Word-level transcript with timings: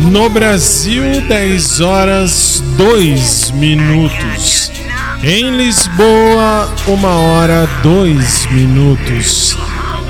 No 0.00 0.30
Brasil, 0.30 1.20
10 1.28 1.80
horas 1.80 2.62
2 2.76 3.50
minutos. 3.52 4.72
Em 5.22 5.56
Lisboa, 5.56 6.74
1 6.88 7.04
hora 7.04 7.68
2 7.82 8.46
minutos. 8.46 9.56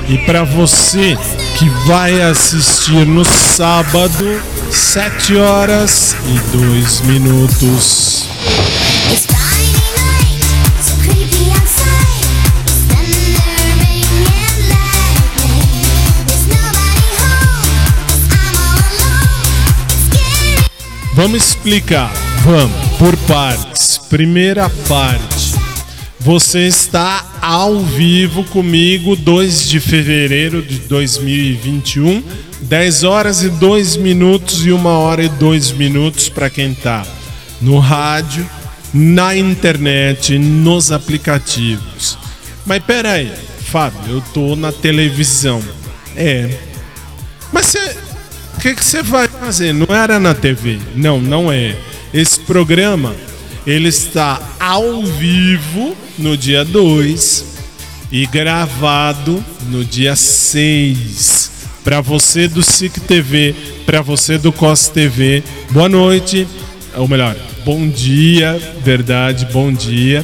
E 0.09 0.17
para 0.19 0.45
você 0.45 1.19
que 1.59 1.69
vai 1.87 2.21
assistir 2.23 3.05
no 3.05 3.25
sábado, 3.25 4.41
7 4.71 5.37
horas 5.37 6.15
e 6.27 6.57
2 6.57 7.01
minutos. 7.03 8.29
Vamos 21.23 21.49
explicar, 21.49 22.11
vamos, 22.43 22.97
por 22.97 23.15
partes. 23.29 23.99
Primeira 23.99 24.71
parte. 24.89 25.53
Você 26.19 26.61
está 26.61 27.27
ao 27.43 27.81
vivo 27.81 28.43
comigo 28.45 29.15
2 29.15 29.69
de 29.69 29.81
fevereiro 29.81 30.63
de 30.63 30.79
2021, 30.79 32.25
10 32.63 33.05
horas 33.05 33.43
e 33.43 33.51
2 33.51 33.97
minutos 33.97 34.65
e 34.65 34.73
1 34.73 34.87
hora 34.87 35.23
e 35.23 35.29
2 35.29 35.73
minutos 35.73 36.31
para 36.31 36.49
quem 36.49 36.73
tá 36.73 37.07
no 37.61 37.79
rádio, 37.79 38.49
na 38.95 39.37
internet, 39.37 40.39
nos 40.39 40.91
aplicativos. 40.91 42.17
Mas 42.65 42.83
peraí, 42.83 43.31
Fábio, 43.71 44.01
eu 44.09 44.23
tô 44.33 44.57
na 44.57 44.73
televisão. 44.73 45.63
É. 46.17 46.49
Mas 47.53 47.67
você 47.67 48.10
o 48.61 48.75
que 48.75 48.85
você 48.85 49.03
vai 49.03 49.27
fazer? 49.27 49.73
Não 49.73 49.95
era 49.95 50.21
na 50.21 50.35
TV. 50.35 50.79
Não, 50.95 51.19
não 51.19 51.51
é. 51.51 51.75
Esse 52.13 52.39
programa 52.41 53.15
ele 53.67 53.89
está 53.89 54.39
ao 54.61 55.03
vivo 55.03 55.97
no 56.19 56.37
dia 56.37 56.63
2 56.63 57.45
e 58.13 58.27
gravado 58.27 59.43
no 59.69 59.83
dia 59.83 60.15
6. 60.15 61.51
Para 61.83 62.03
você 62.03 62.47
do 62.47 62.63
SIC 62.63 63.01
TV, 63.01 63.55
para 63.87 64.03
você 64.03 64.37
do 64.37 64.53
COS 64.53 64.89
TV, 64.89 65.43
boa 65.71 65.89
noite, 65.89 66.47
ou 66.95 67.09
melhor, 67.09 67.35
bom 67.65 67.89
dia, 67.89 68.61
verdade, 68.85 69.47
bom 69.51 69.73
dia. 69.73 70.23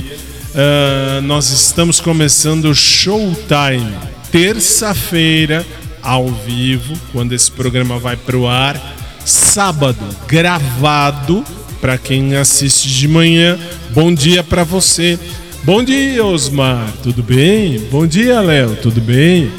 Uh, 0.52 1.22
nós 1.22 1.50
estamos 1.50 2.00
começando 2.00 2.66
o 2.66 2.74
Showtime, 2.74 3.94
terça-feira, 4.30 5.64
ao 6.06 6.28
vivo, 6.28 6.94
quando 7.10 7.32
esse 7.32 7.50
programa 7.50 7.98
vai 7.98 8.16
pro 8.16 8.46
ar. 8.46 8.80
Sábado, 9.24 9.98
gravado, 10.28 11.44
para 11.80 11.98
quem 11.98 12.36
assiste 12.36 12.88
de 12.88 13.08
manhã. 13.08 13.58
Bom 13.90 14.14
dia 14.14 14.44
para 14.44 14.62
você. 14.62 15.18
Bom 15.64 15.82
dia, 15.82 16.24
Osmar, 16.24 16.92
tudo 17.02 17.24
bem? 17.24 17.80
Bom 17.90 18.06
dia, 18.06 18.40
Léo, 18.40 18.76
tudo 18.76 19.00
bem? 19.00 19.50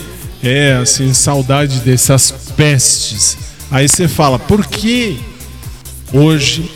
É, 0.41 0.79
assim, 0.81 1.13
saudade 1.13 1.81
dessas 1.81 2.31
pestes. 2.55 3.37
Aí 3.69 3.89
você 3.89 4.07
fala, 4.07 4.39
por 4.39 4.65
que 4.65 5.19
hoje 6.13 6.71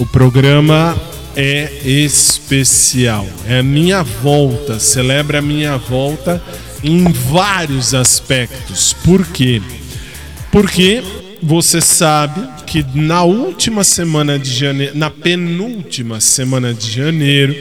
o 0.00 0.04
programa 0.04 0.96
é 1.36 1.70
especial? 1.84 3.24
É 3.46 3.60
a 3.60 3.62
minha 3.62 4.02
volta, 4.02 4.80
celebra 4.80 5.38
a 5.38 5.42
minha 5.42 5.78
volta 5.78 6.42
em 6.82 7.04
vários 7.10 7.94
aspectos. 7.94 8.92
Por 9.04 9.26
quê? 9.26 9.60
Porque 10.50 11.02
você 11.42 11.80
sabe 11.80 12.46
que 12.66 12.84
na 12.94 13.22
última 13.22 13.84
semana 13.84 14.38
de 14.38 14.52
janeiro, 14.52 14.96
na 14.96 15.10
penúltima 15.10 16.20
semana 16.20 16.74
de 16.74 16.90
janeiro, 16.90 17.54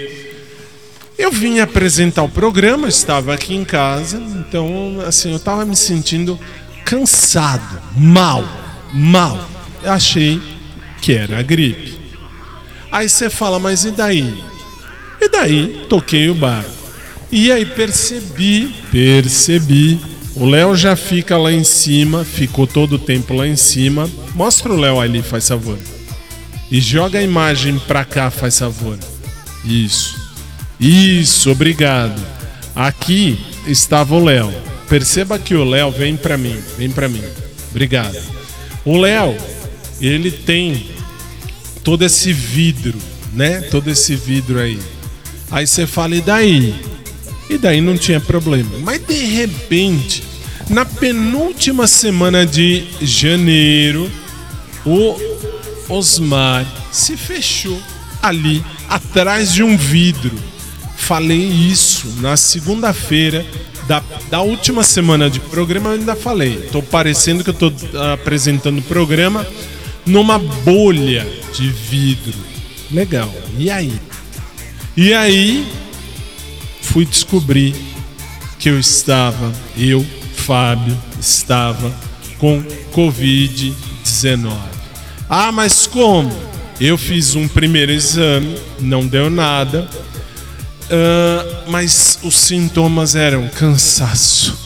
eu 1.17 1.31
vim 1.31 1.59
apresentar 1.59 2.23
o 2.23 2.29
programa, 2.29 2.87
estava 2.87 3.33
aqui 3.33 3.55
em 3.55 3.65
casa, 3.65 4.17
então 4.17 4.99
assim, 5.05 5.31
eu 5.31 5.37
estava 5.37 5.65
me 5.65 5.75
sentindo 5.75 6.39
cansado, 6.85 7.81
mal, 7.95 8.43
mal. 8.93 9.49
Eu 9.83 9.91
achei 9.91 10.41
que 11.01 11.13
era 11.13 11.41
gripe. 11.41 11.97
Aí 12.91 13.09
você 13.09 13.29
fala, 13.29 13.59
mas 13.59 13.83
e 13.83 13.91
daí? 13.91 14.43
E 15.19 15.29
daí 15.29 15.85
toquei 15.89 16.29
o 16.29 16.35
barco. 16.35 16.76
E 17.31 17.51
aí 17.51 17.65
percebi, 17.65 18.73
percebi. 18.91 19.99
O 20.35 20.45
Léo 20.45 20.75
já 20.75 20.95
fica 20.95 21.37
lá 21.37 21.51
em 21.51 21.63
cima, 21.63 22.23
ficou 22.23 22.67
todo 22.67 22.93
o 22.93 22.99
tempo 22.99 23.33
lá 23.33 23.47
em 23.47 23.55
cima. 23.55 24.09
Mostra 24.35 24.71
o 24.71 24.79
Léo 24.79 24.99
ali, 24.99 25.21
faz 25.21 25.47
favor. 25.47 25.77
E 26.69 26.79
joga 26.79 27.19
a 27.19 27.23
imagem 27.23 27.79
pra 27.79 28.05
cá, 28.05 28.29
faz 28.29 28.59
favor. 28.59 28.97
Isso. 29.65 30.15
Isso, 30.79 31.49
obrigado. 31.51 32.21
Aqui 32.75 33.39
estava 33.65 34.15
o 34.15 34.23
Léo. 34.23 34.53
Perceba 34.87 35.39
que 35.39 35.55
o 35.55 35.63
Léo 35.63 35.91
vem 35.91 36.15
para 36.15 36.37
mim, 36.37 36.55
vem 36.77 36.89
para 36.89 37.09
mim. 37.09 37.23
Obrigado. 37.71 38.17
O 38.85 38.97
Léo, 38.97 39.35
ele 39.99 40.31
tem 40.31 40.87
todo 41.83 42.05
esse 42.05 42.31
vidro, 42.31 42.97
né? 43.33 43.61
Todo 43.61 43.89
esse 43.89 44.15
vidro 44.15 44.59
aí. 44.59 44.79
Aí 45.49 45.65
você 45.65 45.87
fala, 45.87 46.15
e 46.15 46.21
daí? 46.21 46.75
E 47.49 47.57
daí 47.57 47.81
não 47.81 47.97
tinha 47.97 48.19
problema. 48.19 48.71
Mas 48.81 49.01
de 49.05 49.25
repente, 49.25 50.23
na 50.69 50.85
penúltima 50.85 51.87
semana 51.87 52.45
de 52.45 52.85
janeiro, 53.01 54.11
o 54.85 55.15
Osmar 55.89 56.65
se 56.91 57.15
fechou 57.15 57.79
ali 58.21 58.63
atrás 58.89 59.53
de 59.53 59.63
um 59.63 59.77
vidro. 59.77 60.35
Falei 60.97 61.39
isso 61.39 62.07
na 62.19 62.35
segunda-feira 62.35 63.45
da, 63.87 64.03
da 64.29 64.41
última 64.41 64.83
semana 64.83 65.29
de 65.29 65.39
programa, 65.39 65.89
eu 65.89 65.99
ainda 65.99 66.15
falei. 66.15 66.67
Tô 66.71 66.83
parecendo 66.83 67.43
que 67.43 67.49
eu 67.49 67.53
tô 67.53 67.71
apresentando 68.13 68.79
o 68.79 68.83
programa 68.83 69.47
numa 70.05 70.37
bolha 70.37 71.25
de 71.53 71.69
vidro. 71.69 72.33
Legal. 72.91 73.33
E 73.57 73.69
aí? 73.69 73.93
E 74.95 75.13
aí, 75.13 75.65
fui 76.87 77.05
descobrir 77.05 77.75
que 78.57 78.69
eu 78.69 78.79
estava, 78.79 79.51
eu, 79.75 80.05
Fábio, 80.35 80.97
estava 81.19 81.93
com 82.37 82.63
Covid-19. 82.93 84.51
Ah, 85.29 85.51
mas 85.51 85.85
como? 85.85 86.31
Eu 86.79 86.97
fiz 86.97 87.35
um 87.35 87.47
primeiro 87.47 87.91
exame, 87.91 88.57
não 88.79 89.05
deu 89.05 89.29
nada, 89.29 89.89
uh, 90.85 91.69
mas 91.69 92.19
os 92.23 92.35
sintomas 92.35 93.15
eram 93.15 93.47
cansaço. 93.49 94.57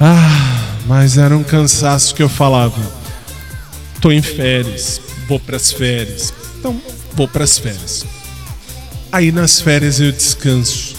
Ah, 0.00 0.76
mas 0.86 1.18
era 1.18 1.36
um 1.36 1.42
cansaço 1.42 2.14
que 2.14 2.22
eu 2.22 2.28
falava: 2.28 2.80
tô 4.00 4.12
em 4.12 4.22
férias, 4.22 5.00
vou 5.26 5.40
para 5.40 5.56
as 5.56 5.72
férias. 5.72 6.32
Então, 6.58 6.80
vou 7.14 7.26
para 7.26 7.44
as 7.44 7.58
férias. 7.58 8.06
Aí 9.10 9.32
nas 9.32 9.60
férias 9.60 9.98
eu 9.98 10.12
descanso 10.12 10.95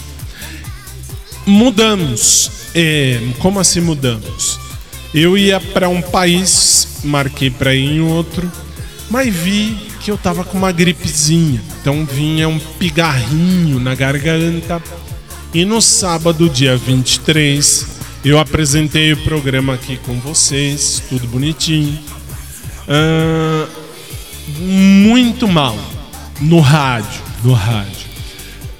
mudamos. 1.48 2.50
É, 2.74 3.18
como 3.38 3.58
assim 3.58 3.80
mudamos? 3.80 4.60
Eu 5.14 5.36
ia 5.38 5.58
para 5.58 5.88
um 5.88 6.02
país, 6.02 6.98
marquei 7.02 7.50
para 7.50 7.74
ir 7.74 7.96
em 7.96 8.00
outro, 8.00 8.50
mas 9.10 9.34
vi 9.34 9.76
que 10.00 10.10
eu 10.10 10.18
tava 10.18 10.44
com 10.44 10.58
uma 10.58 10.70
gripezinha. 10.70 11.60
Então 11.80 12.04
vinha 12.04 12.48
um 12.48 12.58
pigarrinho 12.58 13.80
na 13.80 13.94
garganta. 13.94 14.82
E 15.54 15.64
no 15.64 15.80
sábado, 15.80 16.48
dia 16.48 16.76
23, 16.76 17.86
eu 18.22 18.38
apresentei 18.38 19.14
o 19.14 19.16
programa 19.16 19.74
aqui 19.74 19.96
com 19.96 20.20
vocês, 20.20 21.02
tudo 21.08 21.26
bonitinho. 21.26 21.98
Muito 24.58 25.48
mal 25.48 25.76
no 26.40 26.60
rádio, 26.60 27.22
no 27.42 27.54
rádio. 27.54 28.08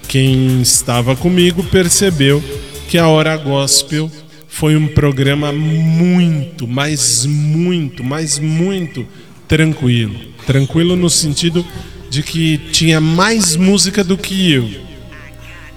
Quem 0.06 0.61
estava 0.62 1.17
comigo 1.17 1.62
percebeu 1.65 2.43
que 2.88 2.99
a 2.99 3.06
Hora 3.06 3.37
Gospel 3.37 4.11
foi 4.49 4.76
um 4.76 4.88
programa 4.88 5.52
muito, 5.52 6.67
mas 6.67 7.25
muito, 7.26 8.02
mas 8.02 8.38
muito 8.38 9.06
tranquilo. 9.46 10.19
Tranquilo 10.46 10.96
no 10.96 11.08
sentido 11.08 11.64
de 12.11 12.23
que 12.23 12.58
tinha 12.73 13.00
mais 13.00 13.55
música 13.55 14.02
do 14.02 14.17
que 14.19 14.50
eu. 14.50 14.69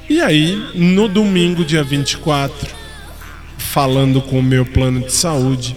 E 0.10 0.22
aí, 0.22 0.72
no 0.74 1.08
domingo, 1.08 1.64
dia 1.64 1.84
24, 1.84 2.70
falando 3.58 4.22
com 4.22 4.40
o 4.40 4.44
meu 4.44 4.66
plano 4.66 5.02
de 5.02 5.12
saúde, 5.12 5.76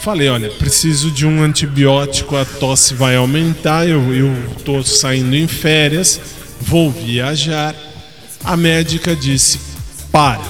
falei: 0.00 0.28
olha, 0.28 0.48
preciso 0.48 1.10
de 1.10 1.24
um 1.26 1.42
antibiótico, 1.42 2.34
a 2.34 2.44
tosse 2.44 2.94
vai 2.94 3.14
aumentar, 3.14 3.86
eu, 3.86 4.02
tô 4.64 4.82
saindo 4.82 5.36
em 5.36 5.46
férias 5.46 6.20
vou 6.60 6.90
viajar. 6.90 7.74
A 8.44 8.56
médica 8.56 9.14
disse: 9.14 9.58
para, 10.16 10.40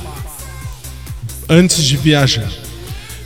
antes 1.49 1.83
de 1.83 1.97
viajar, 1.97 2.49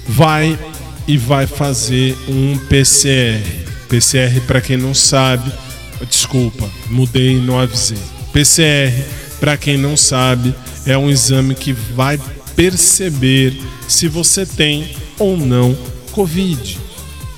vai 0.08 0.58
e 1.06 1.18
vai 1.18 1.46
fazer 1.46 2.16
um 2.26 2.56
PCR. 2.56 3.44
PCR, 3.90 4.40
para 4.46 4.62
quem 4.62 4.78
não 4.78 4.94
sabe, 4.94 5.52
desculpa, 6.08 6.66
mudei 6.88 7.36
e 7.36 7.40
não 7.40 7.58
avisei. 7.60 7.98
PCR, 8.32 9.04
para 9.38 9.58
quem 9.58 9.76
não 9.76 9.98
sabe, 9.98 10.54
é 10.86 10.96
um 10.96 11.10
exame 11.10 11.54
que 11.54 11.74
vai 11.74 12.18
perceber 12.56 13.60
se 13.86 14.08
você 14.08 14.46
tem 14.46 14.96
ou 15.18 15.36
não 15.36 15.76
Covid. 16.10 16.78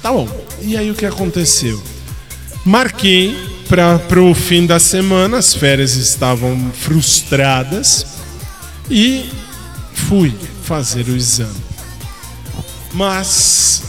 Tá 0.01 0.13
bom. 0.13 0.29
E 0.61 0.77
aí 0.77 0.93
o 0.93 0.95
que 0.95 1.07
aconteceu? 1.07 1.83
Marquei 2.65 3.35
para 3.69 4.23
o 4.23 4.33
fim 4.33 4.65
da 4.65 4.79
semana, 4.79 5.39
as 5.39 5.53
férias 5.53 5.97
estavam 5.97 6.71
frustradas 6.73 8.22
e 8.91 9.31
fui 9.95 10.35
fazer 10.65 11.09
o 11.09 11.17
exame. 11.17 11.61
Mas 12.93 13.83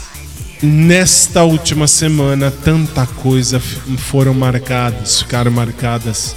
nesta 0.62 1.44
última 1.44 1.88
semana 1.88 2.50
tanta 2.50 3.06
coisa 3.06 3.60
foram 3.60 4.34
marcadas, 4.34 5.20
ficaram 5.20 5.52
marcadas. 5.52 6.36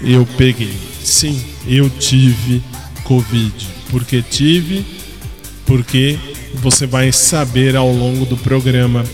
Eu 0.00 0.26
peguei. 0.36 0.76
Sim, 1.02 1.42
eu 1.66 1.88
tive 1.90 2.62
Covid. 3.04 3.68
Porque 3.90 4.22
tive, 4.22 4.84
porque 5.66 6.18
você 6.54 6.86
vai 6.86 7.12
saber 7.12 7.76
ao 7.76 7.92
longo 7.92 8.24
do 8.24 8.36
programa 8.36 9.04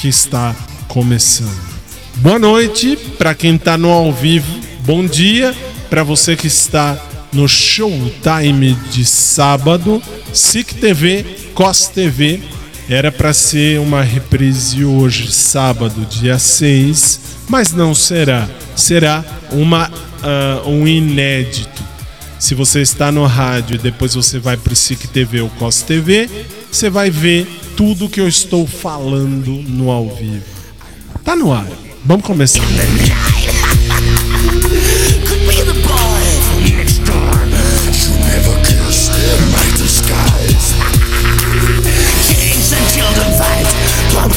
que 0.00 0.08
está 0.08 0.54
começando. 0.88 1.68
Boa 2.16 2.38
noite 2.38 2.96
para 3.16 3.34
quem 3.34 3.54
está 3.54 3.78
no 3.78 3.90
ao 3.90 4.12
vivo. 4.12 4.67
Bom 4.88 5.04
dia 5.04 5.54
para 5.90 6.02
você 6.02 6.34
que 6.34 6.46
está 6.46 6.98
no 7.30 7.46
Showtime 7.46 8.72
de 8.90 9.04
sábado. 9.04 10.02
SIC 10.32 10.76
TV, 10.76 11.26
COS 11.52 11.88
TV. 11.88 12.40
Era 12.88 13.12
para 13.12 13.34
ser 13.34 13.80
uma 13.80 14.00
reprise 14.02 14.86
hoje, 14.86 15.30
sábado, 15.30 16.06
dia 16.06 16.38
6, 16.38 17.20
mas 17.50 17.74
não 17.74 17.94
será. 17.94 18.48
Será 18.74 19.22
uma, 19.52 19.90
uh, 19.90 20.70
um 20.70 20.88
inédito. 20.88 21.84
Se 22.38 22.54
você 22.54 22.80
está 22.80 23.12
no 23.12 23.26
rádio 23.26 23.74
e 23.74 23.78
depois 23.78 24.14
você 24.14 24.38
vai 24.38 24.56
para 24.56 24.72
o 24.72 24.76
SIC 24.76 25.06
TV 25.08 25.42
ou 25.42 25.50
COS 25.50 25.82
TV, 25.82 26.30
você 26.72 26.88
vai 26.88 27.10
ver 27.10 27.46
tudo 27.76 28.08
que 28.08 28.22
eu 28.22 28.26
estou 28.26 28.66
falando 28.66 29.50
no 29.68 29.90
ao 29.90 30.08
vivo. 30.08 30.44
Tá 31.22 31.36
no 31.36 31.52
ar. 31.52 31.68
Vamos 32.06 32.24
começar. 32.24 32.62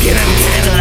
Get 0.04 0.18
him, 0.18 0.36
get 0.36 0.66
him. 0.66 0.81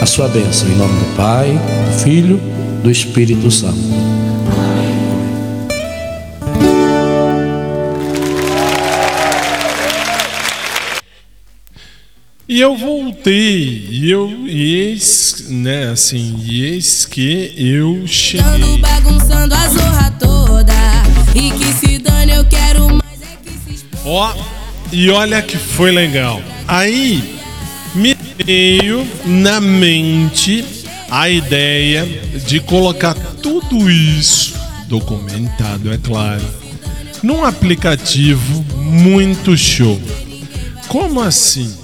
a 0.00 0.06
sua 0.06 0.28
bênção. 0.28 0.68
Em 0.68 0.76
nome 0.76 0.98
do 0.98 1.16
Pai, 1.16 1.50
do 1.50 1.98
Filho, 2.02 2.40
do 2.82 2.90
Espírito 2.90 3.50
Santo. 3.50 3.78
E 12.46 12.60
eu 12.60 12.76
voltei, 12.76 13.88
e 13.90 14.10
eu, 14.10 14.30
e 14.46 14.74
eis, 14.76 15.46
né, 15.48 15.88
assim, 15.90 16.36
e 16.44 16.64
eis 16.64 17.04
que 17.04 17.52
eu 17.56 18.06
cheguei. 18.06 18.78
bagunçando 18.78 19.54
a 19.54 19.68
zorra 19.68 20.10
toda, 20.20 20.72
e 21.34 21.50
que 21.50 21.72
se 21.72 21.98
dane 21.98 22.32
eu 22.32 22.44
quero 22.44 22.82
mais 22.90 23.22
é 23.22 23.36
que 23.42 23.50
se 23.50 23.84
Ó, 24.04 24.32
e 24.92 25.10
olha 25.10 25.42
que 25.42 25.56
foi 25.56 25.90
legal. 25.90 26.40
Aí, 26.68 27.40
veio 28.42 29.06
na 29.24 29.60
mente 29.60 30.64
a 31.10 31.28
ideia 31.28 32.06
de 32.46 32.60
colocar 32.60 33.14
tudo 33.42 33.90
isso, 33.90 34.54
documentado, 34.88 35.92
é 35.92 35.98
claro, 35.98 36.44
num 37.22 37.44
aplicativo 37.44 38.64
muito 38.76 39.56
show. 39.56 40.00
Como 40.88 41.20
assim? 41.20 41.83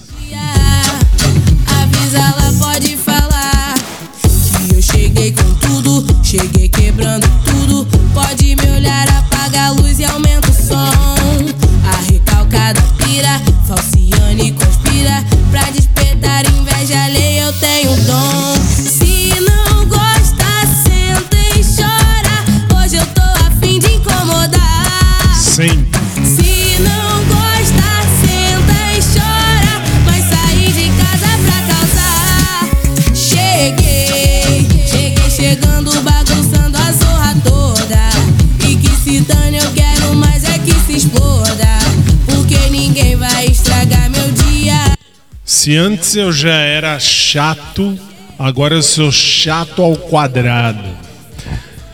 Se 45.60 45.76
antes 45.76 46.16
eu 46.16 46.32
já 46.32 46.54
era 46.54 46.98
chato, 46.98 47.94
agora 48.38 48.76
eu 48.76 48.82
sou 48.82 49.12
chato 49.12 49.82
ao 49.82 49.94
quadrado. 49.94 50.88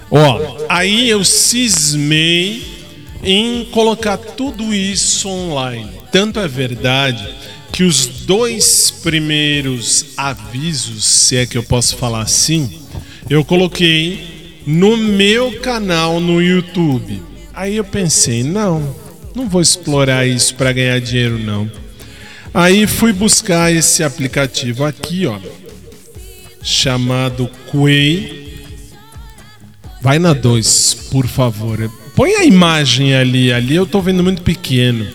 Ó, 0.09 0.59
aí 0.69 1.11
eu 1.11 1.25
cismei 1.25 2.63
em 3.25 3.65
colocar 3.73 4.19
tudo 4.19 4.73
isso 4.73 5.29
online. 5.29 5.91
Tanto 6.13 6.39
é 6.39 6.47
verdade 6.47 7.29
que 7.73 7.83
os 7.83 8.07
dois 8.07 8.93
primeiros 9.03 10.15
avisos, 10.17 11.05
se 11.05 11.35
é 11.35 11.45
que 11.45 11.59
eu 11.59 11.65
posso 11.65 11.97
falar 11.97 12.21
assim, 12.21 12.71
eu 13.29 13.45
coloquei 13.45 14.63
no 14.65 14.97
meu 14.97 15.59
canal 15.59 16.21
no 16.21 16.41
YouTube. 16.41 17.21
Aí 17.53 17.79
eu 17.79 17.85
pensei, 17.85 18.45
não, 18.45 18.95
não 19.35 19.49
vou 19.49 19.61
explorar 19.61 20.25
isso 20.25 20.55
para 20.55 20.73
ganhar 20.73 21.01
dinheiro 21.01 21.37
não. 21.37 21.69
Aí 22.57 22.87
fui 22.87 23.13
buscar 23.13 23.71
esse 23.71 24.03
aplicativo 24.03 24.87
aqui, 24.87 25.27
ó, 25.27 25.39
chamado 26.63 27.51
Quay. 27.71 28.63
Vai 30.01 30.19
na 30.19 30.33
2, 30.33 31.09
por 31.11 31.27
favor. 31.27 31.93
Põe 32.15 32.33
a 32.37 32.47
imagem 32.47 33.15
ali, 33.15 33.53
ali 33.53 33.77
eu 33.77 33.85
tô 33.85 34.01
vendo 34.01 34.23
muito 34.23 34.41
pequeno. 34.41 35.07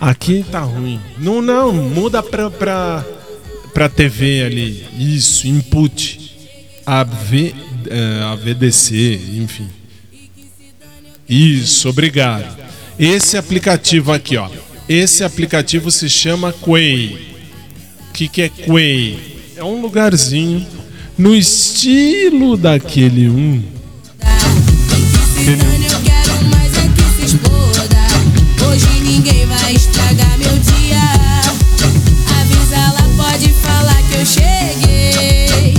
Aqui 0.00 0.46
tá 0.48 0.60
ruim. 0.60 1.00
Não, 1.18 1.42
não, 1.42 1.72
muda 1.72 2.22
pra, 2.22 2.48
pra, 2.48 3.04
pra 3.72 3.88
TV 3.88 4.44
ali. 4.44 4.86
Isso, 4.96 5.48
input. 5.48 6.20
AV, 6.86 7.54
eh, 7.90 8.22
AVDC, 8.22 9.20
enfim. 9.42 9.68
Isso, 11.28 11.88
obrigado. 11.88 12.56
Esse 12.96 13.36
aplicativo 13.36 14.12
aqui, 14.12 14.36
ó. 14.36 14.48
Esse 14.88 15.24
aplicativo 15.24 15.90
se 15.90 16.10
chama 16.10 16.52
Quay. 16.52 17.34
O 18.10 18.12
que, 18.12 18.28
que 18.28 18.42
é 18.42 18.48
Quay? 18.50 19.18
É 19.56 19.64
um 19.64 19.80
lugarzinho 19.80 20.66
no 21.16 21.34
estilo 21.34 22.54
daquele 22.54 23.28
um. 23.28 23.62
Hoje 28.66 29.00
ninguém 29.00 29.46
vai 29.46 29.74
estragar 29.74 30.38
meu 30.38 30.52
dia. 30.58 31.00
Avisa, 32.40 32.76
ela 32.76 33.02
pode 33.16 33.48
falar 33.54 34.02
que 34.02 34.14
eu 34.16 34.26
cheguei. 34.26 35.74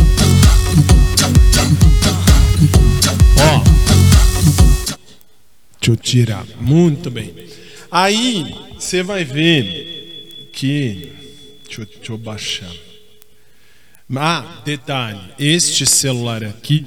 Ó. 3.38 3.62
Deixa 5.80 5.92
eu 5.92 5.96
tirar. 5.96 6.46
Muito 6.60 7.12
bem. 7.12 7.34
Aí 7.92 8.66
você 8.86 9.02
vai 9.02 9.26
ver 9.26 10.50
que. 10.54 11.12
Deixa 11.66 11.82
eu, 11.82 11.86
deixa 11.86 12.12
eu 12.12 12.18
baixar. 12.18 12.72
Ah, 14.16 14.62
detalhe: 14.64 15.20
este 15.40 15.86
celular 15.86 16.44
aqui, 16.44 16.86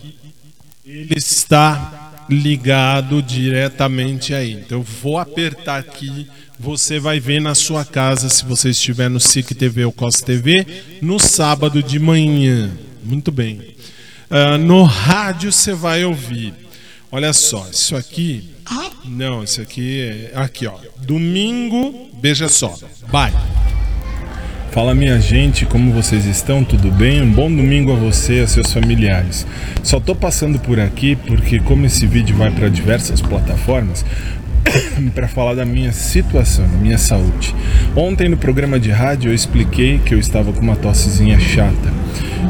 ele 0.86 1.14
está 1.16 2.24
ligado 2.30 3.20
diretamente 3.20 4.32
aí. 4.32 4.52
Então 4.52 4.78
eu 4.78 4.82
vou 4.82 5.18
apertar 5.18 5.78
aqui. 5.78 6.28
Você 6.60 6.98
vai 6.98 7.20
ver 7.20 7.40
na 7.40 7.54
sua 7.54 7.84
casa, 7.84 8.28
se 8.28 8.44
você 8.44 8.70
estiver 8.70 9.08
no 9.08 9.20
SIC 9.20 9.54
TV 9.54 9.84
ou 9.84 9.92
COS 9.92 10.16
TV, 10.16 10.66
no 11.00 11.18
sábado 11.18 11.82
de 11.82 11.98
manhã. 12.00 12.70
Muito 13.04 13.30
bem. 13.30 13.76
Ah, 14.30 14.58
no 14.58 14.84
rádio 14.84 15.52
você 15.52 15.72
vai 15.72 16.04
ouvir. 16.04 16.54
Olha 17.10 17.32
só, 17.32 17.68
isso 17.70 17.96
aqui. 17.96 18.57
Não, 19.04 19.42
isso 19.42 19.60
aqui 19.60 20.00
é. 20.00 20.38
Aqui, 20.38 20.66
ó. 20.66 20.74
Domingo, 20.98 22.10
beija 22.20 22.48
só. 22.48 22.74
Vai. 23.06 23.32
Fala 24.70 24.94
minha 24.94 25.18
gente, 25.18 25.64
como 25.64 25.92
vocês 25.92 26.26
estão? 26.26 26.62
Tudo 26.62 26.90
bem? 26.90 27.22
Um 27.22 27.32
bom 27.32 27.50
domingo 27.50 27.90
a 27.90 27.96
você 27.96 28.34
e 28.34 28.40
a 28.40 28.46
seus 28.46 28.70
familiares. 28.70 29.46
Só 29.82 29.98
tô 29.98 30.14
passando 30.14 30.58
por 30.58 30.78
aqui 30.78 31.16
porque 31.16 31.58
como 31.58 31.86
esse 31.86 32.06
vídeo 32.06 32.36
vai 32.36 32.50
para 32.50 32.68
diversas 32.68 33.22
plataformas, 33.22 34.04
para 35.14 35.28
falar 35.28 35.54
da 35.54 35.64
minha 35.64 35.92
situação, 35.92 36.66
da 36.66 36.78
minha 36.78 36.98
saúde. 36.98 37.54
Ontem 37.96 38.28
no 38.28 38.36
programa 38.36 38.78
de 38.78 38.90
rádio 38.90 39.30
eu 39.30 39.34
expliquei 39.34 39.98
que 39.98 40.14
eu 40.14 40.18
estava 40.18 40.52
com 40.52 40.60
uma 40.60 40.76
tossezinha 40.76 41.38
chata 41.38 41.92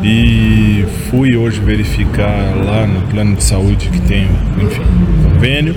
e 0.02 0.84
fui 1.10 1.36
hoje 1.36 1.60
verificar 1.60 2.54
lá 2.64 2.86
no 2.86 3.02
plano 3.08 3.36
de 3.36 3.42
saúde 3.42 3.88
que 3.88 4.00
tenho, 4.02 4.30
enfim, 4.60 4.82
convênio 5.24 5.74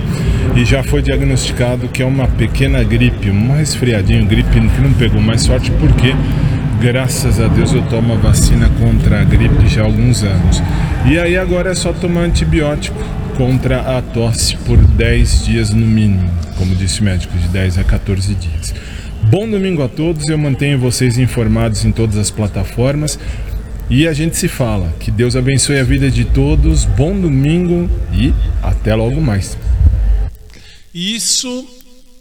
e 0.55 0.65
já 0.65 0.83
foi 0.83 1.01
diagnosticado 1.01 1.88
que 1.88 2.03
é 2.03 2.05
uma 2.05 2.27
pequena 2.27 2.83
gripe, 2.83 3.29
um 3.29 3.55
resfriadinho, 3.55 4.25
gripe 4.25 4.50
que 4.50 4.81
não 4.81 4.93
pegou 4.93 5.21
mais 5.21 5.41
sorte 5.41 5.71
porque 5.71 6.13
graças 6.79 7.39
a 7.39 7.48
Deus 7.48 7.74
eu 7.74 7.81
tomo 7.83 8.13
a 8.13 8.17
vacina 8.17 8.69
contra 8.79 9.21
a 9.21 9.24
gripe 9.24 9.67
já 9.67 9.81
há 9.81 9.86
alguns 9.86 10.24
anos. 10.24 10.62
E 11.05 11.17
aí 11.17 11.38
agora 11.38 11.71
é 11.71 11.75
só 11.75 11.93
tomar 11.93 12.21
antibiótico 12.21 13.21
contra 13.41 13.98
a 13.98 14.03
tosse 14.03 14.55
por 14.55 14.77
10 14.77 15.45
dias 15.45 15.71
no 15.71 15.88
mínimo, 15.88 16.31
como 16.60 16.75
disse 16.75 17.01
o 17.01 17.03
médico, 17.03 17.36
de 17.36 17.48
10 17.48 17.79
a 17.79 17.83
14 17.83 18.36
dias. 18.36 18.71
Bom 19.31 19.50
domingo 19.50 19.81
a 19.81 19.89
todos, 19.89 20.29
eu 20.29 20.38
mantenho 20.38 20.77
vocês 20.77 21.17
informados 21.17 21.83
em 21.83 21.91
todas 21.91 22.17
as 22.17 22.29
plataformas 22.29 23.17
e 23.89 24.07
a 24.07 24.13
gente 24.13 24.38
se 24.38 24.48
fala. 24.48 24.93
Que 25.00 25.10
Deus 25.10 25.36
abençoe 25.36 25.79
a 25.79 25.83
vida 25.83 26.12
de 26.12 26.24
todos, 26.24 26.86
bom 26.86 27.19
domingo 27.19 27.89
e 28.13 28.31
até 28.62 28.93
logo 28.93 29.19
mais. 29.19 29.57
Isso, 30.93 31.65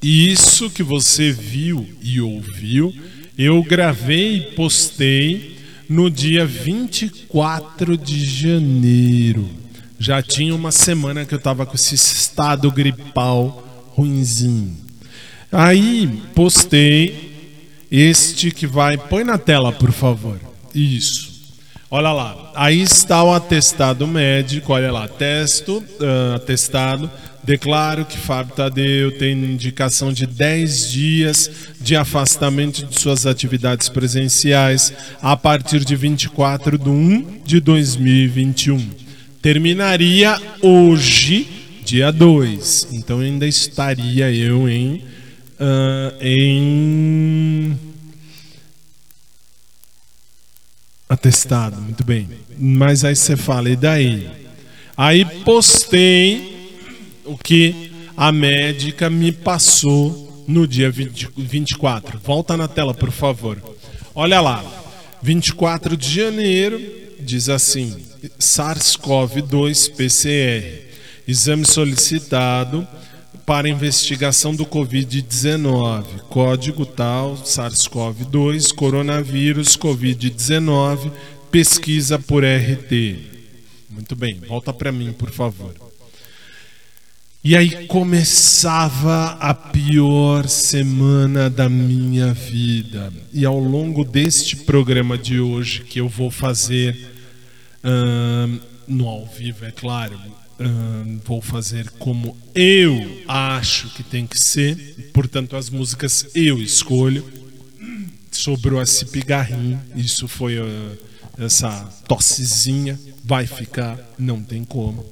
isso 0.03 0.71
que 0.71 0.83
você 0.83 1.31
viu 1.31 1.87
e 2.03 2.19
ouviu, 2.19 2.95
eu 3.37 3.63
gravei 3.63 4.37
e 4.37 4.41
postei 4.55 5.59
no 5.87 6.11
dia 6.11 6.47
24 6.47 7.99
de 7.99 8.25
janeiro. 8.25 9.60
Já 10.03 10.23
tinha 10.23 10.55
uma 10.55 10.73
semana 10.73 11.27
que 11.27 11.35
eu 11.35 11.39
tava 11.39 11.67
com 11.67 11.75
esse 11.75 11.95
estado 11.95 12.73
gripal 12.73 13.63
ruinzinho. 13.91 14.75
Aí 15.53 16.07
postei 16.35 17.37
este 17.93 18.51
que 18.51 18.67
vai. 18.67 18.97
Põe 18.97 19.25
na 19.25 19.37
tela, 19.37 19.71
por 19.71 19.93
favor. 19.93 20.41
Isso. 20.75 21.31
Olha 21.91 22.13
lá. 22.13 22.51
Aí 22.55 22.81
está 22.81 23.23
o 23.23 23.35
atestado 23.35 24.07
médico. 24.07 24.73
Olha 24.73 24.91
lá. 24.91 25.07
Testo, 25.07 25.85
ah, 26.01 26.37
atestado. 26.37 27.11
Declaro 27.45 28.07
que 28.07 28.17
Fábio 28.17 28.55
Tadeu 28.55 29.19
tem 29.19 29.33
indicação 29.33 30.15
de 30.15 30.27
10 30.27 30.91
dias 30.91 31.51
de 31.79 31.95
afastamento 31.95 32.87
de 32.87 32.99
suas 32.99 33.27
atividades 33.27 33.91
presenciais 33.91 34.95
a 35.21 35.37
partir 35.37 35.85
de 35.85 35.95
24 35.95 36.79
de 36.79 36.89
1 36.89 37.43
de 37.45 37.61
2021. 37.61 39.00
Terminaria 39.43 40.39
hoje, 40.61 41.49
dia 41.85 42.13
2. 42.13 42.89
Então 42.93 43.21
ainda 43.21 43.47
estaria 43.47 44.31
eu 44.31 44.69
em. 44.69 45.03
ah, 45.59 46.15
em. 46.21 47.79
Atestado, 51.09 51.81
muito 51.81 52.05
bem. 52.05 52.29
Mas 52.57 53.05
aí 53.05 53.17
você 53.17 53.37
fala, 53.37 53.69
e 53.69 53.77
daí? 53.77 54.31
Aí 54.97 55.25
postei 55.45 56.79
o 57.25 57.37
que 57.37 57.91
a 58.17 58.31
médica 58.31 59.09
me 59.09 59.33
passou 59.33 60.45
no 60.47 60.69
dia 60.69 60.91
20 60.91 61.31
24. 61.37 62.19
Volta 62.19 62.57
na 62.57 62.69
tela, 62.69 62.93
por 62.93 63.11
favor. 63.11 63.59
Olha 64.15 64.41
lá. 64.41 64.63
24 65.23 65.97
de 65.97 66.15
janeiro, 66.15 66.81
diz 67.21 67.49
assim: 67.49 67.97
SARS-CoV-2 68.39 69.95
PCR. 69.95 70.91
Exame 71.27 71.65
solicitado 71.65 72.87
para 73.47 73.69
investigação 73.69 74.55
do 74.55 74.65
Covid-19. 74.65 76.05
Código 76.29 76.87
tal, 76.87 77.35
SARS-CoV-2, 77.37 78.75
coronavírus, 78.75 79.77
Covid-19, 79.77 81.11
pesquisa 81.51 82.19
por 82.19 82.45
RT. 82.45 83.17
Muito 83.91 84.15
bem, 84.15 84.41
volta 84.49 84.73
para 84.73 84.93
mim, 84.93 85.13
por 85.13 85.31
favor. 85.31 85.75
E 87.43 87.57
aí 87.57 87.87
começava 87.87 89.39
a 89.41 89.55
pior 89.55 90.47
semana 90.47 91.49
da 91.49 91.71
minha 91.71 92.35
vida. 92.35 93.11
E 93.33 93.47
ao 93.47 93.59
longo 93.59 94.05
deste 94.05 94.57
programa 94.57 95.17
de 95.17 95.41
hoje, 95.41 95.81
que 95.81 96.01
eu 96.01 96.09
vou 96.09 96.31
fazer 96.31 97.10
no 98.87 99.09
ao 99.09 99.27
vivo, 99.27 99.65
é 99.65 99.71
claro, 99.71 100.19
vou 101.25 101.41
fazer 101.41 101.89
como 101.99 102.37
eu 102.55 103.23
acho 103.27 103.89
que 103.91 104.03
tem 104.03 104.27
que 104.27 104.39
ser. 104.39 105.11
Portanto, 105.13 105.57
as 105.57 105.71
músicas 105.71 106.27
eu 106.35 106.59
escolho. 106.59 107.25
Sobrou 108.31 108.81
esse 108.81 109.07
pigarrinho, 109.07 109.81
isso 109.97 110.29
foi 110.29 110.59
uh, 110.61 110.99
essa 111.37 111.83
tossezinha, 112.07 112.99
vai 113.25 113.45
ficar, 113.45 113.99
não 114.17 114.41
tem 114.41 114.65
como 114.65 115.05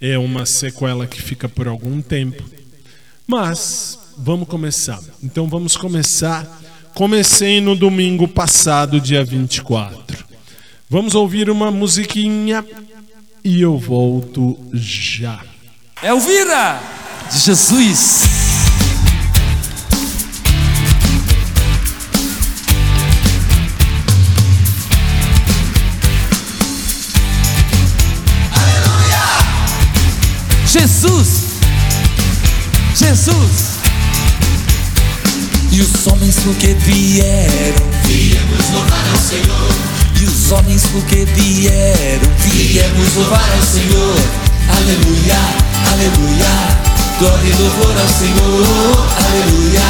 é 0.00 0.16
uma 0.18 0.46
sequela 0.46 1.06
que 1.06 1.20
fica 1.20 1.48
por 1.48 1.68
algum 1.68 2.00
tempo. 2.00 2.42
Mas 3.26 3.98
vamos 4.16 4.48
começar. 4.48 5.00
Então 5.22 5.46
vamos 5.46 5.76
começar. 5.76 6.60
Comecei 6.94 7.60
no 7.60 7.76
domingo 7.76 8.26
passado, 8.26 9.00
dia 9.00 9.22
24. 9.22 10.29
Vamos 10.92 11.14
ouvir 11.14 11.48
uma 11.48 11.70
musiquinha 11.70 12.64
e 13.44 13.62
eu 13.62 13.78
volto 13.78 14.58
já. 14.72 15.40
Elvira 16.02 16.80
de 17.30 17.38
Jesus. 17.38 18.24
Jesus, 30.66 31.28
Jesus. 32.96 33.78
E 35.70 35.80
os 35.82 36.06
homens 36.08 36.36
porque 36.40 36.74
vieram, 36.74 37.86
viemos 38.06 38.70
louvar 38.72 39.08
ao 39.08 39.18
Senhor. 39.18 39.99
E 40.20 40.24
os 40.24 40.52
homens 40.52 40.82
porque 40.92 41.24
vieram, 41.24 42.30
viemos 42.40 43.14
louvar 43.14 43.50
ao 43.56 43.62
Senhor. 43.62 44.16
Aleluia, 44.76 45.38
aleluia. 45.92 46.90
Glória 47.18 47.48
e 47.48 47.62
louvor 47.62 47.96
ao 47.98 48.06
Senhor. 48.06 49.08
Aleluia, 49.16 49.80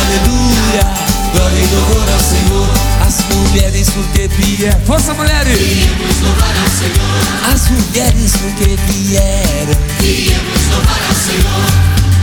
aleluia. 0.00 1.04
Glória 1.34 1.58
e 1.58 1.66
louvor 1.74 2.08
ao 2.10 2.18
Senhor. 2.18 2.68
As 3.06 3.20
mulheres 3.36 3.90
porque 3.90 4.26
vieram. 4.28 4.80
Força, 4.86 5.12
mulheres! 5.12 5.58
Viemos 5.58 6.20
louvar 6.22 6.54
ao 6.62 6.70
Senhor. 6.70 7.52
As 7.52 7.68
mulheres 7.68 8.32
porque 8.40 8.78
vieram. 8.88 9.76
Viemos 10.00 10.66
louvar 10.70 11.02
ao 11.10 11.14
Senhor. 11.14 11.64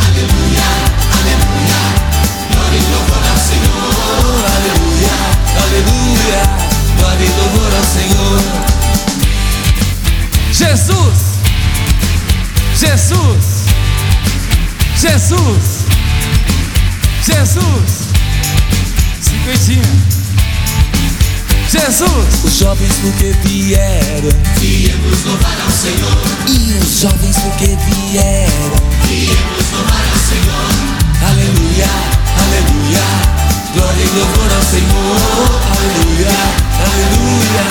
Aleluia, 0.07 0.65
aleluia. 1.13 1.79
Glória 2.53 2.77
e 2.77 2.91
louvor 2.91 3.23
ao 3.29 3.37
Senhor. 3.37 4.45
Aleluia, 4.49 5.13
aleluia. 5.61 6.70
Glória 7.01 7.25
e 7.25 7.29
louvor 7.29 7.71
ao 7.75 7.83
Senhor. 7.83 8.39
Jesus! 10.53 11.19
Jesus! 12.77 13.65
Jesus! 14.99 15.85
Jesus! 17.25 17.91
Cinquentinha. 19.19 20.11
Jesus. 21.71 22.43
Os 22.43 22.59
jovens 22.59 22.93
porque 23.01 23.33
vieram, 23.45 24.29
viemos 24.59 25.23
louvar 25.25 25.57
ao 25.65 25.71
Senhor. 25.71 26.21
E 26.47 26.77
os 26.83 26.99
jovens 26.99 27.35
porque 27.37 27.77
vieram, 27.77 28.75
viemos 29.07 29.71
louvar 29.73 30.05
ao 30.13 30.19
Senhor. 30.19 30.69
Aleluia, 31.27 31.89
aleluia. 32.37 33.20
Glória 33.73 34.03
e 34.03 34.09
louvor 34.09 34.51
ao 34.51 34.61
Senhor. 34.63 35.61
Aleluia, 35.71 36.35
aleluia. 36.83 37.65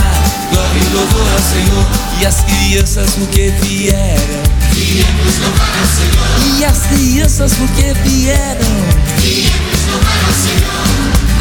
Glória 0.50 0.80
e 0.80 0.94
louvor 0.94 1.28
ao 1.32 1.38
Senhor. 1.38 1.86
E 2.20 2.26
as 2.26 2.40
crianças 2.40 3.10
porque 3.18 3.52
vieram, 3.62 4.42
viemos 4.72 5.38
louvar 5.40 5.74
ao 5.78 5.86
Senhor. 5.86 6.58
E 6.58 6.64
as 6.64 6.78
crianças 6.86 7.52
porque 7.54 7.92
vieram, 8.02 8.74
viemos 9.18 9.80
louvar 9.90 10.20
ao 10.26 10.32
Senhor. 10.32 10.90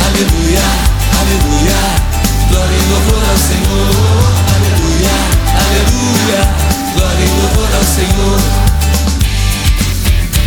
Aleluia, 0.06 0.66
aleluia. 1.20 1.80
Glória 2.50 2.76
e 2.76 2.90
louvor 2.92 3.24
ao 3.30 3.38
Senhor. 3.38 3.92
Aleluia, 4.56 5.16
aleluia. 5.56 6.42
Glória 6.96 7.24
e 7.24 7.30
louvor 7.42 7.70
ao 7.76 7.84
Senhor. 7.86 8.40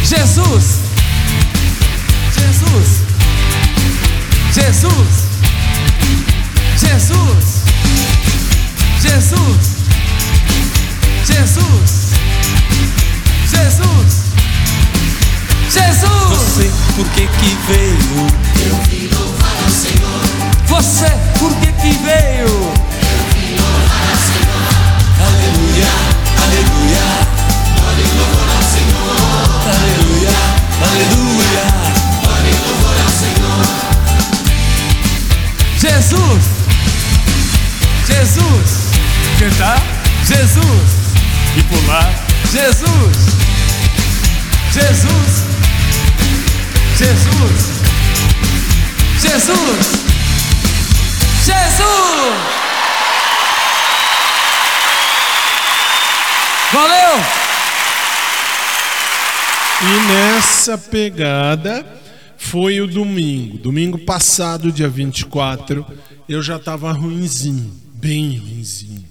Jesus. 0.04 0.80
Jesus. 2.36 3.11
Jesus. 4.52 5.30
Jesus. 6.76 7.64
Jesus. 9.00 9.62
Jesus. 11.24 12.12
Jesus. 13.48 14.12
Jesus. 15.70 16.12
Você 16.28 16.70
por 16.96 17.06
que 17.14 17.26
que 17.26 17.56
veio? 17.66 18.26
Eu 18.66 18.76
vim 18.90 19.08
louvar 19.08 19.56
ao 19.64 19.70
Senhor. 19.70 20.20
Você, 20.66 21.10
por 21.38 21.50
que 21.56 21.72
que 21.72 21.92
veio? 22.04 22.46
Eu 22.46 23.20
vim 23.32 23.56
louvar 23.56 24.04
ao 24.10 24.18
Senhor. 24.28 24.68
Aleluia, 25.28 25.90
aleluia. 26.42 27.04
Glória 27.80 28.04
e 28.04 28.12
louvor 28.18 28.48
ao 28.56 28.62
Senhor. 28.62 29.16
Aleluia, 29.72 30.36
aleluia. 30.90 31.31
Jesus, 36.12 36.44
Jesus. 38.06 38.92
Cantar? 39.38 39.82
Jesus. 40.26 41.16
E 41.56 41.62
pular? 41.62 42.12
Jesus. 42.50 43.16
Jesus. 44.72 45.44
Jesus. 46.98 47.82
Jesus. 49.20 50.04
Jesus! 51.44 51.82
Valeu! 56.72 57.24
E 59.80 60.12
nessa 60.12 60.76
pegada 60.76 62.01
foi 62.42 62.80
o 62.80 62.86
domingo. 62.86 63.58
Domingo 63.58 63.98
passado, 63.98 64.72
dia 64.72 64.88
24, 64.88 65.84
eu 66.28 66.42
já 66.42 66.56
estava 66.56 66.92
ruinzinho, 66.92 67.72
bem 67.94 68.36
ruinzinho. 68.36 69.04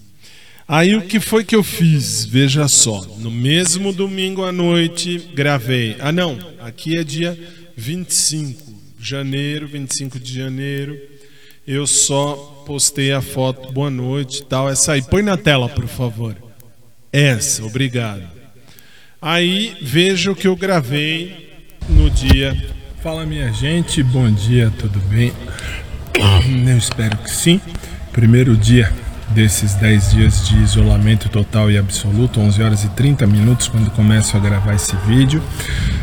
Aí 0.68 0.96
o 0.96 1.02
que 1.02 1.20
foi 1.20 1.44
que 1.44 1.56
eu 1.56 1.64
fiz? 1.64 2.26
Veja 2.26 2.68
só, 2.68 3.02
no 3.18 3.30
mesmo 3.30 3.92
domingo 3.92 4.44
à 4.44 4.52
noite 4.52 5.18
gravei. 5.34 5.98
Ah 6.00 6.12
não, 6.12 6.38
aqui 6.60 6.98
é 6.98 7.04
dia 7.04 7.38
25 7.76 8.74
de 9.00 9.10
janeiro, 9.10 9.68
25 9.68 10.20
de 10.20 10.34
janeiro 10.34 11.12
eu 11.68 11.86
só 11.86 12.64
postei 12.66 13.12
a 13.12 13.22
foto, 13.22 13.72
boa 13.72 13.90
noite 13.90 14.40
e 14.40 14.46
tal. 14.46 14.70
Essa 14.70 14.94
aí, 14.94 15.02
põe 15.02 15.22
na 15.22 15.38
tela, 15.38 15.70
por 15.70 15.88
favor. 15.88 16.36
Essa, 17.14 17.64
obrigado. 17.64 18.28
Aí 19.22 19.78
veja 19.82 20.32
o 20.32 20.36
que 20.36 20.48
eu 20.48 20.56
gravei 20.56 21.50
no 21.88 22.10
dia. 22.10 22.56
Fala 23.02 23.26
minha 23.26 23.52
gente, 23.52 24.04
bom 24.04 24.30
dia, 24.30 24.72
tudo 24.78 25.00
bem? 25.10 25.34
Eu 26.68 26.78
espero 26.78 27.18
que 27.18 27.32
sim. 27.32 27.60
Primeiro 28.12 28.56
dia 28.56 28.94
desses 29.30 29.74
10 29.74 30.12
dias 30.12 30.48
de 30.48 30.62
isolamento 30.62 31.28
total 31.28 31.72
e 31.72 31.80
absoluto, 31.80 32.40
11 32.40 32.62
horas 32.62 32.84
e 32.84 32.90
30 32.90 33.26
minutos 33.26 33.68
quando 33.68 33.90
começo 33.90 34.38
a 34.38 34.40
gravar 34.40 34.76
esse 34.76 34.96
vídeo. 35.08 35.42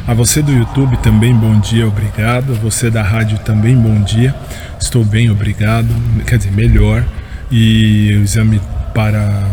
A 0.08 0.12
você 0.12 0.42
do 0.42 0.50
YouTube 0.50 0.96
também 0.96 1.32
bom 1.32 1.60
dia, 1.60 1.86
obrigado. 1.86 2.54
A 2.54 2.56
você 2.56 2.90
da 2.90 3.02
rádio 3.04 3.38
também 3.44 3.76
bom 3.76 4.02
dia. 4.02 4.34
Estou 4.80 5.04
bem, 5.04 5.30
obrigado. 5.30 5.86
Quer 6.26 6.38
dizer, 6.38 6.50
melhor. 6.50 7.04
E 7.48 8.10
o 8.16 8.24
exame 8.24 8.60
para 8.92 9.48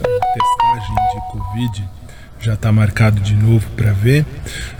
testagem 0.00 0.94
de 1.12 1.32
Covid 1.32 1.97
já 2.40 2.54
está 2.54 2.70
marcado 2.72 3.20
de 3.20 3.34
novo 3.34 3.66
para 3.76 3.92
ver. 3.92 4.24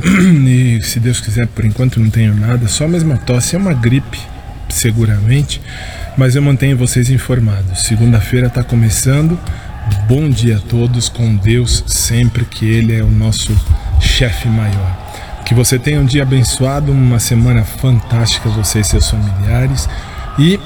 E 0.49 0.81
se 0.83 0.99
Deus 0.99 1.21
quiser, 1.21 1.47
por 1.47 1.65
enquanto 1.65 2.01
não 2.01 2.11
tenho 2.11 2.35
nada, 2.35 2.69
só 2.69 2.85
a 2.85 2.89
mesma 2.89 3.17
tosse, 3.19 3.57
é 3.57 3.59
uma 3.59 3.75
gripe 3.75 4.19
seguramente, 4.69 5.61
mas 6.17 6.35
eu 6.35 6.43
mantenho 6.43 6.77
vocês 6.77 7.11
informados. 7.11 7.83
Segunda-feira 7.83 8.47
está 8.47 8.63
começando. 8.63 9.39
Bom 10.07 10.29
dia 10.29 10.57
a 10.57 10.61
todos, 10.61 11.09
com 11.09 11.37
Deus 11.37 11.85
sempre, 11.87 12.45
que 12.45 12.67
Ele 12.67 12.95
é 12.95 13.03
o 13.03 13.11
nosso 13.11 13.55
chefe 14.01 14.49
maior. 14.49 15.07
Que 15.45 15.55
você 15.55 15.79
tenha 15.79 16.01
um 16.01 16.05
dia 16.05 16.23
abençoado, 16.23 16.93
uma 16.93 17.19
semana 17.19 17.65
fantástica, 17.65 18.49
você 18.51 18.81
e 18.81 18.85
seus 18.85 19.11
familiares. 19.11 19.89
E 20.39 20.61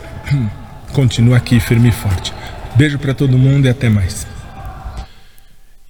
continua 0.92 1.38
aqui 1.38 1.58
firme 1.58 1.88
e 1.88 1.92
forte. 1.92 2.34
Beijo 2.76 2.98
para 2.98 3.14
todo 3.14 3.38
mundo 3.38 3.66
e 3.66 3.70
até 3.70 3.88
mais. 3.88 4.26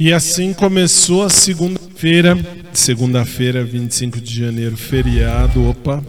E 0.01 0.15
assim 0.15 0.55
começou 0.55 1.25
a 1.25 1.29
segunda-feira, 1.29 2.35
segunda-feira, 2.73 3.63
25 3.63 4.19
de 4.19 4.35
janeiro, 4.35 4.75
feriado. 4.75 5.69
Opa, 5.69 6.03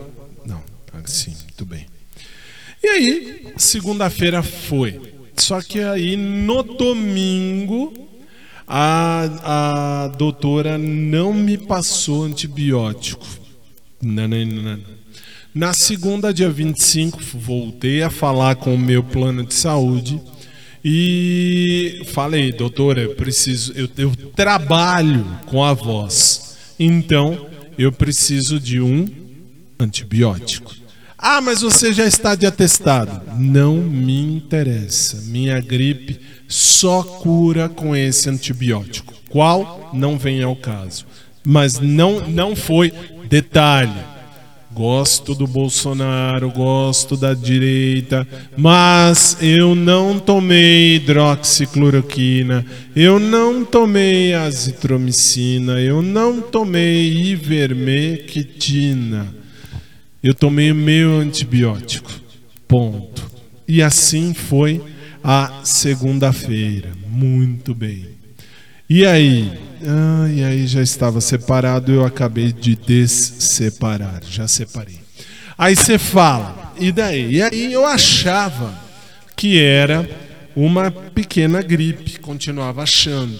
não, 0.46 0.64
assim, 1.04 1.36
muito 1.44 1.66
bem. 1.66 1.86
E 2.82 2.88
aí, 2.88 3.48
segunda-feira 3.58 4.42
foi. 4.42 4.98
Só 5.36 5.62
que 5.62 5.82
aí 5.82 6.16
no 6.16 6.64
domingo 6.64 7.92
a, 8.66 10.06
a 10.06 10.08
doutora 10.08 10.78
não 10.78 11.34
me 11.34 11.58
passou 11.58 12.24
antibiótico. 12.24 13.28
Não, 14.02 14.26
não, 14.26 14.46
não. 14.46 14.80
Na 15.54 15.74
segunda, 15.74 16.34
dia 16.34 16.50
25, 16.50 17.20
voltei 17.34 18.04
a 18.04 18.10
falar 18.10 18.56
com 18.56 18.74
o 18.74 18.80
meu 18.80 19.04
plano 19.04 19.46
de 19.46 19.54
saúde 19.54 20.18
e 20.84 22.02
falei, 22.08 22.52
doutora, 22.52 23.02
eu 23.02 23.16
preciso, 23.16 23.74
eu, 23.74 23.88
eu 23.98 24.16
trabalho 24.36 25.26
com 25.46 25.64
a 25.64 25.74
voz, 25.74 26.58
então 26.80 27.48
eu 27.78 27.92
preciso 27.92 28.60
de 28.60 28.82
um 28.82 29.08
antibiótico. 29.80 30.76
Ah, 31.18 31.40
mas 31.40 31.62
você 31.62 31.94
já 31.94 32.06
está 32.06 32.34
de 32.34 32.48
atestado. 32.48 33.22
Não 33.38 33.78
me 33.78 34.20
interessa. 34.20 35.22
Minha 35.28 35.60
gripe 35.60 36.20
só 36.48 37.04
cura 37.04 37.70
com 37.70 37.96
esse 37.96 38.28
antibiótico. 38.28 39.14
Qual? 39.30 39.92
Não 39.94 40.18
vem 40.18 40.42
ao 40.42 40.56
caso. 40.56 41.06
Mas 41.44 41.80
não, 41.80 42.28
não 42.28 42.56
foi. 42.56 42.92
Detalhe: 43.30 43.94
gosto 44.74 45.36
do 45.36 45.46
Bolsonaro, 45.46 46.50
gosto 46.52 47.18
da 47.18 47.34
direita, 47.34 48.28
mas 48.58 49.38
eu 49.42 49.76
não 49.76 50.18
tomei 50.20 50.96
hidroxicloroquina, 50.96 52.66
eu 52.96 53.20
não 53.20 53.66
tomei 53.66 54.34
azitromicina, 54.34 55.80
eu 55.82 56.02
não 56.02 56.42
tomei 56.42 57.12
ivermectina. 57.32 59.28
Eu 60.24 60.36
tomei 60.36 60.72
o 60.72 60.76
meu 60.76 61.20
antibiótico. 61.20 62.12
Ponto. 62.68 63.30
E 63.68 63.82
assim 63.82 64.36
foi 64.36 64.80
a 65.24 65.62
segunda-feira. 65.64 66.92
Muito 67.08 67.74
bem. 67.74 68.21
E 68.94 69.06
aí? 69.06 69.50
Ah, 69.88 70.28
e 70.30 70.44
aí 70.44 70.68
já 70.68 70.82
estava 70.82 71.22
separado, 71.22 71.94
eu 71.94 72.06
acabei 72.06 72.52
de 72.52 72.76
desseparar. 72.76 74.22
Já 74.30 74.50
separei. 74.50 75.00
Aí 75.58 75.78
você 75.78 75.98
fala, 75.98 76.74
e 76.78 76.92
daí? 76.92 77.36
E 77.36 77.42
aí 77.42 77.72
eu 77.72 77.86
achava 77.86 78.78
que 79.34 79.58
era 79.58 80.06
uma 80.54 80.92
pequena 80.92 81.62
gripe, 81.62 82.20
continuava 82.20 82.84
achando. 82.84 83.40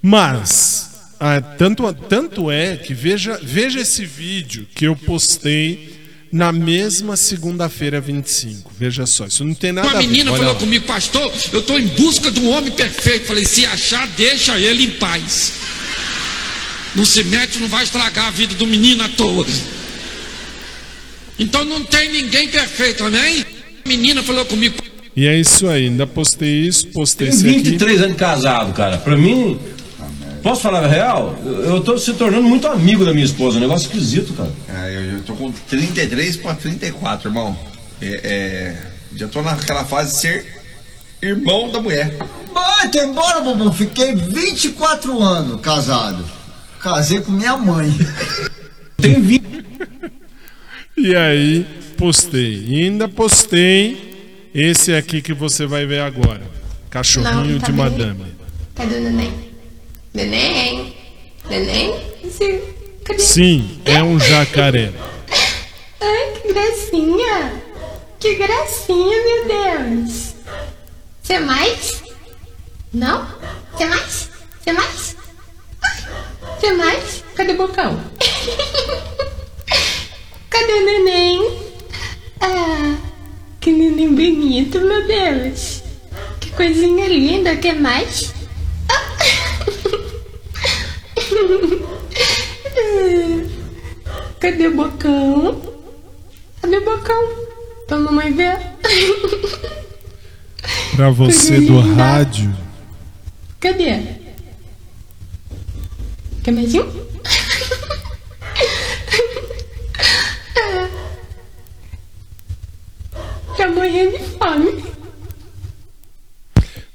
Mas, 0.00 1.12
ah, 1.20 1.38
tanto, 1.42 1.92
tanto 1.92 2.50
é 2.50 2.74
que 2.74 2.94
veja, 2.94 3.38
veja 3.42 3.78
esse 3.78 4.06
vídeo 4.06 4.66
que 4.74 4.86
eu 4.86 4.96
postei 4.96 5.91
na 6.32 6.50
mesma 6.50 7.14
segunda-feira 7.16 8.00
25. 8.00 8.72
Veja 8.78 9.04
só, 9.04 9.26
isso 9.26 9.44
não 9.44 9.52
tem 9.54 9.70
nada 9.70 9.88
Uma 9.88 9.98
a 9.98 10.00
ver. 10.00 10.06
menina 10.08 10.30
Olha 10.30 10.38
falou 10.38 10.54
lá. 10.54 10.58
comigo, 10.60 10.86
pastor, 10.86 11.30
eu 11.52 11.60
estou 11.60 11.78
em 11.78 11.86
busca 11.88 12.30
de 12.30 12.40
um 12.40 12.48
homem 12.48 12.72
perfeito. 12.72 13.26
Falei, 13.26 13.44
se 13.44 13.66
achar, 13.66 14.08
deixa 14.16 14.58
ele 14.58 14.84
em 14.84 14.90
paz. 14.92 15.52
Não 16.96 17.04
se 17.04 17.22
mete, 17.24 17.58
não 17.58 17.68
vai 17.68 17.84
estragar 17.84 18.28
a 18.28 18.30
vida 18.30 18.54
do 18.54 18.66
menino 18.66 19.02
à 19.04 19.08
toa. 19.08 19.46
Então 21.38 21.64
não 21.64 21.82
tem 21.84 22.10
ninguém 22.12 22.48
perfeito, 22.48 23.04
amém? 23.04 23.44
A 23.84 23.88
menina 23.88 24.22
falou 24.22 24.44
comigo, 24.44 24.76
E 25.16 25.26
é 25.26 25.38
isso 25.38 25.66
aí, 25.68 25.86
ainda 25.86 26.06
postei 26.06 26.66
isso, 26.66 26.86
postei 26.88 27.28
Tem 27.28 27.36
esse 27.36 27.48
aqui. 27.48 27.58
23 27.62 27.98
anos 28.00 28.12
de 28.12 28.18
casado, 28.18 28.72
cara. 28.74 28.98
Pra 28.98 29.16
mim, 29.16 29.58
posso 30.42 30.62
falar 30.62 30.84
a 30.84 30.88
real? 30.88 31.36
Eu 31.44 31.62
eu 31.76 31.80
tô 31.80 31.96
se 31.98 32.12
tornando 32.14 32.48
muito 32.48 32.66
amigo 32.66 33.04
da 33.04 33.12
minha 33.12 33.24
esposa. 33.24 33.56
Um 33.58 33.60
negócio 33.60 33.86
esquisito, 33.86 34.32
cara. 34.34 34.52
É, 34.68 34.96
eu, 34.96 35.02
eu 35.18 35.22
tô 35.22 35.34
com 35.34 35.50
33 35.52 36.36
para 36.38 36.54
34, 36.54 37.28
irmão. 37.28 37.56
É, 38.00 38.06
é, 38.24 38.76
já 39.16 39.28
tô 39.28 39.42
naquela 39.42 39.84
fase 39.84 40.12
de 40.12 40.18
ser 40.20 40.46
irmão 41.22 41.70
da 41.70 41.80
mulher. 41.80 42.16
Vai, 42.52 42.88
tem 42.90 43.08
embora, 43.08 43.40
Bumbum. 43.40 43.72
Fiquei 43.72 44.14
24 44.14 45.22
anos 45.22 45.60
casado. 45.60 46.24
Casei 46.80 47.20
com 47.20 47.32
minha 47.32 47.56
mãe. 47.56 47.90
Tem 48.98 49.20
20. 49.20 49.44
E 50.96 51.14
aí, 51.14 51.64
postei. 51.96 52.64
E 52.68 52.84
ainda 52.84 53.08
postei 53.08 54.50
esse 54.54 54.92
aqui 54.94 55.22
que 55.22 55.32
você 55.32 55.66
vai 55.66 55.86
ver 55.86 56.00
agora. 56.00 56.42
Cachorrinho 56.90 57.54
Não, 57.54 57.58
tá 57.60 57.66
de 57.66 57.72
bem. 57.72 57.84
madame. 57.84 58.24
Cadê 58.74 58.96
o 58.96 59.00
neném? 59.02 59.51
Neném? 60.14 60.94
Neném? 61.48 61.94
Sim. 62.30 62.60
Cadê? 63.02 63.18
Sim, 63.18 63.80
é 63.86 64.02
um 64.02 64.20
jacaré. 64.20 64.92
Ai, 66.00 66.32
que 66.40 66.52
gracinha. 66.52 67.62
Que 68.20 68.34
gracinha, 68.34 69.16
meu 69.24 69.46
Deus. 69.48 70.34
Você 71.22 71.40
mais? 71.40 72.02
Não? 72.92 73.26
Você 73.72 73.86
mais? 73.86 74.28
Você 74.60 74.72
mais? 74.72 75.16
Você 76.60 76.72
mais? 76.74 77.24
Cadê 77.34 77.52
o 77.52 77.56
bocão? 77.56 77.98
Cadê 80.50 80.72
o 80.74 80.84
neném? 80.84 81.58
Ah, 82.38 82.96
que 83.60 83.72
neném 83.72 84.14
bonito, 84.14 84.78
meu 84.78 85.06
Deus. 85.06 85.82
Que 86.38 86.50
coisinha 86.50 87.08
linda. 87.08 87.56
Quer 87.56 87.80
mais? 87.80 88.31
Cadê 94.40 94.66
o 94.66 94.76
bocão? 94.76 95.62
Cadê 96.60 96.76
o 96.76 96.84
bocão? 96.84 97.28
Pra 97.86 97.98
mamãe 97.98 98.32
ver. 98.32 98.58
Pra 100.96 101.10
você 101.10 101.60
do 101.60 101.80
rádio, 101.80 102.52
Cadê? 103.62 104.02
Quer 106.42 106.50
mais 106.50 106.74
um? 106.74 106.82
Tá 113.56 113.68
morrendo 113.68 114.18
de 114.18 114.24
fome. 114.36 114.84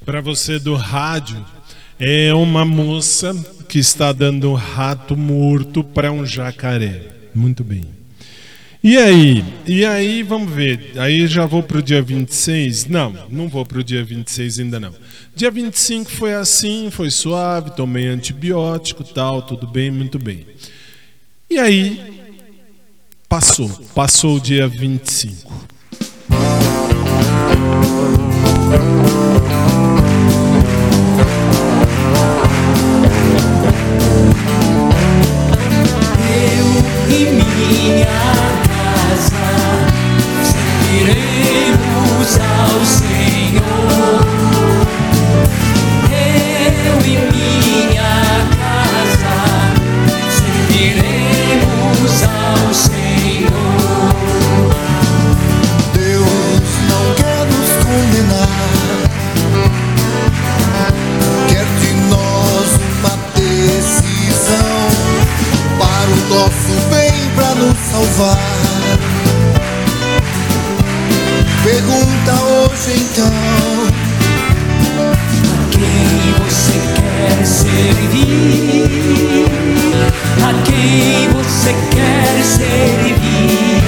Pra 0.03 0.19
você 0.19 0.59
do 0.59 0.75
rádio, 0.75 1.45
é 1.97 2.33
uma 2.33 2.65
moça 2.65 3.33
que 3.67 3.79
está 3.79 4.11
dando 4.11 4.49
um 4.51 4.53
rato 4.53 5.15
morto 5.15 5.83
para 5.83 6.11
um 6.11 6.25
jacaré. 6.25 7.01
Muito 7.33 7.63
bem. 7.63 7.83
E 8.83 8.97
aí? 8.97 9.43
E 9.65 9.85
aí, 9.85 10.23
vamos 10.23 10.51
ver. 10.53 10.93
Aí 10.97 11.27
já 11.27 11.45
vou 11.45 11.61
pro 11.61 11.81
dia 11.81 12.01
26? 12.01 12.85
Não, 12.85 13.13
não 13.29 13.49
vou 13.49 13.65
pro 13.65 13.83
dia 13.83 14.03
26 14.03 14.59
ainda 14.59 14.79
não. 14.79 14.93
Dia 15.35 15.51
25 15.51 16.09
foi 16.09 16.33
assim, 16.33 16.89
foi 16.89 17.11
suave, 17.11 17.75
tomei 17.75 18.07
antibiótico, 18.07 19.03
tal, 19.03 19.41
tudo 19.41 19.67
bem, 19.67 19.91
muito 19.91 20.17
bem. 20.17 20.45
E 21.49 21.57
aí 21.59 22.21
passou, 23.27 23.69
passou 23.93 24.37
o 24.37 24.39
dia 24.39 24.67
25. 24.67 25.67
Eu 28.21 28.26
minha 37.67 38.05
casa 38.67 39.43
serviremos 40.41 42.39
ao 42.39 42.85
Senhor. 42.85 44.21
Eu 46.85 46.97
salvar. 67.97 68.37
Pergunta 71.63 72.33
hoje 72.43 72.93
então. 72.95 73.33
A 75.51 75.57
quem 75.71 76.33
você 76.37 76.77
quer 76.95 77.37
servir? 77.45 78.85
A 80.43 80.53
quem 80.63 81.29
você 81.29 81.73
quer 81.89 82.43
servir? 82.43 83.81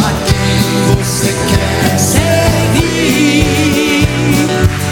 A 0.00 0.10
quem 0.24 0.60
você 0.94 1.30
quer 1.50 1.98
servir? 1.98 3.44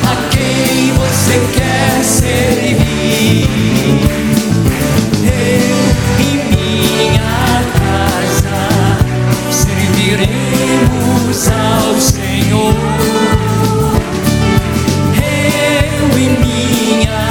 A 0.04 0.14
quem 0.30 0.92
você 0.92 1.36
quer 1.54 2.04
servir? 2.04 2.81
Serviremos 10.22 11.48
ao 11.48 12.00
Senhor. 12.00 12.74
Eu 15.16 16.18
e 16.18 16.28
minha 16.38 17.21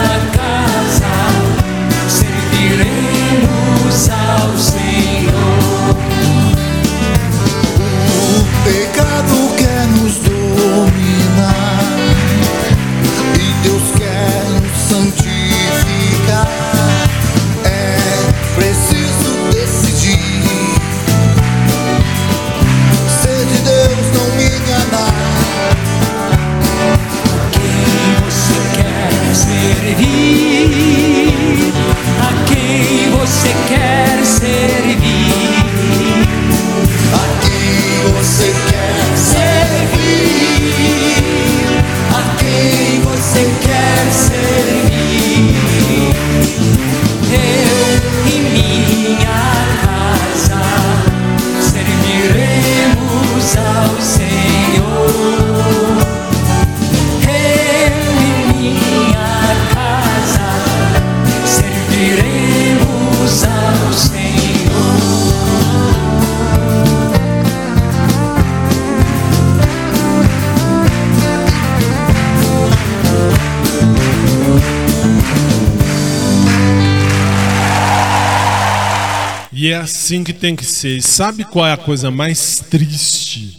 assim 80.12 80.26
que 80.26 80.34
tem 80.34 80.58
que 80.58 80.66
ser. 80.66 80.98
E 80.98 81.02
sabe 81.02 81.46
qual 81.46 81.66
é 81.66 81.72
a 81.72 81.78
coisa 81.78 82.12
mais 82.12 82.60
triste? 82.70 83.58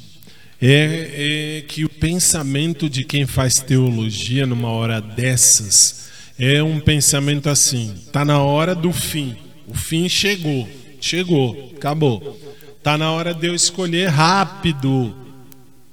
É, 0.61 1.59
é 1.59 1.61
que 1.62 1.85
o 1.85 1.88
pensamento 1.88 2.91
de 2.91 3.05
quem 3.05 3.27
faz 3.27 3.59
teologia 3.59 4.47
numa 4.47 4.69
hora 4.69 5.01
dessas 5.01 6.11
é 6.38 6.62
um 6.62 6.79
pensamento 6.79 7.49
assim: 7.49 7.95
tá 8.12 8.23
na 8.23 8.43
hora 8.43 8.75
do 8.75 8.93
fim. 8.93 9.35
O 9.67 9.75
fim 9.75 10.09
chegou, 10.11 10.69
chegou, 11.01 11.73
acabou. 11.75 12.38
Tá 12.83 12.99
na 12.99 13.11
hora 13.11 13.33
de 13.33 13.47
eu 13.47 13.55
escolher 13.55 14.11
rápido. 14.11 15.17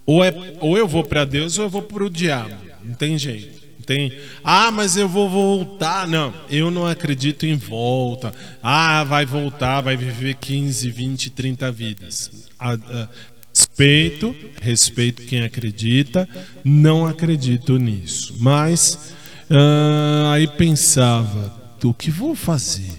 Ou, 0.06 0.24
é, 0.24 0.34
ou 0.60 0.78
eu 0.78 0.88
vou 0.88 1.04
para 1.04 1.24
Deus 1.24 1.58
ou 1.58 1.66
eu 1.66 1.70
vou 1.70 1.84
para 1.84 2.04
o 2.04 2.10
diabo. 2.10 2.56
Não 2.84 2.96
tem 2.96 3.18
jeito. 3.18 3.59
Tem, 3.90 4.14
ah, 4.44 4.70
mas 4.70 4.96
eu 4.96 5.10
vou 5.10 5.28
voltar. 5.28 6.08
Não, 6.08 6.32
eu 6.48 6.70
não 6.70 6.86
acredito 6.86 7.48
em 7.48 7.56
volta. 7.56 8.32
Ah, 8.62 9.04
vai 9.04 9.26
voltar, 9.26 9.82
vai 9.82 9.98
viver 9.98 10.36
15, 10.36 10.92
20, 10.92 11.32
30 11.32 11.72
vidas. 11.72 12.48
Ah, 12.60 12.78
ah, 12.88 13.08
respeito, 13.52 14.36
respeito 14.62 15.24
quem 15.24 15.42
acredita, 15.42 16.30
não 16.64 17.08
acredito 17.08 17.80
nisso. 17.80 18.36
Mas 18.38 19.16
ah, 19.50 20.34
aí 20.36 20.46
pensava, 20.46 21.60
o 21.84 21.92
que 21.92 22.12
vou 22.12 22.36
fazer? 22.36 22.94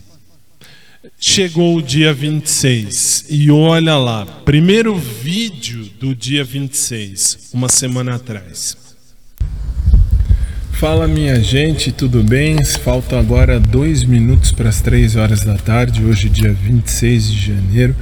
Chegou 1.20 1.76
o 1.76 1.82
dia 1.82 2.12
26 2.12 3.26
e 3.30 3.48
olha 3.48 3.96
lá, 3.96 4.26
primeiro 4.26 4.96
vídeo 4.96 5.88
do 6.00 6.16
dia 6.16 6.42
26, 6.42 7.50
uma 7.54 7.68
semana 7.68 8.16
atrás. 8.16 8.89
Fala 10.80 11.06
minha 11.06 11.38
gente, 11.38 11.92
tudo 11.92 12.24
bem? 12.24 12.64
Faltam 12.64 13.18
agora 13.18 13.60
dois 13.60 14.02
minutos 14.02 14.50
para 14.50 14.70
as 14.70 14.80
três 14.80 15.14
horas 15.14 15.44
da 15.44 15.54
tarde, 15.54 16.02
hoje 16.02 16.30
dia 16.30 16.54
26 16.54 17.30
de 17.30 17.46
janeiro 17.48 17.94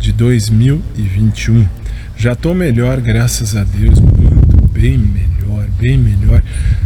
de 0.00 0.10
2021. 0.10 1.68
Já 2.16 2.32
estou 2.32 2.52
melhor, 2.52 3.00
graças 3.00 3.54
a 3.54 3.62
Deus, 3.62 4.00
muito 4.00 4.68
bem 4.72 4.98
melhor, 4.98 5.68
bem 5.80 5.96
melhor. 5.96 6.42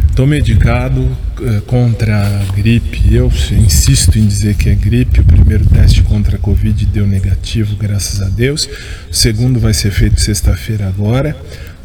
Estou 0.07 0.27
medicado 0.27 1.09
eh, 1.41 1.61
contra 1.65 2.23
a 2.23 2.53
gripe. 2.53 3.11
Eu 3.11 3.31
insisto 3.57 4.19
em 4.19 4.27
dizer 4.27 4.53
que 4.53 4.69
é 4.69 4.75
gripe. 4.75 5.21
O 5.21 5.23
primeiro 5.23 5.65
teste 5.65 6.03
contra 6.03 6.35
a 6.35 6.39
Covid 6.39 6.85
deu 6.85 7.07
negativo, 7.07 7.75
graças 7.77 8.21
a 8.21 8.29
Deus. 8.29 8.69
O 9.09 9.15
segundo 9.15 9.59
vai 9.59 9.73
ser 9.73 9.89
feito 9.89 10.21
sexta-feira 10.21 10.87
agora 10.87 11.35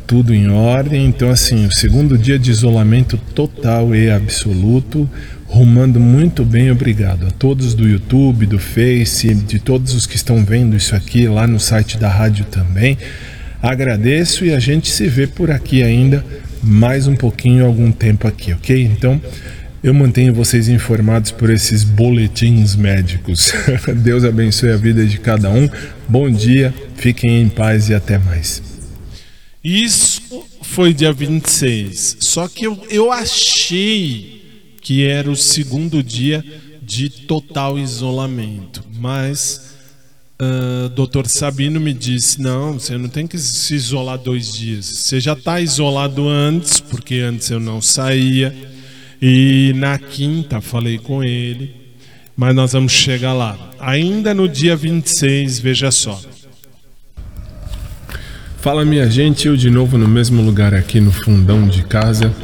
tudo 0.06 0.34
em 0.34 0.48
ordem. 0.48 1.06
Então, 1.06 1.30
assim, 1.30 1.66
o 1.66 1.72
segundo 1.72 2.16
dia 2.16 2.38
de 2.38 2.50
isolamento 2.50 3.18
total 3.34 3.94
e 3.94 4.10
absoluto, 4.10 5.08
rumando 5.46 5.98
muito 5.98 6.44
bem, 6.44 6.70
obrigado 6.70 7.26
a 7.26 7.30
todos 7.30 7.74
do 7.74 7.88
YouTube, 7.88 8.46
do 8.46 8.58
Face, 8.58 9.34
de 9.34 9.58
todos 9.58 9.94
os 9.94 10.06
que 10.06 10.16
estão 10.16 10.44
vendo 10.44 10.76
isso 10.76 10.94
aqui 10.94 11.26
lá 11.26 11.46
no 11.46 11.58
site 11.58 11.98
da 11.98 12.08
rádio 12.08 12.44
também. 12.44 12.96
Agradeço 13.60 14.44
e 14.44 14.54
a 14.54 14.58
gente 14.58 14.90
se 14.90 15.08
vê 15.08 15.26
por 15.26 15.50
aqui 15.50 15.82
ainda 15.82 16.24
mais 16.62 17.06
um 17.06 17.14
pouquinho, 17.14 17.64
algum 17.64 17.90
tempo 17.92 18.26
aqui, 18.26 18.52
ok? 18.52 18.82
Então. 18.82 19.20
Eu 19.84 19.94
mantenho 19.94 20.34
vocês 20.34 20.68
informados 20.68 21.30
por 21.30 21.48
esses 21.48 21.84
boletins 21.84 22.74
médicos. 22.74 23.52
Deus 24.02 24.24
abençoe 24.24 24.70
a 24.70 24.76
vida 24.76 25.06
de 25.06 25.16
cada 25.16 25.48
um. 25.48 25.68
Bom 26.08 26.28
dia, 26.28 26.74
fiquem 26.96 27.42
em 27.42 27.48
paz 27.48 27.88
e 27.88 27.94
até 27.94 28.18
mais. 28.18 28.65
Isso 29.68 30.46
foi 30.62 30.94
dia 30.94 31.12
26. 31.12 32.18
Só 32.20 32.46
que 32.46 32.68
eu, 32.68 32.80
eu 32.88 33.10
achei 33.10 34.70
que 34.80 35.04
era 35.04 35.28
o 35.28 35.34
segundo 35.34 36.04
dia 36.04 36.44
de 36.80 37.10
total 37.10 37.76
isolamento. 37.76 38.84
Mas 38.96 39.74
o 40.84 40.88
doutor 40.90 41.26
Sabino 41.26 41.80
me 41.80 41.92
disse: 41.92 42.40
não, 42.40 42.74
você 42.74 42.96
não 42.96 43.08
tem 43.08 43.26
que 43.26 43.36
se 43.36 43.74
isolar 43.74 44.18
dois 44.18 44.52
dias. 44.52 44.86
Você 44.86 45.18
já 45.18 45.32
está 45.32 45.60
isolado 45.60 46.28
antes, 46.28 46.78
porque 46.78 47.16
antes 47.16 47.50
eu 47.50 47.58
não 47.58 47.82
saía. 47.82 48.54
E 49.20 49.72
na 49.74 49.98
quinta 49.98 50.60
falei 50.60 50.96
com 50.96 51.24
ele. 51.24 51.74
Mas 52.36 52.54
nós 52.54 52.72
vamos 52.72 52.92
chegar 52.92 53.32
lá. 53.32 53.58
Ainda 53.80 54.32
no 54.32 54.48
dia 54.48 54.76
26, 54.76 55.58
veja 55.58 55.90
só. 55.90 56.22
Fala 58.66 58.84
minha 58.84 59.08
gente, 59.08 59.46
eu 59.46 59.56
de 59.56 59.70
novo 59.70 59.96
no 59.96 60.08
mesmo 60.08 60.42
lugar 60.42 60.74
aqui 60.74 60.98
no 61.00 61.12
fundão 61.12 61.68
de 61.68 61.84
casa 61.84 62.34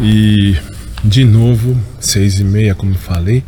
e 0.00 0.56
de 1.04 1.24
novo 1.24 1.80
seis 2.00 2.40
e 2.40 2.42
meia 2.42 2.74
como 2.74 2.96
falei, 2.96 3.44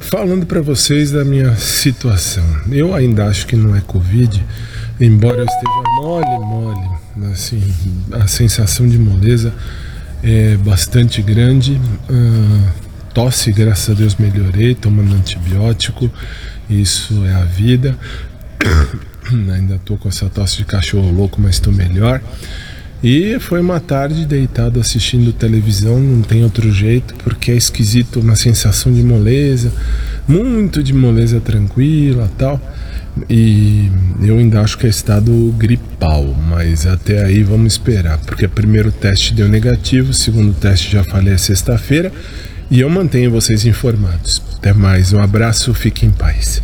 falando 0.00 0.44
para 0.44 0.60
vocês 0.60 1.12
da 1.12 1.24
minha 1.24 1.54
situação. 1.54 2.42
Eu 2.72 2.92
ainda 2.92 3.26
acho 3.26 3.46
que 3.46 3.54
não 3.54 3.76
é 3.76 3.80
covid, 3.80 4.44
embora 5.00 5.36
eu 5.36 5.44
esteja 5.44 5.82
mole, 6.02 6.44
mole, 6.44 6.88
assim 7.30 7.62
a 8.10 8.26
sensação 8.26 8.88
de 8.88 8.98
moleza 8.98 9.54
é 10.24 10.56
bastante 10.56 11.22
grande. 11.22 11.80
Ah, 12.08 12.72
tosse, 13.14 13.52
graças 13.52 13.88
a 13.88 13.94
Deus 13.96 14.16
melhorei, 14.16 14.74
tomando 14.74 15.14
antibiótico, 15.14 16.10
isso 16.68 17.24
é 17.24 17.34
a 17.34 17.44
vida. 17.44 17.96
Ainda 19.52 19.76
estou 19.76 19.96
com 19.96 20.08
essa 20.08 20.26
tosse 20.28 20.58
de 20.58 20.64
cachorro 20.64 21.10
louco, 21.10 21.40
mas 21.40 21.56
estou 21.56 21.72
melhor. 21.72 22.20
E 23.02 23.38
foi 23.40 23.60
uma 23.60 23.80
tarde 23.80 24.26
deitado 24.26 24.78
assistindo 24.78 25.32
televisão, 25.32 25.98
não 25.98 26.20
tem 26.20 26.44
outro 26.44 26.70
jeito, 26.70 27.14
porque 27.24 27.50
é 27.50 27.56
esquisito, 27.56 28.20
uma 28.20 28.36
sensação 28.36 28.92
de 28.92 29.02
moleza, 29.02 29.72
muito 30.28 30.82
de 30.82 30.92
moleza 30.92 31.40
tranquila 31.40 32.30
tal. 32.36 32.60
E 33.28 33.90
eu 34.22 34.36
ainda 34.36 34.60
acho 34.60 34.76
que 34.76 34.86
é 34.86 34.90
estado 34.90 35.32
gripal, 35.56 36.34
mas 36.48 36.86
até 36.86 37.24
aí 37.24 37.42
vamos 37.42 37.72
esperar, 37.72 38.18
porque 38.18 38.44
o 38.44 38.50
primeiro 38.50 38.92
teste 38.92 39.34
deu 39.34 39.48
negativo, 39.48 40.12
segundo 40.12 40.52
teste 40.52 40.92
já 40.92 41.02
falei 41.04 41.34
é 41.34 41.38
sexta-feira, 41.38 42.12
e 42.70 42.80
eu 42.80 42.90
mantenho 42.90 43.30
vocês 43.30 43.64
informados. 43.64 44.42
Até 44.58 44.74
mais, 44.74 45.12
um 45.14 45.20
abraço, 45.20 45.72
fique 45.72 46.04
em 46.04 46.10
paz. 46.10 46.62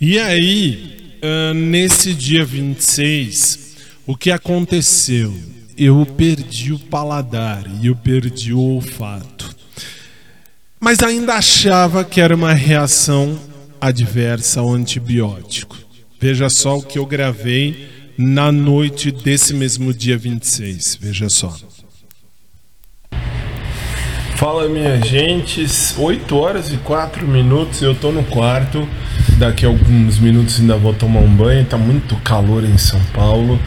E 0.00 0.18
aí, 0.18 0.97
uh, 1.22 1.54
nesse 1.54 2.14
dia 2.14 2.44
26, 2.44 3.76
o 4.06 4.16
que 4.16 4.30
aconteceu? 4.30 5.34
Eu 5.76 6.04
perdi 6.04 6.72
o 6.72 6.78
paladar 6.78 7.64
e 7.80 7.86
eu 7.86 7.96
perdi 7.96 8.52
o 8.52 8.60
olfato. 8.60 9.54
Mas 10.80 11.00
ainda 11.00 11.34
achava 11.34 12.04
que 12.04 12.20
era 12.20 12.34
uma 12.34 12.52
reação 12.52 13.38
adversa 13.80 14.60
ao 14.60 14.72
antibiótico. 14.72 15.76
Veja 16.20 16.48
só 16.48 16.78
o 16.78 16.82
que 16.82 16.98
eu 16.98 17.06
gravei 17.06 17.88
na 18.16 18.50
noite 18.50 19.12
desse 19.12 19.54
mesmo 19.54 19.94
dia 19.94 20.18
26. 20.18 20.98
Veja 21.00 21.28
só. 21.28 21.56
Fala 24.38 24.68
minha 24.68 25.00
gente, 25.04 25.66
8 25.98 26.36
horas 26.36 26.72
e 26.72 26.76
4 26.76 27.26
minutos, 27.26 27.82
eu 27.82 27.92
tô 27.92 28.12
no 28.12 28.22
quarto. 28.22 28.88
Daqui 29.36 29.66
a 29.66 29.68
alguns 29.68 30.18
minutos 30.20 30.60
ainda 30.60 30.76
vou 30.76 30.94
tomar 30.94 31.18
um 31.18 31.34
banho, 31.34 31.64
tá 31.64 31.76
muito 31.76 32.14
calor 32.22 32.62
em 32.62 32.78
São 32.78 33.00
Paulo 33.12 33.58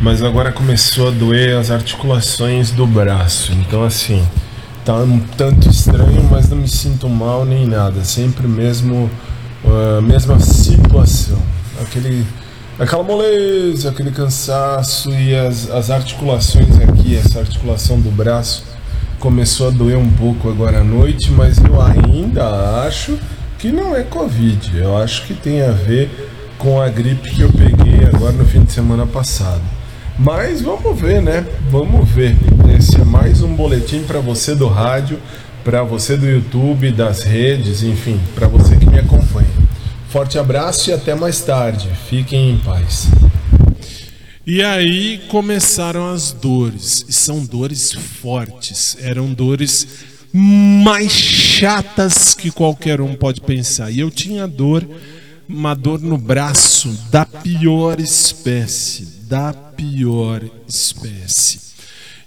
mas 0.00 0.22
agora 0.22 0.52
começou 0.52 1.08
a 1.08 1.10
doer 1.10 1.56
as 1.56 1.70
articulações 1.70 2.70
do 2.70 2.86
braço. 2.86 3.52
Então, 3.52 3.84
assim, 3.84 4.26
tá 4.84 4.94
um 4.96 5.18
tanto 5.20 5.70
estranho, 5.70 6.22
mas 6.30 6.48
não 6.48 6.58
me 6.58 6.68
sinto 6.68 7.08
mal 7.08 7.44
nem 7.44 7.66
nada. 7.66 8.04
Sempre 8.04 8.46
mesmo 8.46 9.10
a 9.64 9.98
uh, 9.98 10.02
mesma 10.02 10.38
situação. 10.40 11.40
Aquele, 11.80 12.26
aquela 12.78 13.02
moleza, 13.02 13.90
aquele 13.90 14.10
cansaço 14.10 15.10
e 15.10 15.34
as, 15.34 15.70
as 15.70 15.90
articulações 15.90 16.78
aqui, 16.78 17.16
essa 17.16 17.38
articulação 17.38 17.98
do 18.00 18.10
braço 18.10 18.75
começou 19.18 19.68
a 19.68 19.70
doer 19.70 19.96
um 19.96 20.10
pouco 20.10 20.48
agora 20.48 20.80
à 20.80 20.84
noite, 20.84 21.30
mas 21.30 21.58
eu 21.58 21.80
ainda 21.80 22.84
acho 22.86 23.18
que 23.58 23.72
não 23.72 23.96
é 23.96 24.02
Covid. 24.02 24.76
Eu 24.76 24.96
acho 24.96 25.26
que 25.26 25.34
tem 25.34 25.62
a 25.62 25.70
ver 25.70 26.10
com 26.58 26.80
a 26.80 26.88
gripe 26.88 27.30
que 27.30 27.42
eu 27.42 27.50
peguei 27.52 28.06
agora 28.06 28.32
no 28.32 28.44
fim 28.44 28.62
de 28.62 28.72
semana 28.72 29.06
passado. 29.06 29.62
Mas 30.18 30.62
vamos 30.62 30.98
ver, 30.98 31.20
né? 31.20 31.44
Vamos 31.70 32.08
ver. 32.08 32.36
Esse 32.76 33.00
é 33.00 33.04
mais 33.04 33.42
um 33.42 33.54
boletim 33.54 34.02
para 34.02 34.18
você 34.18 34.54
do 34.54 34.66
rádio, 34.66 35.18
para 35.62 35.82
você 35.82 36.16
do 36.16 36.26
YouTube, 36.26 36.90
das 36.92 37.22
redes, 37.22 37.82
enfim, 37.82 38.18
para 38.34 38.48
você 38.48 38.76
que 38.76 38.86
me 38.86 38.98
acompanha. 38.98 39.48
Forte 40.08 40.38
abraço 40.38 40.90
e 40.90 40.92
até 40.92 41.14
mais 41.14 41.40
tarde. 41.40 41.88
Fiquem 42.08 42.52
em 42.52 42.58
paz. 42.58 43.10
E 44.46 44.62
aí 44.62 45.18
começaram 45.26 46.08
as 46.08 46.30
dores, 46.30 47.04
e 47.08 47.12
são 47.12 47.44
dores 47.44 47.92
fortes, 47.92 48.96
eram 49.00 49.34
dores 49.34 50.04
mais 50.32 51.10
chatas 51.10 52.32
que 52.32 52.52
qualquer 52.52 53.00
um 53.00 53.16
pode 53.16 53.40
pensar. 53.40 53.90
E 53.90 53.98
eu 53.98 54.08
tinha 54.08 54.46
dor, 54.46 54.88
uma 55.48 55.74
dor 55.74 56.00
no 56.00 56.16
braço 56.16 56.96
da 57.10 57.26
pior 57.26 57.98
espécie, 57.98 59.06
da 59.22 59.52
pior 59.52 60.44
espécie. 60.68 61.58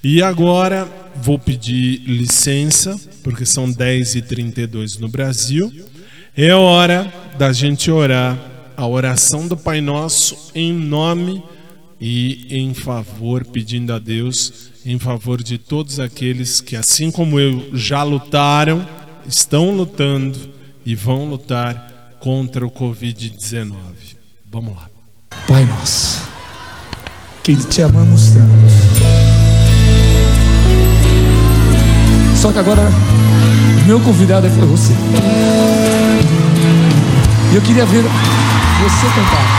E 0.04 0.22
agora 0.22 0.90
vou 1.16 1.40
pedir 1.40 2.02
licença, 2.06 3.00
porque 3.24 3.46
são 3.46 3.72
10h32 3.72 5.00
no 5.00 5.08
Brasil. 5.08 5.72
É 6.36 6.54
hora 6.54 7.14
da 7.38 7.54
gente 7.54 7.90
orar 7.90 8.38
a 8.76 8.86
oração 8.86 9.48
do 9.48 9.56
Pai 9.56 9.80
Nosso 9.80 10.52
em 10.54 10.74
nome 10.74 11.42
e 12.00 12.48
em 12.50 12.74
favor, 12.74 13.46
pedindo 13.46 13.94
a 13.94 14.00
Deus, 14.00 14.72
em 14.86 14.98
favor 14.98 15.44
de 15.44 15.58
todos 15.58 16.00
aqueles 16.00 16.62
que, 16.62 16.76
assim 16.76 17.12
como 17.12 17.40
eu, 17.40 17.70
já 17.74 18.04
lutaram, 18.04 18.88
estão 19.28 19.76
lutando 19.76 20.38
e 20.86 20.96
vão 20.96 21.30
lutar 21.30 22.18
contra 22.20 22.66
o 22.66 22.72
Covid-19. 22.72 23.74
Vamos 24.52 24.76
lá. 24.76 24.90
Pai 25.48 25.66
Nosso 25.66 26.30
que 27.56 27.56
te 27.56 27.82
amamos 27.82 28.30
tanto. 28.30 28.50
Só 32.36 32.52
que 32.52 32.60
agora, 32.60 32.84
meu 33.88 34.00
convidado 34.00 34.46
é 34.46 34.50
você. 34.50 34.94
E 37.52 37.56
eu 37.56 37.62
queria 37.62 37.86
ver 37.86 38.04
você 38.04 39.08
cantar. 39.16 39.59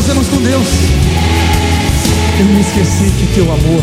Fazemos 0.00 0.28
com 0.28 0.40
Deus. 0.40 0.66
Eu 2.38 2.46
me 2.46 2.60
esqueci 2.62 3.10
que 3.18 3.26
teu 3.34 3.44
amor 3.52 3.82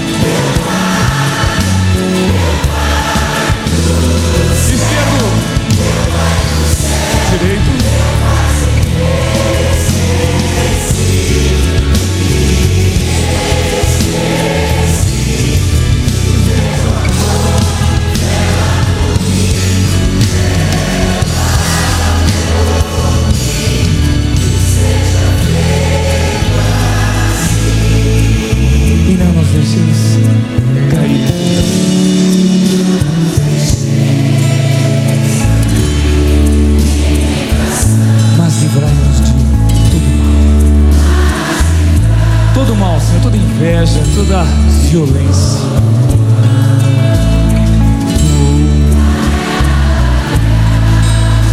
Inveja, 43.61 44.01
toda 44.15 44.43
violência. 44.89 45.61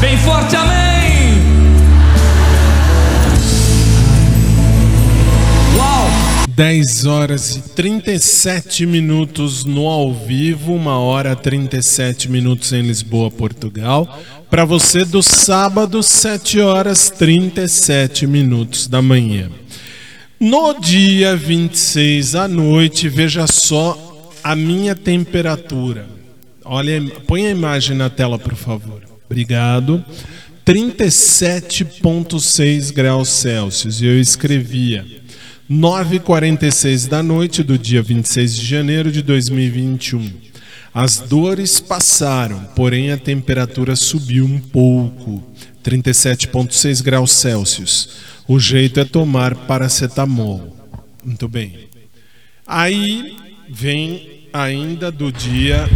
Bem 0.00 0.16
forte, 0.16 0.56
amém! 0.56 1.34
Uau! 5.76 6.06
10 6.48 7.04
horas 7.04 7.56
e 7.56 7.61
37 7.74 8.86
minutos 8.86 9.66
no 9.66 9.86
ao 9.86 10.14
vivo, 10.14 10.72
1 10.72 10.86
hora 10.86 11.36
37 11.36 12.30
minutos 12.30 12.72
em 12.72 12.80
Lisboa, 12.80 13.30
Portugal. 13.30 14.18
Para 14.48 14.64
você 14.64 15.04
do 15.04 15.22
sábado, 15.22 16.02
7 16.02 16.59
horas 16.59 17.11
37 17.11 18.26
minutos 18.26 18.88
da 18.88 19.02
manhã. 19.02 19.50
No 20.41 20.72
dia 20.78 21.34
26 21.34 22.36
à 22.36 22.47
noite, 22.47 23.09
veja 23.09 23.45
só 23.49 24.30
a 24.45 24.55
minha 24.55 24.95
temperatura. 24.95 26.07
Olha, 26.64 27.03
põe 27.26 27.47
a 27.47 27.51
imagem 27.51 27.97
na 27.97 28.09
tela, 28.09 28.39
por 28.39 28.55
favor. 28.55 29.03
Obrigado. 29.26 30.05
37,6 30.64 32.93
graus 32.93 33.30
Celsius. 33.30 34.01
E 34.01 34.07
eu 34.07 34.20
escrevia 34.20 35.05
9h46 35.68 37.09
da 37.09 37.20
noite 37.20 37.64
do 37.64 37.76
dia 37.76 38.01
26 38.01 38.57
de 38.57 38.64
janeiro 38.64 39.11
de 39.11 39.22
2021. 39.22 40.30
As 40.95 41.18
dores 41.18 41.80
passaram, 41.80 42.61
porém 42.76 43.11
a 43.11 43.16
temperatura 43.16 43.97
subiu 43.97 44.45
um 44.45 44.61
pouco. 44.61 45.43
37,6 45.82 47.03
graus 47.03 47.32
Celsius. 47.32 48.38
O 48.49 48.59
jeito 48.59 48.99
é 48.99 49.05
tomar 49.05 49.55
paracetamol. 49.55 50.74
Muito 51.22 51.46
bem. 51.46 51.88
Aí 52.66 53.36
vem 53.70 54.46
ainda 54.53 55.11
do 55.12 55.30
dia, 55.30 55.86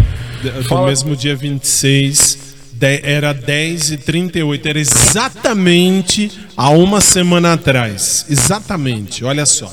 do 0.42 0.62
Fala. 0.64 0.88
mesmo 0.88 1.16
dia 1.16 1.34
26, 1.34 2.54
de- 2.74 3.00
era 3.02 3.32
10 3.32 3.92
e 3.92 3.96
38 3.96 4.68
era 4.68 4.78
exatamente 4.78 6.30
há 6.56 6.68
uma 6.70 7.00
semana 7.00 7.54
atrás. 7.54 8.26
Exatamente, 8.28 9.24
olha 9.24 9.46
só. 9.46 9.72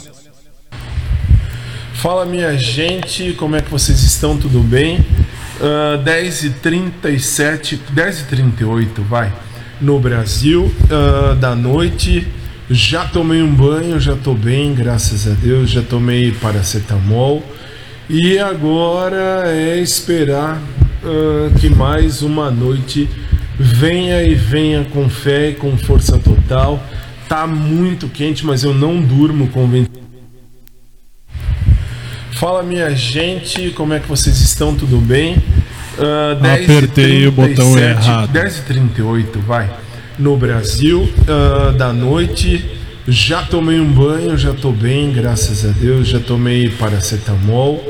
Fala 1.96 2.26
minha 2.26 2.58
gente, 2.58 3.34
como 3.34 3.58
é 3.58 3.62
que 3.62 3.70
vocês 3.70 4.02
estão? 4.04 4.38
Tudo 4.38 4.62
bem? 4.62 5.06
Ah, 5.62 5.98
10 5.98 6.44
e 6.46 6.50
37, 6.52 7.76
10 7.92 8.20
e 8.22 8.24
38 8.26 9.02
vai, 9.04 9.34
no 9.82 10.00
Brasil, 10.00 10.74
ah, 10.90 11.34
da 11.36 11.54
noite. 11.56 12.26
Já 12.70 13.06
tomei 13.06 13.42
um 13.42 13.52
banho, 13.52 14.00
já 14.00 14.16
tô 14.16 14.34
bem, 14.34 14.76
graças 14.76 15.28
a 15.28 15.32
Deus. 15.32 15.72
Já 15.72 15.82
tomei 15.82 16.32
paracetamol. 16.32 17.44
E 18.08 18.38
agora 18.38 19.44
é 19.48 19.80
esperar 19.80 20.62
ah, 21.04 21.50
que 21.60 21.70
mais 21.70 22.22
uma 22.22 22.52
noite 22.52 23.10
venha 23.58 24.22
e 24.22 24.36
venha 24.36 24.86
com 24.86 25.10
fé 25.10 25.50
e 25.50 25.54
com 25.56 25.76
força 25.78 26.20
total. 26.20 26.84
Tá 27.28 27.48
muito 27.48 28.08
quente, 28.08 28.46
mas 28.46 28.64
eu 28.64 28.74
não 28.74 29.02
durmo 29.02 29.48
com 29.48 29.68
ventilador. 29.68 30.00
Fala 32.32 32.64
minha 32.64 32.90
gente, 32.96 33.72
como 33.72 33.94
é 33.94 34.00
que 34.00 34.08
vocês 34.08 34.40
estão? 34.42 34.76
Tudo 34.76 34.98
bem? 34.98 35.42
10 36.42 36.60
e 36.60 36.64
Apertei 36.64 37.28
o 37.28 37.32
botão 37.32 37.74
37, 37.74 38.08
errado. 38.08 38.32
10 38.32 38.58
e 38.58 38.62
38 38.62 39.40
vai. 39.40 39.70
No 40.20 40.36
Brasil, 40.36 41.10
ah, 41.30 41.72
da 41.72 41.94
noite. 41.94 42.66
Já 43.08 43.42
tomei 43.42 43.80
um 43.80 43.90
banho, 43.90 44.38
já 44.38 44.54
tô 44.54 44.70
bem, 44.70 45.14
graças 45.14 45.66
a 45.66 45.70
Deus. 45.70 46.10
Já 46.10 46.20
tomei 46.20 46.68
paracetamol. 46.70 47.82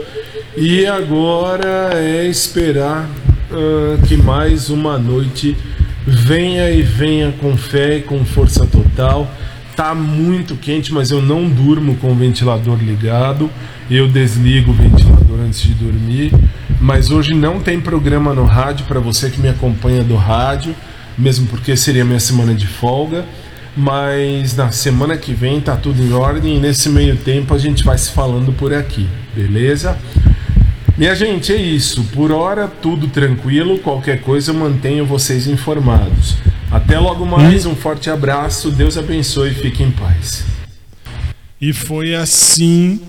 E 0.56 0.86
agora 0.86 1.90
é 1.94 2.28
esperar 2.28 3.10
ah, 3.52 3.98
que 4.08 4.16
mais 4.16 4.70
uma 4.70 5.00
noite 5.00 5.58
venha 6.06 6.70
e 6.70 6.84
venha 6.84 7.34
com 7.42 7.58
fé 7.58 7.98
e 7.98 8.02
com 8.04 8.24
força 8.24 8.64
total. 8.68 9.28
Tá 9.76 9.96
muito 9.96 10.56
quente, 10.56 10.94
mas 10.94 11.10
eu 11.10 11.24
não 11.24 11.50
durmo 11.50 11.96
com 11.96 12.12
o 12.12 12.16
ventilador 12.16 12.78
ligado. 12.78 13.50
Eu 13.90 14.08
desligo 14.08 14.70
o 14.70 14.76
ventilador 14.76 15.40
antes 15.44 15.64
de 15.64 15.74
dormir. 15.74 16.32
Mas 16.80 17.10
hoje 17.10 17.34
não 17.34 17.60
tem 17.60 17.82
programa 17.82 18.36
no 18.36 18.46
rádio 18.46 18.86
para 18.86 19.00
você 19.00 19.32
que 19.32 19.42
me 19.42 19.50
acompanha 19.50 20.04
do 20.04 20.16
rádio, 20.16 20.76
mesmo 21.20 21.46
porque 21.48 21.76
seria 21.76 22.06
minha 22.06 22.20
semana 22.20 22.54
de 22.56 22.66
folga. 22.66 23.26
Mas 23.78 24.56
na 24.56 24.72
semana 24.72 25.16
que 25.16 25.34
vem 25.34 25.62
tá 25.62 25.76
tudo 25.76 26.02
em 26.02 26.12
ordem 26.12 26.58
e 26.58 26.60
nesse 26.60 26.90
meio 26.90 27.16
tempo 27.16 27.54
a 27.54 27.58
gente 27.58 27.84
vai 27.84 27.98
se 27.98 28.12
falando 28.12 28.52
por 28.52 28.74
aqui, 28.74 29.08
beleza? 29.36 29.98
Minha 30.98 31.16
gente, 31.16 31.54
é 31.54 31.56
isso. 31.56 32.04
Por 32.12 32.32
hora, 32.32 32.68
tudo 32.68 33.08
tranquilo. 33.08 33.80
Qualquer 33.80 34.22
coisa, 34.22 34.52
eu 34.52 34.56
mantenho 34.56 35.06
vocês 35.06 35.48
informados. 35.48 36.36
Até 36.70 37.00
logo 37.00 37.26
mais. 37.26 37.66
Um 37.66 37.74
forte 37.76 38.10
abraço. 38.10 38.70
Deus 38.70 38.98
abençoe 38.98 39.52
e 39.52 39.54
fique 39.54 39.82
em 39.82 39.92
paz. 39.92 40.44
E 41.62 41.72
foi 41.72 42.16
assim 42.16 43.00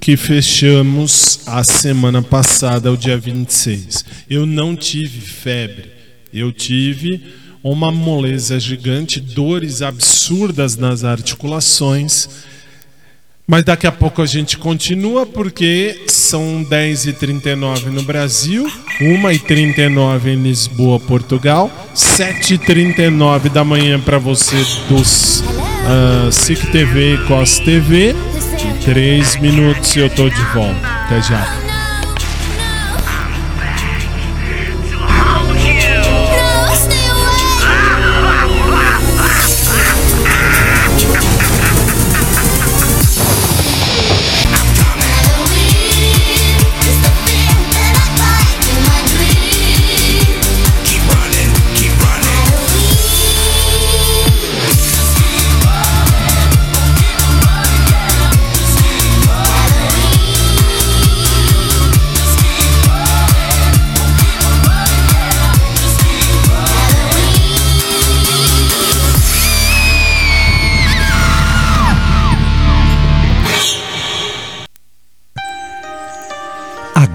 que 0.00 0.16
fechamos 0.16 1.40
a 1.46 1.62
semana 1.62 2.20
passada, 2.20 2.92
o 2.92 2.96
dia 2.96 3.16
26. 3.16 4.04
Eu 4.28 4.44
não 4.44 4.74
tive 4.74 5.20
febre, 5.20 5.90
eu 6.32 6.52
tive 6.52 7.24
uma 7.70 7.90
moleza 7.90 8.60
gigante, 8.60 9.20
dores 9.20 9.82
absurdas 9.82 10.76
nas 10.76 11.04
articulações. 11.04 12.28
Mas 13.46 13.64
daqui 13.64 13.86
a 13.86 13.92
pouco 13.92 14.22
a 14.22 14.26
gente 14.26 14.58
continua, 14.58 15.24
porque 15.24 16.04
são 16.08 16.66
10h39 16.68 17.86
no 17.86 18.02
Brasil, 18.02 18.66
1h39 19.00 20.26
em 20.26 20.42
Lisboa, 20.42 20.98
Portugal, 20.98 21.70
7h39 21.94 23.48
da 23.50 23.62
manhã 23.62 24.00
para 24.00 24.18
você 24.18 24.56
dos 24.88 25.40
uh, 25.40 26.32
SIC 26.32 26.72
TV 26.72 27.14
e 27.14 27.18
COS 27.26 27.60
TV. 27.60 28.16
Em 28.64 28.84
3 28.84 29.36
minutos 29.40 29.96
eu 29.96 30.10
tô 30.10 30.28
de 30.28 30.42
volta. 30.52 30.86
Até 31.04 31.22
já. 31.22 31.65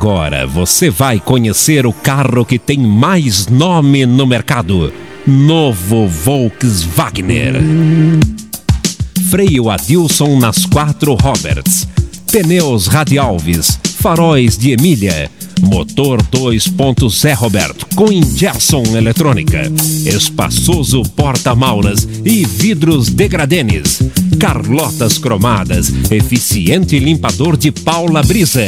Agora 0.01 0.47
você 0.47 0.89
vai 0.89 1.19
conhecer 1.19 1.85
o 1.85 1.93
carro 1.93 2.43
que 2.43 2.57
tem 2.57 2.79
mais 2.79 3.45
nome 3.45 4.03
no 4.03 4.25
mercado. 4.25 4.91
Novo 5.27 6.07
Volkswagen. 6.07 7.53
Freio 9.29 9.69
Adilson 9.69 10.39
nas 10.39 10.65
quatro 10.65 11.13
Roberts. 11.13 11.87
pneus 12.31 12.87
Radialves, 12.87 13.77
faróis 13.99 14.57
de 14.57 14.71
Emília, 14.71 15.29
motor 15.61 16.19
2.0 16.23 17.07
Zé 17.11 17.33
Roberto 17.33 17.85
com 17.95 18.11
injeção 18.11 18.81
eletrônica, 18.97 19.71
espaçoso 20.03 21.03
porta-maulas 21.15 22.07
e 22.25 22.43
vidros 22.43 23.07
degradenes, 23.07 24.01
carlotas 24.39 25.19
cromadas, 25.19 25.93
eficiente 26.09 26.97
limpador 26.97 27.55
de 27.55 27.71
Paula 27.71 28.23
Brisa. 28.23 28.65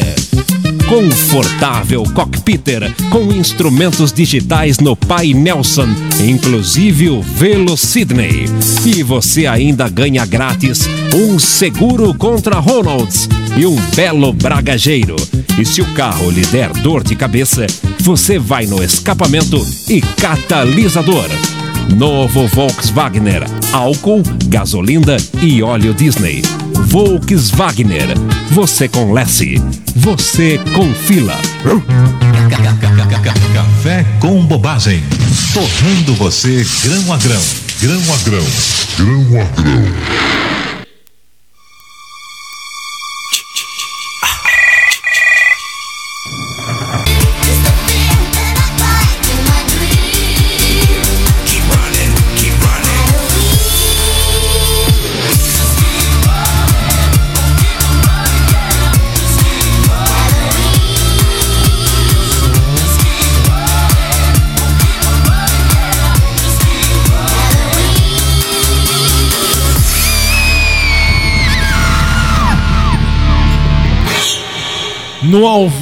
Confortável 0.94 2.04
cockpiter 2.14 2.94
com 3.10 3.34
instrumentos 3.34 4.14
digitais 4.14 4.78
no 4.78 4.96
Pai 4.96 5.34
Nelson, 5.34 5.88
inclusive 6.24 7.10
o 7.10 7.20
Velo 7.20 7.76
Sydney. 7.76 8.46
E 8.86 9.02
você 9.02 9.48
ainda 9.48 9.90
ganha 9.90 10.24
grátis 10.24 10.88
um 11.16 11.40
seguro 11.40 12.14
contra 12.14 12.60
Ronalds 12.60 13.28
e 13.58 13.66
um 13.66 13.76
belo 13.96 14.32
bragageiro. 14.34 15.16
E 15.60 15.66
se 15.66 15.82
o 15.82 15.94
carro 15.96 16.30
lhe 16.30 16.46
der 16.46 16.72
dor 16.74 17.04
de 17.04 17.16
cabeça, 17.16 17.66
você 18.00 18.38
vai 18.38 18.68
no 18.68 18.84
escapamento 18.84 19.66
e 19.90 20.00
catalisador. 20.00 21.28
Novo 21.98 22.46
Volkswagen, 22.46 23.24
álcool, 23.72 24.22
gasolina 24.46 25.18
e 25.42 25.64
óleo 25.64 25.92
Disney. 25.92 26.44
Volkswagen, 26.86 27.88
você 28.52 28.88
com 28.88 29.14
Lessie, 29.14 29.62
você 29.96 30.60
com 30.74 30.94
fila. 30.94 31.38
Café 33.54 34.06
com 34.20 34.46
bobagem. 34.46 35.04
Torrando 35.54 36.14
você 36.16 36.66
grão 36.84 37.14
a 37.14 37.18
grão. 37.18 37.42
Grão 37.82 38.02
a 38.14 38.18
grão. 38.24 38.46
Grão 38.98 39.42
a 39.42 39.62
grão. 39.62 40.63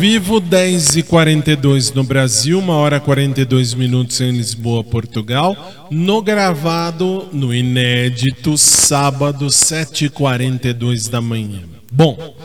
Vivo, 0.02 0.40
10 0.40 0.96
e 0.96 1.04
42 1.04 1.94
no 1.94 2.04
Brasil, 2.04 2.58
1 2.58 2.70
hora 2.70 3.00
42 3.00 3.76
minutos 3.76 4.20
em 4.20 4.32
Lisboa, 4.32 4.84
Portugal. 4.84 5.56
No 5.92 6.24
gravado, 6.24 7.30
no 7.32 7.54
inédito, 7.54 8.58
sábado, 8.58 9.52
7 9.52 10.06
e 10.06 10.10
42 10.10 11.08
da 11.08 11.22
manhã. 11.22 11.62
Bom, 11.92 12.36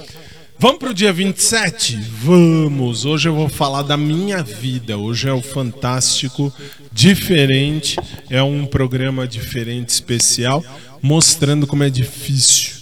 vamos 0.58 0.78
pro 0.78 0.92
dia 0.92 1.10
27? 1.14 1.98
Vamos! 2.22 3.06
Hoje 3.06 3.30
eu 3.30 3.34
vou 3.34 3.48
falar 3.48 3.80
da 3.80 3.96
minha 3.96 4.42
vida. 4.42 4.98
Hoje 4.98 5.26
é 5.26 5.32
o 5.32 5.40
Fantástico 5.40 6.52
Diferente. 6.92 7.96
É 8.28 8.42
um 8.42 8.66
programa 8.66 9.26
diferente, 9.26 9.88
especial, 9.88 10.62
mostrando 11.00 11.66
como 11.66 11.84
é 11.84 11.88
difícil 11.88 12.76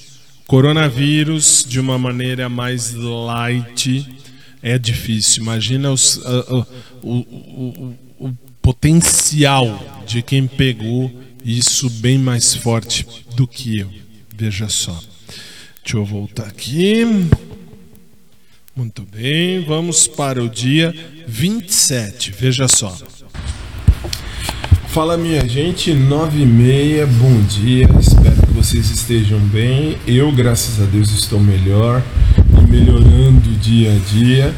Coronavírus 0.47 1.65
de 1.67 1.81
uma 1.81 1.99
maneira 1.99 2.51
mais 2.51 2.93
light 2.93 4.14
é 4.65 4.79
difícil. 4.79 5.43
Imagina 5.43 5.93
os, 5.93 6.17
uh, 6.17 6.57
uh, 6.57 6.67
o, 7.03 7.13
o, 7.13 7.95
o, 8.19 8.35
potencial 8.63 10.03
de 10.07 10.23
quem 10.23 10.47
pegou 10.47 11.13
isso 11.45 11.91
bem 11.91 12.17
mais 12.17 12.55
forte 12.55 13.07
do 13.37 13.47
que 13.47 13.81
eu. 13.81 13.91
Veja 14.35 14.71
só. 14.71 14.99
Deixa 15.83 15.99
eu 15.99 16.05
voltar 16.05 16.47
aqui. 16.47 17.05
Muito 18.75 19.03
bem, 19.03 19.63
vamos 19.67 20.09
para 20.09 20.43
o 20.43 20.49
dia 20.49 20.95
27. 21.29 22.33
Veja 22.33 22.67
só. 22.67 22.97
Fala 24.89 25.19
minha 25.19 25.47
gente, 25.47 25.93
9 25.93 26.41
e 26.41 26.47
meia, 26.47 27.07
bom 27.07 27.43
dia, 27.43 27.87
espero 28.01 28.47
que 28.47 28.53
vocês 28.53 28.91
estejam 28.91 29.41
bem. 29.41 29.99
Eu, 30.07 30.33
graças 30.33 30.81
a 30.81 30.87
Deus, 30.87 31.11
estou 31.11 31.39
melhor 31.39 32.03
melhorando 32.75 33.51
dia 33.61 33.93
a 33.93 34.13
dia. 34.13 34.55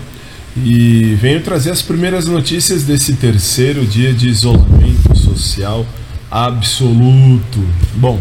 E 0.56 1.16
venho 1.20 1.42
trazer 1.42 1.70
as 1.70 1.82
primeiras 1.82 2.26
notícias 2.26 2.82
desse 2.82 3.14
terceiro 3.14 3.84
dia 3.84 4.12
de 4.14 4.28
isolamento 4.28 5.14
social 5.14 5.84
absoluto. 6.30 7.62
Bom, 7.94 8.18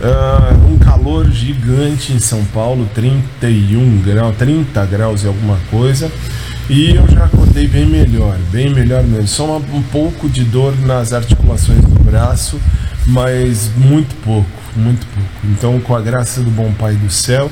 uh, 0.00 0.72
um 0.72 0.78
calor 0.78 1.30
gigante 1.30 2.12
em 2.12 2.18
São 2.18 2.42
Paulo, 2.46 2.88
31 2.94 4.00
graus, 4.00 4.36
30 4.36 4.86
graus 4.86 5.22
e 5.22 5.26
alguma 5.26 5.58
coisa. 5.70 6.10
E 6.68 6.96
eu 6.96 7.06
já 7.08 7.26
acordei 7.26 7.68
bem 7.68 7.86
melhor, 7.86 8.36
bem 8.50 8.70
melhor 8.70 9.04
mesmo. 9.04 9.28
Só 9.28 9.44
uma, 9.44 9.76
um 9.76 9.82
pouco 9.82 10.28
de 10.30 10.44
dor 10.44 10.74
nas 10.80 11.12
articulações 11.12 11.80
do 11.80 12.02
braço, 12.02 12.58
mas 13.06 13.70
muito 13.76 14.14
pouco, 14.24 14.48
muito 14.74 15.06
pouco. 15.06 15.30
Então, 15.44 15.78
com 15.78 15.94
a 15.94 16.00
graça 16.00 16.40
do 16.40 16.50
bom 16.50 16.72
Pai 16.72 16.94
do 16.94 17.10
céu, 17.10 17.50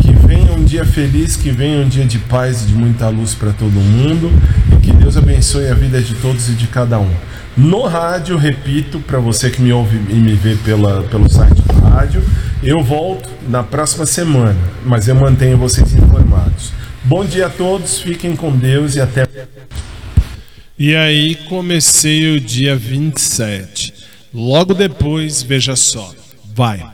que 0.00 0.12
venha 0.26 0.33
um 0.54 0.64
dia 0.64 0.84
feliz, 0.84 1.36
que 1.36 1.50
venha 1.50 1.84
um 1.84 1.88
dia 1.88 2.04
de 2.04 2.18
paz 2.18 2.62
e 2.62 2.66
de 2.66 2.74
muita 2.74 3.08
luz 3.08 3.34
para 3.34 3.52
todo 3.52 3.72
mundo, 3.72 4.30
e 4.72 4.80
que 4.80 4.92
Deus 4.92 5.16
abençoe 5.16 5.68
a 5.68 5.74
vida 5.74 6.00
de 6.00 6.14
todos 6.14 6.48
e 6.48 6.52
de 6.52 6.66
cada 6.68 6.98
um. 6.98 7.10
No 7.56 7.82
rádio, 7.82 8.36
repito, 8.36 9.00
para 9.00 9.18
você 9.18 9.50
que 9.50 9.60
me 9.60 9.72
ouve 9.72 9.96
e 10.08 10.14
me 10.14 10.34
vê 10.34 10.54
pela, 10.56 11.02
pelo 11.02 11.30
site 11.30 11.60
do 11.62 11.80
rádio, 11.80 12.22
eu 12.62 12.82
volto 12.82 13.28
na 13.48 13.62
próxima 13.62 14.06
semana, 14.06 14.58
mas 14.84 15.08
eu 15.08 15.14
mantenho 15.14 15.58
vocês 15.58 15.92
informados. 15.92 16.72
Bom 17.04 17.24
dia 17.24 17.46
a 17.46 17.50
todos, 17.50 18.00
fiquem 18.00 18.34
com 18.34 18.50
Deus 18.50 18.94
e 18.96 19.00
até. 19.00 19.26
E 20.78 20.94
aí 20.94 21.34
comecei 21.48 22.36
o 22.36 22.40
dia 22.40 22.74
27. 22.74 23.92
Logo 24.32 24.74
depois, 24.74 25.42
veja 25.42 25.76
só, 25.76 26.12
vai. 26.54 26.93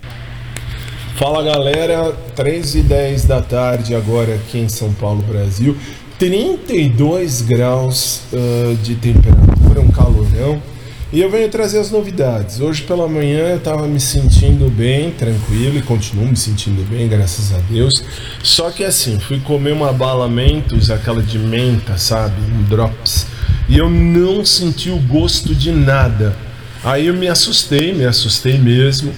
Fala 1.20 1.42
galera, 1.42 2.14
3 2.34 2.76
e 2.76 2.80
10 2.80 3.24
da 3.26 3.42
tarde 3.42 3.94
agora 3.94 4.36
aqui 4.36 4.56
em 4.56 4.70
São 4.70 4.90
Paulo, 4.94 5.20
Brasil. 5.20 5.76
32 6.18 7.42
graus 7.42 8.22
uh, 8.32 8.74
de 8.76 8.94
temperatura, 8.94 9.82
um 9.82 9.90
calorão. 9.90 10.62
E 11.12 11.20
eu 11.20 11.30
venho 11.30 11.50
trazer 11.50 11.78
as 11.78 11.90
novidades. 11.90 12.58
Hoje 12.58 12.84
pela 12.84 13.06
manhã 13.06 13.50
eu 13.50 13.58
estava 13.58 13.86
me 13.86 14.00
sentindo 14.00 14.70
bem, 14.70 15.10
tranquilo 15.10 15.76
e 15.76 15.82
continuo 15.82 16.26
me 16.26 16.36
sentindo 16.38 16.88
bem, 16.88 17.06
graças 17.06 17.54
a 17.54 17.58
Deus. 17.70 18.02
Só 18.42 18.70
que 18.70 18.82
assim, 18.82 19.20
fui 19.20 19.40
comer 19.40 19.72
uma 19.74 19.92
bala 19.92 20.26
Mentos, 20.26 20.90
aquela 20.90 21.22
de 21.22 21.38
menta, 21.38 21.98
sabe? 21.98 22.40
Um 22.50 22.62
drops. 22.62 23.26
E 23.68 23.76
eu 23.76 23.90
não 23.90 24.42
senti 24.42 24.88
o 24.88 24.96
gosto 24.96 25.54
de 25.54 25.70
nada. 25.70 26.34
Aí 26.82 27.08
eu 27.08 27.14
me 27.14 27.28
assustei, 27.28 27.92
me 27.92 28.06
assustei 28.06 28.56
mesmo. 28.56 29.12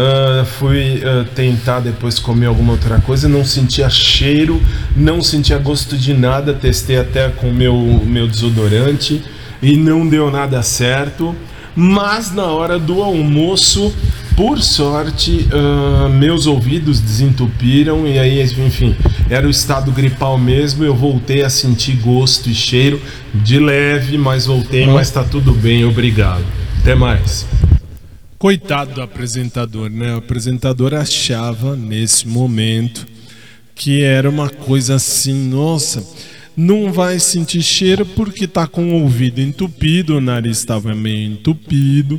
Uh, 0.00 0.46
fui 0.46 1.02
uh, 1.04 1.26
tentar 1.34 1.80
depois 1.80 2.18
comer 2.18 2.46
alguma 2.46 2.72
outra 2.72 2.98
coisa, 3.00 3.28
não 3.28 3.44
sentia 3.44 3.90
cheiro, 3.90 4.58
não 4.96 5.20
sentia 5.20 5.58
gosto 5.58 5.94
de 5.94 6.14
nada. 6.14 6.54
Testei 6.54 6.96
até 6.96 7.28
com 7.28 7.50
o 7.50 7.52
meu, 7.52 7.74
meu 8.06 8.26
desodorante 8.26 9.22
e 9.60 9.76
não 9.76 10.08
deu 10.08 10.30
nada 10.30 10.62
certo. 10.62 11.36
Mas 11.76 12.34
na 12.34 12.46
hora 12.46 12.78
do 12.78 13.02
almoço, 13.02 13.94
por 14.34 14.62
sorte, 14.62 15.46
uh, 15.52 16.08
meus 16.08 16.46
ouvidos 16.46 16.98
desentupiram 16.98 18.06
e 18.06 18.18
aí, 18.18 18.42
enfim, 18.42 18.96
era 19.28 19.46
o 19.46 19.50
estado 19.50 19.92
gripal 19.92 20.38
mesmo. 20.38 20.82
Eu 20.82 20.94
voltei 20.94 21.42
a 21.42 21.50
sentir 21.50 21.96
gosto 21.96 22.48
e 22.48 22.54
cheiro 22.54 23.02
de 23.34 23.58
leve, 23.58 24.16
mas 24.16 24.46
voltei, 24.46 24.86
uhum. 24.86 24.94
mas 24.94 25.10
tá 25.10 25.22
tudo 25.22 25.52
bem, 25.52 25.84
obrigado. 25.84 26.44
Até 26.80 26.94
mais. 26.94 27.46
Coitado 28.40 28.94
do 28.94 29.02
apresentador, 29.02 29.90
né? 29.90 30.14
O 30.14 30.16
apresentador 30.16 30.94
achava 30.94 31.76
nesse 31.76 32.26
momento 32.26 33.06
que 33.74 34.02
era 34.02 34.30
uma 34.30 34.48
coisa 34.48 34.94
assim, 34.94 35.34
nossa 35.34 36.02
não 36.56 36.90
vai 36.90 37.20
sentir 37.20 37.62
cheiro 37.62 38.06
porque 38.06 38.46
está 38.46 38.66
com 38.66 38.92
o 38.92 39.02
ouvido 39.02 39.42
entupido, 39.42 40.16
o 40.16 40.20
nariz 40.22 40.56
estava 40.56 40.94
meio 40.94 41.32
entupido. 41.32 42.18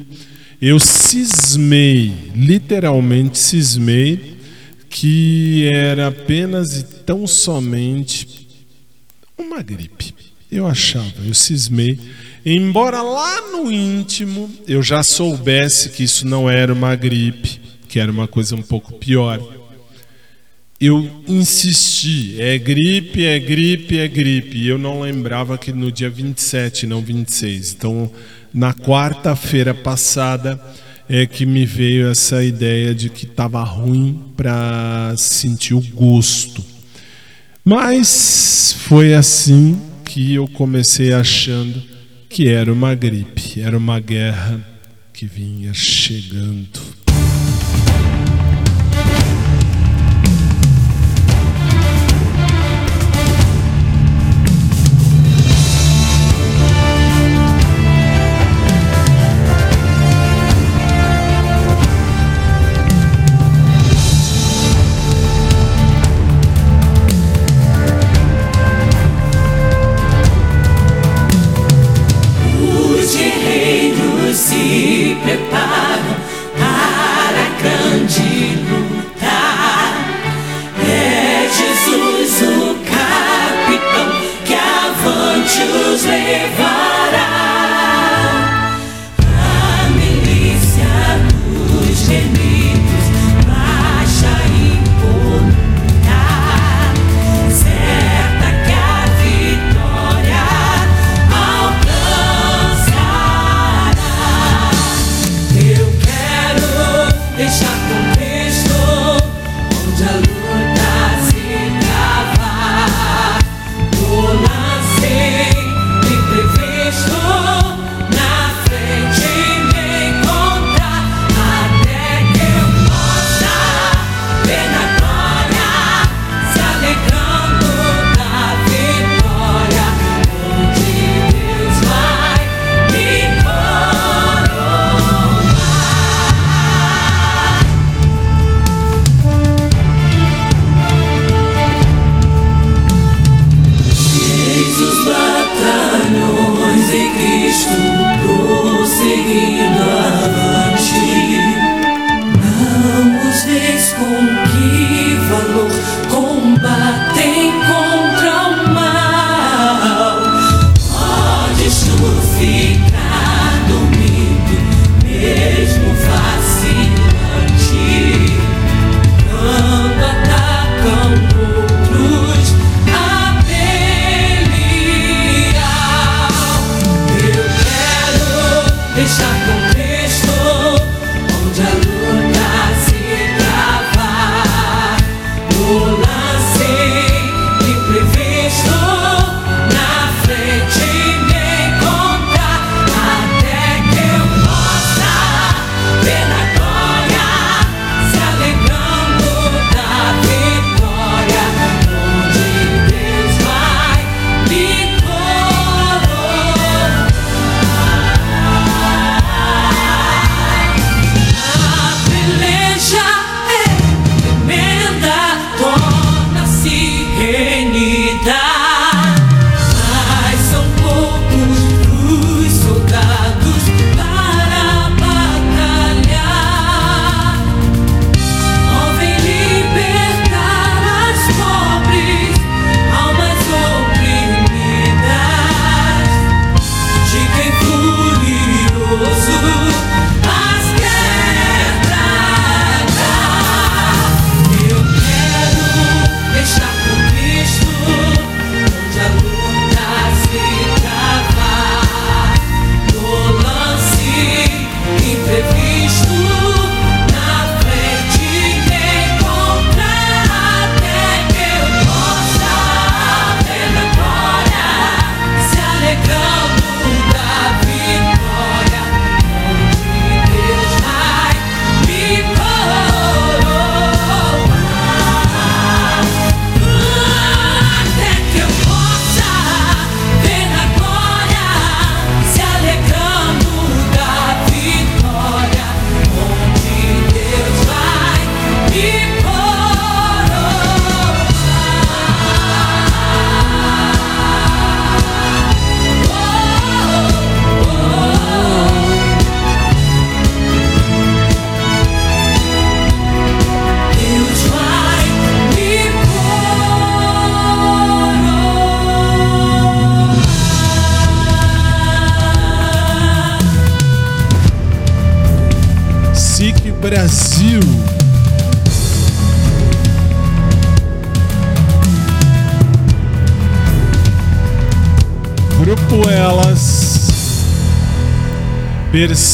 Eu 0.61 0.79
cismei, 0.79 2.13
literalmente 2.35 3.39
cismei, 3.39 4.37
que 4.91 5.67
era 5.73 6.07
apenas 6.07 6.77
e 6.77 6.83
tão 6.83 7.25
somente 7.25 8.47
uma 9.35 9.59
gripe. 9.63 10.13
Eu 10.51 10.67
achava, 10.67 11.15
eu 11.25 11.33
cismei. 11.33 11.99
Embora 12.45 13.01
lá 13.01 13.41
no 13.51 13.71
íntimo 13.71 14.49
eu 14.67 14.81
já 14.81 15.03
soubesse 15.03 15.89
que 15.89 16.03
isso 16.03 16.27
não 16.27 16.49
era 16.49 16.73
uma 16.73 16.95
gripe, 16.95 17.61
que 17.87 17.99
era 17.99 18.11
uma 18.11 18.27
coisa 18.27 18.55
um 18.55 18.61
pouco 18.61 18.93
pior, 18.93 19.39
eu 20.79 21.07
insisti: 21.27 22.41
é 22.41 22.57
gripe, 22.57 23.23
é 23.23 23.37
gripe, 23.37 23.99
é 23.99 24.07
gripe. 24.07 24.57
E 24.57 24.67
eu 24.67 24.79
não 24.79 25.01
lembrava 25.01 25.55
que 25.57 25.71
no 25.71 25.91
dia 25.91 26.09
27, 26.09 26.87
não 26.87 27.01
26. 27.01 27.73
Então, 27.73 28.11
na 28.51 28.73
quarta-feira 28.73 29.75
passada 29.75 30.59
é 31.07 31.27
que 31.27 31.45
me 31.45 31.65
veio 31.65 32.09
essa 32.09 32.43
ideia 32.43 32.95
de 32.95 33.09
que 33.09 33.25
estava 33.25 33.63
ruim 33.63 34.19
para 34.35 35.13
sentir 35.15 35.75
o 35.75 35.81
gosto. 35.81 36.65
Mas 37.63 38.75
foi 38.79 39.13
assim 39.13 39.79
que 40.03 40.33
eu 40.33 40.47
comecei 40.47 41.13
achando 41.13 41.90
que 42.33 42.47
era 42.47 42.71
uma 42.71 42.95
gripe, 42.95 43.59
era 43.61 43.77
uma 43.77 43.99
guerra 43.99 44.65
que 45.11 45.25
vinha 45.25 45.73
chegando. 45.73 46.79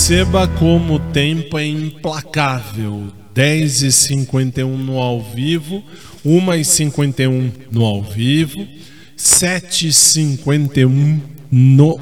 Perceba 0.07 0.47
como 0.47 0.93
o 0.93 0.99
tempo 0.99 1.57
é 1.57 1.67
implacável. 1.67 3.11
10h51 3.35 4.65
no 4.65 4.99
ao 4.99 5.21
vivo, 5.21 5.83
1h51 6.25 7.51
no 7.69 7.83
ao 7.83 8.01
vivo, 8.01 8.65
7h51 9.17 11.19
no, 11.51 11.99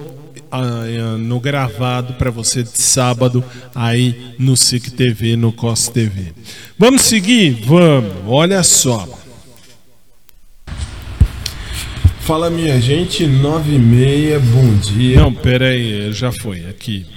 ah, 0.51 1.17
no 1.17 1.39
gravado 1.39 2.13
para 2.13 2.29
você 2.29 2.61
de 2.61 2.79
sábado 2.79 3.43
aí 3.73 4.35
no 4.37 4.55
SIC 4.55 4.91
TV, 4.91 5.35
no 5.35 5.51
COS 5.51 5.87
TV. 5.87 6.31
Vamos 6.77 7.01
seguir? 7.01 7.53
Vamos, 7.65 8.13
olha 8.27 8.61
só. 8.61 9.09
Fala 12.19 12.51
minha 12.51 12.79
gente, 12.79 13.25
9 13.25 13.73
e 13.73 13.79
meia, 13.79 14.39
bom 14.39 14.75
dia. 14.75 15.21
Não, 15.21 15.33
pera 15.33 15.69
aí, 15.69 16.13
já 16.13 16.31
foi, 16.31 16.69
aqui. 16.69 17.14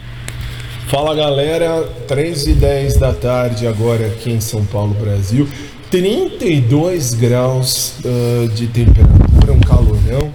Fala 0.89 1.15
galera, 1.15 1.87
3 2.07 2.47
e 2.47 2.53
10 2.55 2.97
da 2.97 3.13
tarde 3.13 3.67
agora 3.67 4.07
aqui 4.07 4.31
em 4.31 4.41
São 4.41 4.65
Paulo, 4.65 4.95
Brasil. 4.95 5.47
32 5.91 7.13
graus 7.13 7.93
uh, 7.99 8.49
de 8.49 8.69
temperatura, 8.69 9.53
um 9.53 9.61
calorão. 9.61 10.33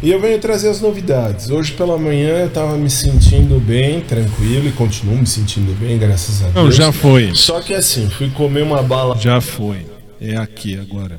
E 0.00 0.12
eu 0.12 0.20
venho 0.20 0.38
trazer 0.38 0.68
as 0.68 0.80
novidades. 0.80 1.50
Hoje 1.50 1.72
pela 1.72 1.98
manhã 1.98 2.38
eu 2.38 2.50
tava 2.50 2.78
me 2.78 2.88
sentindo 2.88 3.58
bem, 3.58 4.00
tranquilo, 4.00 4.68
e 4.68 4.72
continuo 4.72 5.18
me 5.18 5.26
sentindo 5.26 5.76
bem, 5.76 5.98
graças 5.98 6.40
a 6.40 6.50
Deus. 6.50 6.54
Não, 6.54 6.70
já 6.70 6.92
foi. 6.92 7.34
Só 7.34 7.60
que 7.60 7.74
assim, 7.74 8.08
fui 8.08 8.30
comer 8.30 8.62
uma 8.62 8.84
bala. 8.84 9.16
Já 9.18 9.40
foi. 9.40 9.86
É 10.20 10.36
aqui 10.36 10.78
agora. 10.78 11.18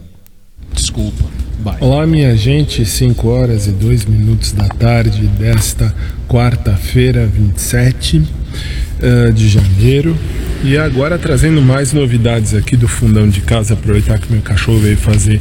Desculpa. 0.71 1.25
Vai. 1.59 1.75
Olá, 1.81 2.07
minha 2.07 2.37
gente, 2.37 2.85
5 2.85 3.27
horas 3.27 3.67
e 3.67 3.71
2 3.71 4.05
minutos 4.05 4.53
da 4.53 4.69
tarde 4.69 5.27
desta 5.27 5.93
quarta-feira, 6.29 7.25
27 7.27 8.36
uh, 9.01 9.31
de 9.33 9.47
janeiro. 9.49 10.17
E 10.63 10.77
agora 10.77 11.17
trazendo 11.17 11.61
mais 11.61 11.93
novidades 11.93 12.53
aqui 12.53 12.75
do 12.75 12.87
fundão 12.87 13.29
de 13.29 13.41
casa. 13.41 13.73
Aproveitar 13.73 14.19
que 14.19 14.31
meu 14.31 14.41
cachorro 14.41 14.79
veio 14.79 14.97
fazer 14.97 15.39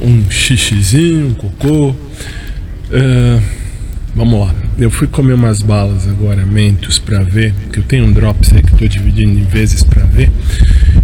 um 0.00 0.30
xixizinho, 0.30 1.28
um 1.28 1.34
cocô. 1.34 1.90
Uh, 1.90 3.42
vamos 4.14 4.40
lá. 4.40 4.54
Eu 4.78 4.90
fui 4.90 5.06
comer 5.06 5.34
umas 5.34 5.62
balas 5.62 6.06
agora, 6.06 6.44
mentos, 6.44 6.98
para 6.98 7.22
ver. 7.22 7.54
Que 7.72 7.78
eu 7.78 7.84
tenho 7.84 8.04
um 8.04 8.12
drops 8.12 8.52
aí 8.52 8.62
que 8.62 8.76
tô 8.76 8.86
dividindo 8.86 9.38
em 9.38 9.44
vezes 9.44 9.82
para 9.82 10.04
ver. 10.04 10.30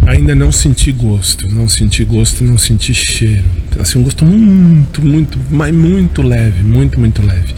Ainda 0.05 0.35
não 0.35 0.51
senti 0.51 0.91
gosto, 0.91 1.47
não 1.47 1.67
senti 1.67 2.03
gosto, 2.03 2.43
não 2.43 2.57
senti 2.57 2.93
cheiro. 2.93 3.43
Assim, 3.79 3.99
um 3.99 4.03
gosto 4.03 4.25
muito, 4.25 5.01
muito, 5.03 5.39
mas 5.49 5.73
muito 5.73 6.21
leve, 6.21 6.61
muito, 6.61 6.99
muito 6.99 7.25
leve. 7.25 7.53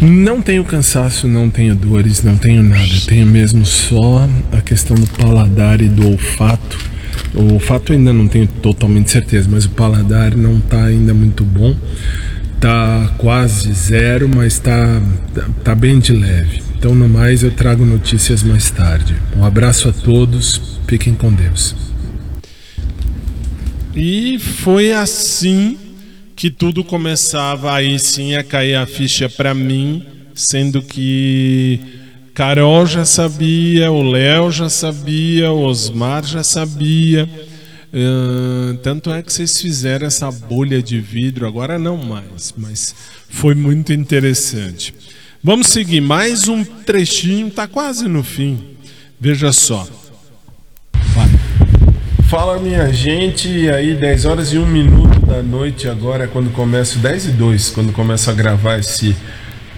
Não 0.00 0.40
tenho 0.40 0.64
cansaço, 0.64 1.26
não 1.26 1.50
tenho 1.50 1.74
dores, 1.74 2.22
não 2.22 2.36
tenho 2.36 2.62
nada. 2.62 2.88
Tenho 3.06 3.26
mesmo 3.26 3.66
só 3.66 4.28
a 4.52 4.60
questão 4.60 4.96
do 4.96 5.06
paladar 5.08 5.80
e 5.80 5.88
do 5.88 6.10
olfato. 6.10 6.78
O 7.34 7.54
olfato 7.54 7.92
ainda 7.92 8.12
não 8.12 8.28
tenho 8.28 8.46
totalmente 8.46 9.10
certeza, 9.10 9.48
mas 9.50 9.64
o 9.64 9.70
paladar 9.70 10.36
não 10.36 10.58
está 10.58 10.84
ainda 10.84 11.12
muito 11.12 11.42
bom. 11.42 11.74
Tá 12.60 13.12
quase 13.18 13.72
zero, 13.72 14.28
mas 14.28 14.60
tá, 14.60 15.02
tá 15.64 15.74
bem 15.74 15.98
de 15.98 16.12
leve. 16.12 16.62
Então, 16.78 16.94
no 16.94 17.08
mais, 17.08 17.42
eu 17.42 17.50
trago 17.50 17.84
notícias 17.84 18.44
mais 18.44 18.70
tarde. 18.70 19.16
Um 19.36 19.44
abraço 19.44 19.88
a 19.88 19.92
todos, 19.92 20.78
fiquem 20.86 21.12
com 21.12 21.32
Deus. 21.32 21.74
E 23.96 24.38
foi 24.38 24.92
assim 24.92 25.76
que 26.38 26.52
tudo 26.52 26.84
começava 26.84 27.74
aí 27.74 27.98
sim 27.98 28.36
a 28.36 28.44
cair 28.44 28.76
a 28.76 28.86
ficha 28.86 29.28
para 29.28 29.52
mim, 29.52 30.06
sendo 30.36 30.80
que 30.80 31.80
Carol 32.32 32.86
já 32.86 33.04
sabia, 33.04 33.90
o 33.90 34.08
Léo 34.08 34.48
já 34.52 34.68
sabia, 34.68 35.50
o 35.50 35.64
Osmar 35.64 36.24
já 36.24 36.44
sabia. 36.44 37.28
Uh, 37.92 38.76
tanto 38.84 39.10
é 39.10 39.20
que 39.20 39.32
vocês 39.32 39.60
fizeram 39.60 40.06
essa 40.06 40.30
bolha 40.30 40.80
de 40.80 41.00
vidro, 41.00 41.44
agora 41.44 41.76
não 41.76 41.96
mais, 41.96 42.54
mas 42.56 42.94
foi 43.28 43.56
muito 43.56 43.92
interessante. 43.92 44.94
Vamos 45.42 45.66
seguir 45.66 46.00
mais 46.00 46.46
um 46.46 46.62
trechinho, 46.62 47.50
tá 47.50 47.66
quase 47.66 48.06
no 48.06 48.22
fim. 48.22 48.76
Veja 49.20 49.52
só. 49.52 49.88
Fala 52.28 52.58
minha 52.58 52.92
gente, 52.92 53.70
aí 53.70 53.94
10 53.94 54.26
horas 54.26 54.52
e 54.52 54.58
1 54.58 54.66
minuto 54.66 55.18
da 55.24 55.42
noite 55.42 55.88
agora 55.88 56.24
é 56.24 56.26
quando 56.26 56.52
começo 56.52 56.98
10 56.98 57.28
e 57.28 57.30
2, 57.30 57.70
quando 57.70 57.90
começo 57.90 58.28
a 58.28 58.34
gravar 58.34 58.78
esse 58.78 59.16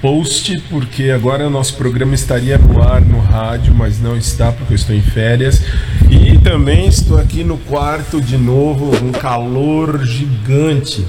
post, 0.03 0.61
porque 0.68 1.11
agora 1.11 1.46
o 1.46 1.51
nosso 1.51 1.76
programa 1.76 2.12
estaria 2.12 2.59
no 2.59 2.82
ar 2.82 3.03
no 3.03 3.20
rádio, 3.20 3.72
mas 3.72 4.01
não 4.01 4.16
está 4.16 4.51
porque 4.51 4.72
eu 4.72 4.74
estou 4.74 4.96
em 4.96 5.01
férias. 5.01 5.62
E 6.11 6.38
também 6.38 6.88
estou 6.88 7.18
aqui 7.18 7.44
no 7.44 7.57
quarto 7.57 8.20
de 8.20 8.36
novo, 8.36 8.96
um 8.96 9.12
calor 9.12 10.05
gigante. 10.05 11.03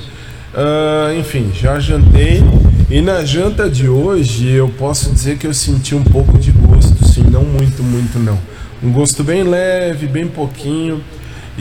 Uh, 0.54 1.20
enfim, 1.20 1.52
já 1.56 1.80
jantei 1.80 2.44
e 2.88 3.02
na 3.02 3.26
janta 3.26 3.68
de 3.68 3.90
hoje 3.90 4.48
eu 4.48 4.70
posso 4.70 5.12
dizer 5.12 5.40
que 5.40 5.48
eu 5.48 5.56
senti 5.56 5.96
um 5.96 6.04
pouco 6.04 6.38
de 6.38 6.52
gosto, 6.52 7.04
sim, 7.08 7.24
não 7.24 7.44
muito, 7.44 7.82
muito 7.82 8.20
não. 8.20 8.38
Um 8.84 8.92
gosto 8.92 9.24
bem 9.24 9.42
leve, 9.42 10.06
bem 10.06 10.28
pouquinho. 10.28 11.04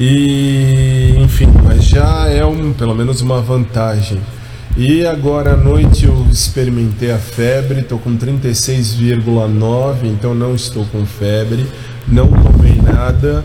E 0.02 1.14
enfim, 1.18 1.48
mas 1.62 1.84
já 1.84 2.26
é 2.26 2.42
um, 2.42 2.72
pelo 2.72 2.94
menos 2.94 3.20
uma 3.20 3.42
vantagem. 3.42 4.18
E 4.74 5.04
agora 5.04 5.52
à 5.52 5.56
noite 5.58 6.06
eu 6.06 6.26
experimentei 6.32 7.12
a 7.12 7.18
febre, 7.18 7.80
estou 7.80 7.98
com 7.98 8.16
36,9, 8.16 10.04
então 10.04 10.34
não 10.34 10.54
estou 10.54 10.86
com 10.86 11.04
febre, 11.04 11.66
não 12.08 12.28
tomei 12.28 12.80
nada 12.80 13.44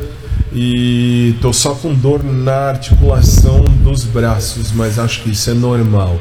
e 0.53 1.34
estou 1.36 1.51
só 1.51 1.76
com 1.76 1.93
dor 1.93 2.24
na 2.24 2.70
articulação 2.70 3.60
dos 3.84 4.06
braços, 4.06 4.72
mas 4.72 4.97
acho 4.97 5.24
que 5.24 5.32
isso 5.32 5.49
é 5.49 5.53
normal. 5.53 6.18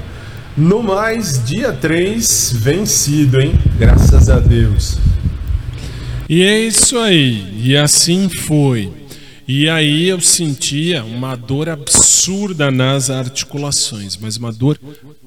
No 0.56 0.82
mais, 0.82 1.44
dia 1.44 1.72
3, 1.72 2.56
vencido, 2.58 3.40
hein? 3.40 3.54
Graças 3.78 4.28
a 4.28 4.40
Deus. 4.40 4.98
E 6.28 6.42
é 6.42 6.58
isso 6.58 6.98
aí, 6.98 7.54
e 7.62 7.76
assim 7.76 8.28
foi. 8.28 9.03
E 9.46 9.68
aí 9.68 10.08
eu 10.08 10.20
sentia 10.20 11.04
uma 11.04 11.36
dor 11.36 11.68
absurda 11.68 12.70
nas 12.70 13.10
articulações, 13.10 14.16
mas 14.16 14.36
uma 14.36 14.50
dor 14.50 14.80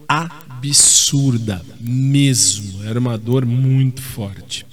absurda 0.07 1.61
mesmo. 1.79 2.83
Era 2.83 2.99
uma 2.99 3.17
dor 3.17 3.45
muito 3.45 4.01
forte. 4.01 4.65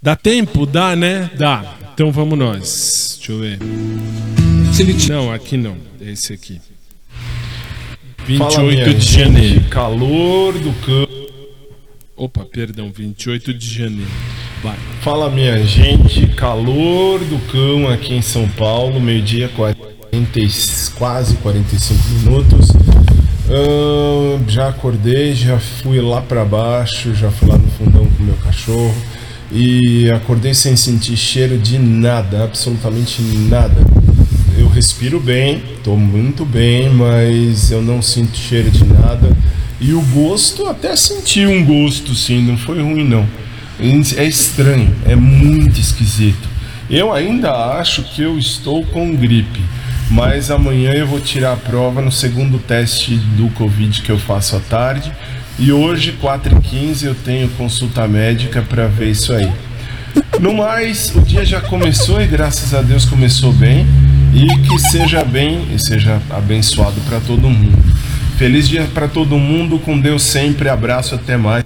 Dá 0.00 0.14
tempo? 0.14 0.66
Dá, 0.66 0.94
né? 0.94 1.30
Dá. 1.36 1.76
Então 1.94 2.12
vamos 2.12 2.38
nós. 2.38 3.16
Deixa 3.16 3.32
eu 3.32 3.40
ver. 3.40 3.58
Não, 5.08 5.32
aqui 5.32 5.56
não. 5.56 5.76
Esse 6.00 6.34
aqui. 6.34 6.60
28 8.26 8.54
Fala, 8.54 8.94
de 8.94 9.06
janeiro. 9.06 9.64
Calor 9.70 10.52
do 10.58 10.72
campo. 10.84 11.18
Opa, 12.14 12.44
perdão, 12.44 12.92
28 12.92 13.54
de 13.54 13.74
janeiro. 13.74 14.10
Vai. 14.62 14.76
Fala 15.02 15.30
minha 15.30 15.64
gente, 15.64 16.26
calor 16.28 17.20
do 17.20 17.38
cão 17.50 17.88
aqui 17.88 18.14
em 18.14 18.22
São 18.22 18.48
Paulo, 18.48 19.00
meio-dia, 19.00 19.48
40, 19.48 19.80
quase 20.96 21.36
45 21.36 22.08
minutos. 22.10 22.72
Já 24.48 24.68
acordei, 24.68 25.34
já 25.34 25.58
fui 25.58 26.00
lá 26.00 26.20
para 26.20 26.44
baixo, 26.44 27.14
já 27.14 27.30
fui 27.30 27.48
lá 27.48 27.56
no 27.56 27.68
fundão 27.68 28.04
com 28.04 28.22
meu 28.24 28.34
cachorro 28.36 28.94
e 29.52 30.10
acordei 30.10 30.52
sem 30.52 30.76
sentir 30.76 31.16
cheiro 31.16 31.56
de 31.56 31.78
nada, 31.78 32.42
absolutamente 32.42 33.22
nada. 33.22 33.80
Eu 34.58 34.66
respiro 34.68 35.20
bem, 35.20 35.62
estou 35.76 35.96
muito 35.96 36.44
bem, 36.44 36.90
mas 36.90 37.70
eu 37.70 37.80
não 37.80 38.02
sinto 38.02 38.36
cheiro 38.36 38.70
de 38.70 38.84
nada. 38.84 39.30
E 39.80 39.92
o 39.92 40.00
gosto, 40.00 40.66
até 40.66 40.96
senti 40.96 41.46
um 41.46 41.64
gosto 41.64 42.12
sim, 42.12 42.42
não 42.42 42.58
foi 42.58 42.82
ruim 42.82 43.04
não. 43.04 43.24
É 43.80 44.24
estranho, 44.24 44.94
é 45.06 45.14
muito 45.14 45.80
esquisito. 45.80 46.48
Eu 46.90 47.12
ainda 47.12 47.52
acho 47.78 48.02
que 48.02 48.22
eu 48.22 48.38
estou 48.38 48.84
com 48.86 49.14
gripe, 49.14 49.60
mas 50.10 50.50
amanhã 50.50 50.92
eu 50.92 51.06
vou 51.06 51.20
tirar 51.20 51.52
a 51.52 51.56
prova 51.56 52.00
no 52.00 52.10
segundo 52.10 52.58
teste 52.58 53.14
do 53.16 53.48
Covid 53.50 54.02
que 54.02 54.10
eu 54.10 54.18
faço 54.18 54.56
à 54.56 54.60
tarde. 54.60 55.12
E 55.58 55.70
hoje, 55.70 56.16
4h15, 56.20 57.04
eu 57.04 57.14
tenho 57.14 57.48
consulta 57.50 58.06
médica 58.08 58.62
para 58.62 58.86
ver 58.86 59.10
isso 59.10 59.32
aí. 59.32 59.52
No 60.40 60.54
mais, 60.54 61.12
o 61.14 61.20
dia 61.20 61.44
já 61.44 61.60
começou 61.60 62.20
e 62.20 62.26
graças 62.26 62.72
a 62.72 62.80
Deus 62.80 63.04
começou 63.04 63.52
bem. 63.52 63.86
E 64.34 64.46
que 64.68 64.78
seja 64.78 65.24
bem 65.24 65.66
e 65.74 65.78
seja 65.78 66.20
abençoado 66.30 67.00
para 67.08 67.18
todo 67.20 67.48
mundo. 67.48 67.78
Feliz 68.36 68.68
dia 68.68 68.86
para 68.94 69.08
todo 69.08 69.36
mundo, 69.38 69.78
com 69.78 69.98
Deus 69.98 70.22
sempre. 70.22 70.68
Abraço, 70.68 71.14
até 71.14 71.36
mais. 71.36 71.64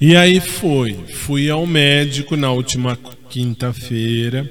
E 0.00 0.14
aí 0.14 0.40
foi. 0.40 0.94
Fui 1.12 1.48
ao 1.48 1.66
médico 1.66 2.36
na 2.36 2.50
última 2.50 2.98
quinta-feira. 3.30 4.48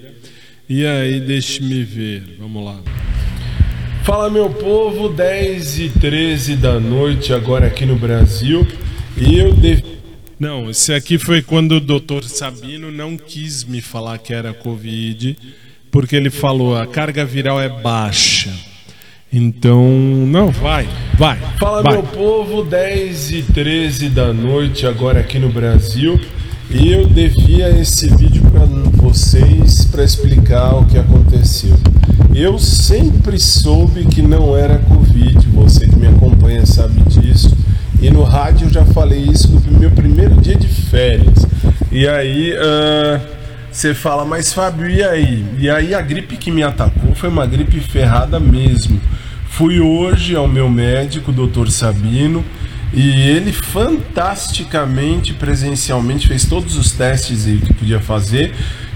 E 0.67 0.85
aí, 0.85 1.19
deixe-me 1.19 1.83
ver. 1.83 2.37
Vamos 2.39 2.65
lá. 2.65 2.81
Fala 4.03 4.29
meu 4.29 4.49
povo, 4.49 5.09
10 5.09 5.79
e 5.79 5.89
13 5.89 6.55
da 6.55 6.79
noite 6.79 7.31
agora 7.31 7.67
aqui 7.67 7.85
no 7.85 7.95
Brasil. 7.95 8.65
e 9.15 9.37
eu 9.37 9.53
devi. 9.53 9.83
Não, 10.39 10.69
esse 10.69 10.93
aqui 10.93 11.17
foi 11.17 11.41
quando 11.41 11.73
o 11.73 11.79
doutor 11.79 12.23
Sabino 12.23 12.91
não 12.91 13.15
quis 13.15 13.63
me 13.63 13.81
falar 13.81 14.17
que 14.17 14.33
era 14.33 14.53
Covid, 14.53 15.37
porque 15.89 16.15
ele 16.15 16.29
falou 16.29 16.75
a 16.75 16.85
carga 16.85 17.23
viral 17.23 17.61
é 17.61 17.69
baixa. 17.69 18.51
Então, 19.38 19.86
não, 19.86 20.49
vai, 20.49 20.88
vai. 21.17 21.38
Fala, 21.59 21.83
vai. 21.83 21.91
meu 21.91 22.03
povo, 22.03 22.63
10 22.63 23.31
e 23.31 23.41
13 23.41 24.07
da 24.07 24.31
noite, 24.31 24.88
agora 24.88 25.19
aqui 25.19 25.38
no 25.38 25.49
Brasil. 25.49 26.17
E 26.69 26.93
eu 26.93 27.05
devia 27.05 27.69
esse 27.69 28.07
vídeo 28.15 28.41
para 28.49 28.65
vocês 28.93 29.83
para 29.91 30.05
explicar 30.05 30.75
o 30.75 30.86
que 30.86 30.97
aconteceu. 30.97 31.75
Eu 32.33 32.57
sempre 32.57 33.38
soube 33.38 34.05
que 34.05 34.21
não 34.21 34.55
era 34.55 34.77
Covid, 34.77 35.45
você 35.49 35.86
que 35.86 35.99
me 35.99 36.07
acompanha 36.07 36.65
sabe 36.65 37.01
disso. 37.01 37.53
E 38.01 38.09
no 38.09 38.23
rádio 38.23 38.67
eu 38.67 38.71
já 38.71 38.86
falei 38.86 39.19
isso 39.19 39.49
no 39.49 39.77
meu 39.77 39.91
primeiro 39.91 40.36
dia 40.36 40.55
de 40.55 40.67
férias. 40.69 41.45
E 41.91 42.07
aí 42.07 42.55
ah, 42.57 43.19
você 43.76 43.93
fala, 43.93 44.23
mas 44.23 44.53
Fábio, 44.53 44.89
e 44.89 45.03
aí? 45.03 45.45
E 45.59 45.69
aí 45.69 45.93
a 45.93 45.99
gripe 45.99 46.38
que 46.38 46.49
me 46.49 46.63
atacou 46.63 47.13
foi 47.13 47.28
uma 47.28 47.45
gripe 47.45 47.78
ferrada 47.82 48.39
mesmo. 48.39 49.01
Fui 49.49 49.82
hoje 49.82 50.34
ao 50.34 50.47
meu 50.47 50.69
médico, 50.69 51.30
Dr. 51.34 51.67
Sabino, 51.67 52.43
e 52.93 53.09
ele 53.28 53.51
fantasticamente, 53.51 55.34
presencialmente, 55.34 56.26
fez 56.26 56.45
todos 56.45 56.78
os 56.78 56.93
testes 56.93 57.43
que 57.43 57.73
podia 57.73 57.99
fazer 57.99 58.53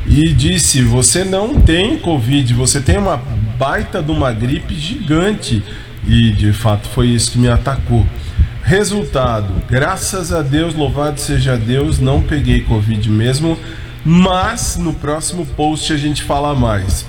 e 0.07 0.31
disse: 0.31 0.81
Você 0.81 1.25
não 1.25 1.59
tem 1.59 1.97
Covid, 1.99 2.53
você 2.53 2.79
tem 2.79 2.97
uma 2.97 3.17
baita 3.57 4.01
de 4.01 4.11
uma 4.11 4.31
gripe 4.31 4.75
gigante. 4.75 5.61
E 6.07 6.31
de 6.31 6.53
fato 6.53 6.87
foi 6.87 7.07
isso 7.07 7.33
que 7.33 7.37
me 7.37 7.49
atacou. 7.49 8.07
Resultado: 8.63 9.53
graças 9.69 10.31
a 10.31 10.41
Deus, 10.41 10.73
louvado 10.73 11.19
seja 11.19 11.57
Deus, 11.57 11.99
não 11.99 12.21
peguei 12.21 12.61
Covid 12.61 13.09
mesmo. 13.09 13.57
Mas 14.05 14.77
no 14.77 14.93
próximo 14.93 15.45
post 15.45 15.91
a 15.91 15.97
gente 15.97 16.23
fala 16.23 16.55
mais. 16.55 17.05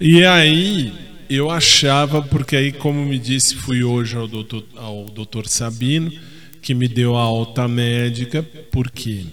E 0.00 0.24
aí, 0.24 0.92
eu 1.28 1.50
achava, 1.50 2.22
porque 2.22 2.56
aí, 2.56 2.72
como 2.72 3.04
me 3.04 3.18
disse, 3.18 3.54
fui 3.54 3.84
hoje 3.84 4.16
ao 4.16 4.26
doutor, 4.26 4.64
ao 4.76 5.04
doutor 5.04 5.46
Sabino, 5.46 6.10
que 6.60 6.74
me 6.74 6.88
deu 6.88 7.16
a 7.16 7.22
alta 7.22 7.68
médica, 7.68 8.42
porque 8.72 9.26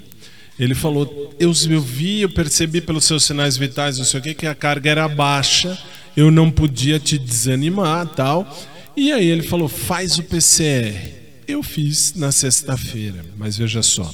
ele 0.60 0.76
falou: 0.76 1.34
eu, 1.40 1.52
eu 1.70 1.82
vi, 1.82 2.22
eu 2.22 2.30
percebi 2.30 2.82
pelos 2.82 3.06
seus 3.06 3.24
sinais 3.24 3.58
vitais, 3.58 3.98
não 3.98 4.06
sei 4.06 4.20
o 4.20 4.24
que, 4.24 4.34
que 4.34 4.48
a 4.48 4.56
carga 4.56 4.90
era 4.90 5.08
baixa, 5.08 5.78
eu 6.16 6.32
não 6.32 6.52
podia 6.52 7.00
te 7.00 7.18
desanimar 7.18 8.08
tal. 8.08 8.48
E 8.96 9.12
aí 9.12 9.28
ele 9.28 9.44
falou: 9.44 9.68
faz 9.68 10.18
o 10.18 10.24
PCR. 10.24 11.16
Eu 11.48 11.64
fiz 11.64 12.14
na 12.16 12.32
sexta-feira, 12.32 13.24
mas 13.38 13.58
veja 13.58 13.82
só. 13.82 14.12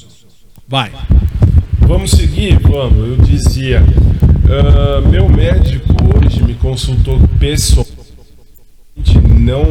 Vai. 0.68 0.92
Vamos 1.88 2.12
seguir? 2.12 2.60
Vamos. 2.60 3.08
Eu 3.08 3.18
dizia: 3.18 3.84
ah, 4.50 5.02
meu 5.10 5.28
médico 5.30 5.94
hoje 6.16 6.44
me 6.44 6.54
consultou 6.56 7.20
pessoalmente, 7.40 7.94
não 9.40 9.66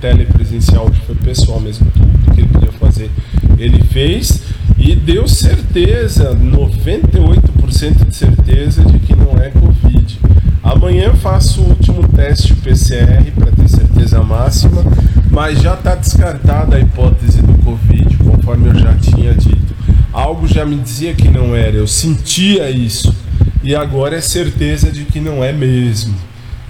telepresencial, 0.00 0.90
foi 1.06 1.14
pessoal 1.16 1.60
mesmo, 1.60 1.86
tudo 1.92 2.34
que 2.34 2.40
ele 2.40 2.48
podia 2.48 2.72
fazer, 2.72 3.10
ele 3.58 3.82
fez 3.84 4.42
e 4.78 4.94
deu 4.94 5.26
certeza, 5.28 6.34
98% 6.34 8.08
de 8.08 8.16
certeza 8.16 8.84
de 8.84 8.98
que 8.98 9.14
não 9.14 9.38
é 9.40 9.50
Covid. 9.50 10.20
Amanhã 10.62 11.14
faço 11.14 11.62
o 11.62 11.68
último 11.68 12.06
teste 12.08 12.54
PCR 12.54 13.30
para 13.32 13.52
ter 13.52 13.68
certeza 13.68 14.22
máxima, 14.22 14.84
mas 15.30 15.60
já 15.62 15.74
está 15.74 15.94
descartada 15.94 16.76
a 16.76 16.80
hipótese 16.80 17.40
do 17.42 17.54
Covid, 17.64 18.16
conforme 18.18 18.68
eu 18.70 18.74
já 18.74 18.94
tinha 18.94 19.32
dito. 19.34 19.74
Algo 20.16 20.48
já 20.48 20.64
me 20.64 20.76
dizia 20.76 21.12
que 21.12 21.28
não 21.28 21.54
era, 21.54 21.76
eu 21.76 21.86
sentia 21.86 22.70
isso, 22.70 23.14
e 23.62 23.74
agora 23.74 24.16
é 24.16 24.20
certeza 24.22 24.90
de 24.90 25.04
que 25.04 25.20
não 25.20 25.44
é 25.44 25.52
mesmo. 25.52 26.14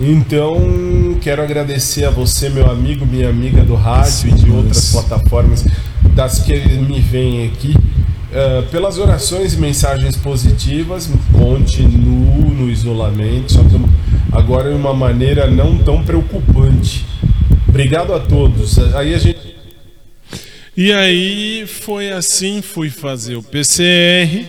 Então, 0.01 1.17
quero 1.21 1.41
agradecer 1.41 2.05
a 2.05 2.11
você, 2.11 2.49
meu 2.49 2.69
amigo, 2.69 3.07
minha 3.07 3.31
amiga 3.31 3.63
do 3.63 3.77
rádio 3.77 4.31
e 4.31 4.33
de 4.33 4.51
outras 4.51 4.91
plataformas 4.91 5.65
das 6.13 6.41
que 6.41 6.59
me 6.59 6.99
vêm 6.99 7.47
aqui, 7.47 7.73
uh, 7.77 8.65
pelas 8.65 8.99
orações 8.99 9.55
e 9.55 9.59
mensagens 9.59 10.17
positivas. 10.17 11.09
Continuo 11.33 12.51
no 12.51 12.69
isolamento, 12.69 13.53
só 13.53 13.63
que 13.63 13.81
agora 14.33 14.71
de 14.71 14.77
uma 14.77 14.93
maneira 14.93 15.49
não 15.49 15.79
tão 15.79 16.03
preocupante. 16.03 17.07
Obrigado 17.69 18.13
a 18.13 18.19
todos. 18.19 18.77
Aí 18.97 19.15
a 19.15 19.19
gente. 19.19 19.56
E 20.77 20.93
aí 20.93 21.67
foi 21.67 22.13
assim, 22.13 22.61
fui 22.61 22.91
fazer 22.91 23.37
o 23.37 23.43
PCR 23.43 24.47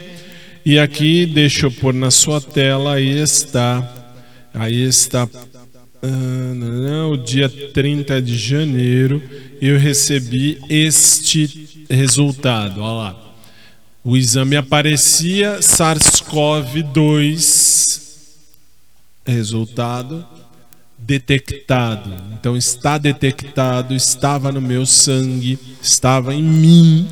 e 0.65 0.77
aqui 0.77 1.25
deixa 1.25 1.67
eu 1.67 1.71
pôr 1.71 1.93
na 1.93 2.11
sua 2.11 2.41
tela, 2.41 2.95
aí 2.95 3.19
está 3.19 3.97
Aí 4.59 4.83
está 4.83 5.29
ah, 6.01 7.07
o 7.11 7.17
dia 7.17 7.47
30 7.47 8.19
de 8.21 8.35
janeiro, 8.35 9.23
eu 9.61 9.77
recebi 9.77 10.59
este 10.67 11.85
resultado. 11.89 12.81
Olha 12.81 12.93
lá. 12.93 13.15
O 14.03 14.17
exame 14.17 14.55
aparecia 14.55 15.59
SARS-CoV-2, 15.59 18.01
resultado 19.25 20.27
detectado. 21.07 22.11
Então 22.33 22.57
está 22.57 22.97
detectado, 22.97 23.95
estava 23.95 24.51
no 24.51 24.59
meu 24.59 24.85
sangue, 24.85 25.57
estava 25.81 26.35
em 26.35 26.43
mim. 26.43 27.07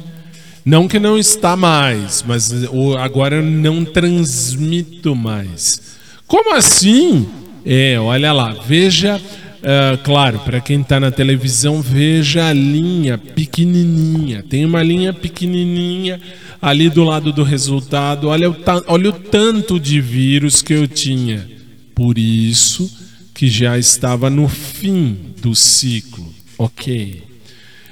Não 0.66 0.86
que 0.86 1.00
não 1.00 1.18
está 1.18 1.56
mais, 1.56 2.22
mas 2.28 2.52
agora 3.00 3.38
eu 3.38 3.44
não 3.44 3.86
transmito 3.86 5.16
mais. 5.16 5.96
Como 6.28 6.54
assim? 6.54 7.26
É, 7.66 7.98
olha 7.98 8.34
lá, 8.34 8.54
veja, 8.68 9.16
uh, 9.16 9.98
claro, 10.04 10.40
para 10.40 10.60
quem 10.60 10.82
está 10.82 11.00
na 11.00 11.12
televisão, 11.12 11.82
veja 11.82 12.48
a 12.48 12.54
linha 12.54 13.18
pequenininha. 13.18 14.44
Tem 14.44 14.66
uma 14.66 14.84
linha 14.84 15.14
pequenininha 15.14 16.20
ali 16.62 16.90
do 16.90 17.06
lado 17.06 17.32
do 17.32 17.44
resultado. 17.44 18.28
Olha 18.28 18.50
o, 18.50 18.56
olha 18.88 19.10
o 19.10 19.14
tanto 19.14 19.80
de 19.80 20.02
vírus 20.02 20.62
que 20.62 20.74
eu 20.74 20.86
tinha. 20.86 21.48
Por 21.94 22.18
isso 22.18 23.05
que 23.36 23.50
já 23.50 23.78
estava 23.78 24.30
no 24.30 24.48
fim 24.48 25.18
do 25.42 25.54
ciclo. 25.54 26.34
Ok. 26.58 27.22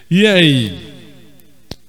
E 0.10 0.26
aí? 0.26 0.94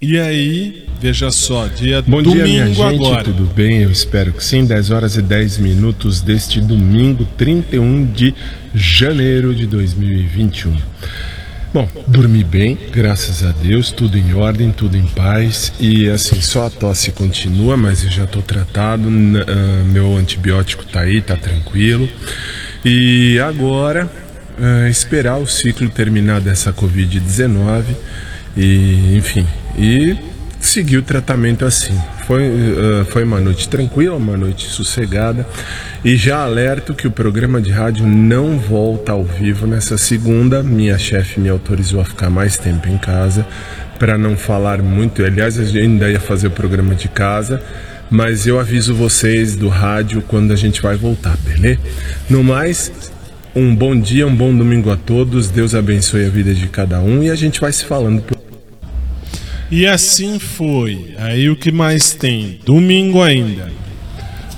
E 0.02 0.18
aí, 0.18 0.86
veja 1.00 1.30
só, 1.30 1.66
dia 1.68 2.02
Bom 2.02 2.20
domingo 2.20 2.44
dia, 2.44 2.44
minha 2.44 2.66
gente, 2.66 2.82
agora. 2.82 3.24
tudo 3.24 3.44
bem? 3.54 3.82
Eu 3.82 3.90
espero 3.90 4.32
que 4.32 4.44
sim. 4.44 4.66
10 4.66 4.90
horas 4.90 5.16
e 5.16 5.22
10 5.22 5.58
minutos 5.58 6.20
deste 6.20 6.60
domingo, 6.60 7.24
31 7.38 8.04
de 8.12 8.34
janeiro 8.74 9.54
de 9.54 9.66
2021. 9.66 10.76
Bom, 11.72 11.88
dormi 12.06 12.44
bem, 12.44 12.78
graças 12.92 13.42
a 13.44 13.50
Deus, 13.50 13.90
tudo 13.90 14.18
em 14.18 14.34
ordem, 14.34 14.70
tudo 14.72 14.96
em 14.96 15.06
paz. 15.06 15.72
E 15.80 16.08
assim, 16.08 16.40
só 16.40 16.66
a 16.66 16.70
tosse 16.70 17.10
continua, 17.12 17.76
mas 17.76 18.04
eu 18.04 18.10
já 18.10 18.24
estou 18.24 18.42
tratado, 18.42 19.08
uh, 19.08 19.84
meu 19.86 20.16
antibiótico 20.16 20.84
tá 20.84 21.00
aí, 21.00 21.22
tá 21.22 21.36
tranquilo. 21.36 22.08
E 22.84 23.38
agora, 23.40 24.10
uh, 24.58 24.88
esperar 24.88 25.38
o 25.38 25.46
ciclo 25.46 25.88
terminar 25.88 26.40
dessa 26.40 26.72
Covid-19 26.72 27.84
e, 28.56 29.16
enfim, 29.16 29.46
e 29.78 30.16
seguir 30.60 30.98
o 30.98 31.02
tratamento 31.02 31.64
assim. 31.64 31.98
Foi, 32.26 32.42
uh, 32.42 33.04
foi 33.06 33.24
uma 33.24 33.40
noite 33.40 33.68
tranquila, 33.68 34.16
uma 34.16 34.36
noite 34.36 34.66
sossegada. 34.66 35.46
E 36.04 36.16
já 36.16 36.42
alerto 36.42 36.94
que 36.94 37.06
o 37.06 37.10
programa 37.10 37.60
de 37.60 37.70
rádio 37.70 38.06
não 38.06 38.58
volta 38.58 39.12
ao 39.12 39.24
vivo 39.24 39.66
nessa 39.66 39.96
segunda. 39.96 40.62
Minha 40.62 40.98
chefe 40.98 41.40
me 41.40 41.48
autorizou 41.48 42.00
a 42.00 42.04
ficar 42.04 42.28
mais 42.28 42.58
tempo 42.58 42.88
em 42.88 42.98
casa 42.98 43.46
para 43.98 44.18
não 44.18 44.36
falar 44.36 44.82
muito. 44.82 45.24
Aliás, 45.24 45.56
eu 45.56 45.82
ainda 45.82 46.10
ia 46.10 46.20
fazer 46.20 46.48
o 46.48 46.50
programa 46.50 46.94
de 46.94 47.08
casa, 47.08 47.62
mas 48.14 48.46
eu 48.46 48.60
aviso 48.60 48.94
vocês 48.94 49.56
do 49.56 49.68
rádio 49.68 50.22
quando 50.22 50.52
a 50.52 50.56
gente 50.56 50.80
vai 50.80 50.94
voltar, 50.94 51.36
beleza? 51.38 51.80
No 52.30 52.44
mais, 52.44 53.10
um 53.56 53.74
bom 53.74 53.98
dia, 53.98 54.24
um 54.24 54.34
bom 54.34 54.56
domingo 54.56 54.88
a 54.88 54.96
todos. 54.96 55.50
Deus 55.50 55.74
abençoe 55.74 56.24
a 56.24 56.28
vida 56.28 56.54
de 56.54 56.68
cada 56.68 57.00
um 57.00 57.24
e 57.24 57.30
a 57.30 57.34
gente 57.34 57.60
vai 57.60 57.72
se 57.72 57.84
falando 57.84 58.22
por 58.22 58.38
e 59.68 59.84
assim 59.84 60.38
foi. 60.38 61.16
Aí 61.18 61.50
o 61.50 61.56
que 61.56 61.72
mais 61.72 62.12
tem? 62.12 62.60
Domingo 62.64 63.20
ainda. 63.20 63.72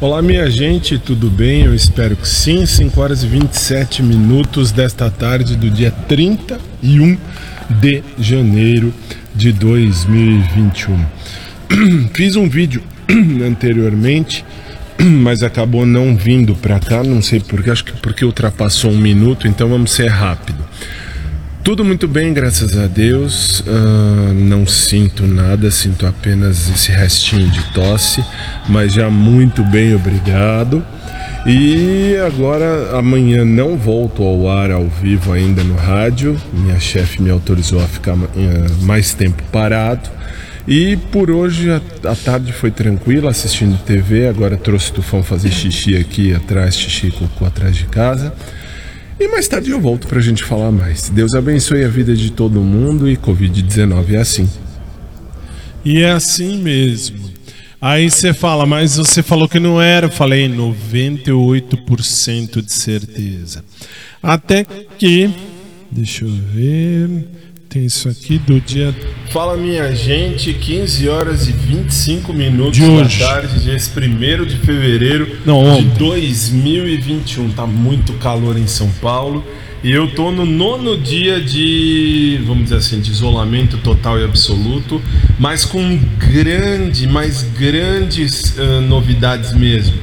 Olá, 0.03 0.21
minha 0.21 0.51
gente, 0.51 0.99
tudo 0.99 1.31
bem? 1.31 1.65
Eu 1.65 1.75
espero 1.75 2.15
que 2.15 2.29
sim. 2.29 2.67
5 2.67 3.01
horas 3.01 3.23
e 3.23 3.27
27 3.27 4.03
minutos 4.03 4.71
desta 4.71 5.11
tarde 5.11 5.57
do 5.57 5.71
dia 5.71 5.91
31 5.91 7.17
de 7.81 8.03
janeiro 8.19 8.93
de 9.35 9.51
2021. 9.51 11.07
Fiz 12.13 12.37
um 12.37 12.51
vídeo 12.51 12.83
anteriormente, 13.47 14.45
mas 15.01 15.43
acabou 15.43 15.87
não 15.87 16.17
vindo 16.17 16.55
para 16.55 16.79
cá, 16.81 17.03
não 17.03 17.23
sei 17.23 17.41
porquê, 17.41 17.71
acho 17.71 17.85
que 17.85 17.93
porque 17.95 18.25
ultrapassou 18.25 18.91
um 18.91 18.99
minuto, 18.99 19.47
então 19.47 19.69
vamos 19.69 19.93
ser 19.93 20.09
rápido. 20.09 20.65
Tudo 21.67 21.85
muito 21.85 22.07
bem, 22.07 22.33
graças 22.33 22.79
a 22.79 22.87
Deus. 22.87 23.65
Ah, 23.67 24.33
não 24.33 24.65
sinto 24.65 25.27
nada, 25.27 25.69
sinto 25.69 26.07
apenas 26.07 26.71
esse 26.71 26.93
restinho 26.93 27.51
de 27.51 27.61
tosse, 27.73 28.25
mas 28.69 28.93
já 28.93 29.11
muito 29.11 29.65
bem, 29.65 29.93
obrigado. 29.93 30.81
E 31.45 32.17
agora, 32.25 32.97
amanhã 32.97 33.45
não 33.45 33.77
volto 33.77 34.23
ao 34.23 34.49
ar 34.49 34.71
ao 34.71 34.87
vivo 34.87 35.33
ainda 35.33 35.65
no 35.65 35.75
rádio. 35.75 36.37
Minha 36.53 36.79
chefe 36.79 37.21
me 37.21 37.31
autorizou 37.31 37.83
a 37.83 37.87
ficar 37.89 38.15
eh, 38.15 38.67
mais 38.83 39.13
tempo 39.13 39.43
parado. 39.51 40.09
E 40.67 40.97
por 41.13 41.31
hoje 41.31 41.71
a, 41.71 41.81
a 42.11 42.17
tarde 42.17 42.53
foi 42.53 42.71
tranquila 42.71 43.31
assistindo 43.31 43.79
TV. 43.85 44.27
Agora 44.27 44.57
trouxe 44.57 44.91
o 44.91 44.95
Tufão 44.95 45.23
fazer 45.23 45.51
xixi 45.51 45.95
aqui 45.97 46.35
atrás, 46.35 46.75
xixi 46.77 47.11
cocô 47.11 47.45
atrás 47.45 47.77
de 47.77 47.85
casa. 47.85 48.33
E 49.19 49.29
mais 49.29 49.49
tarde 49.49 49.71
eu 49.71 49.81
volto 49.81 50.07
pra 50.07 50.21
gente 50.21 50.45
falar 50.45 50.71
mais. 50.73 51.09
Deus 51.09 51.35
abençoe 51.35 51.85
a 51.85 51.89
vida 51.89 52.15
de 52.15 52.31
todo 52.33 52.61
mundo 52.61 53.09
e 53.09 53.17
Covid-19 53.17 54.13
é 54.13 54.19
assim. 54.19 54.47
E 55.85 56.03
é 56.03 56.11
assim 56.11 56.59
mesmo. 56.59 57.25
Aí 57.81 58.11
você 58.11 58.35
fala, 58.35 58.67
mas 58.67 58.97
você 58.97 59.23
falou 59.23 59.49
que 59.49 59.61
não 59.61 59.81
era. 59.81 60.07
Eu 60.07 60.11
falei 60.11 60.49
98% 60.49 62.61
de 62.61 62.73
certeza. 62.73 63.65
Até 64.23 64.65
que, 64.99 65.31
deixa 65.91 66.25
eu 66.25 66.31
ver, 66.31 67.27
tem 67.69 67.85
isso 67.85 68.09
aqui 68.09 68.39
do 68.39 68.61
dia. 68.61 68.95
Fala 69.31 69.57
minha 69.57 69.95
gente, 69.95 70.53
15 70.53 71.09
horas 71.09 71.49
e 71.49 71.53
25 71.53 72.33
minutos 72.33 72.75
De 72.79 72.81
da 72.87 72.89
hoje. 72.93 73.19
tarde 73.19 73.61
desse 73.61 73.91
1 73.99 74.45
de 74.45 74.57
fevereiro 74.57 75.37
Não, 75.45 75.63
de 75.63 75.69
ontem. 75.87 75.93
2021. 75.99 77.51
Tá 77.51 77.67
muito 77.67 78.13
calor 78.15 78.57
em 78.57 78.67
São 78.67 78.89
Paulo. 79.01 79.45
E 79.85 79.93
eu 79.93 80.11
tô 80.15 80.31
no 80.33 80.45
nono 80.45 80.97
dia 80.97 81.41
de, 81.41 82.41
vamos 82.47 82.65
dizer 82.65 82.77
assim, 82.77 82.99
de 82.99 83.11
isolamento 83.11 83.77
total 83.79 84.19
e 84.19 84.25
absoluto, 84.25 85.01
mas 85.39 85.65
com 85.65 85.99
grande, 86.19 87.07
mais 87.07 87.43
grandes 87.57 88.59
ah, 88.59 88.81
novidades 88.81 89.53
mesmo. 89.55 89.95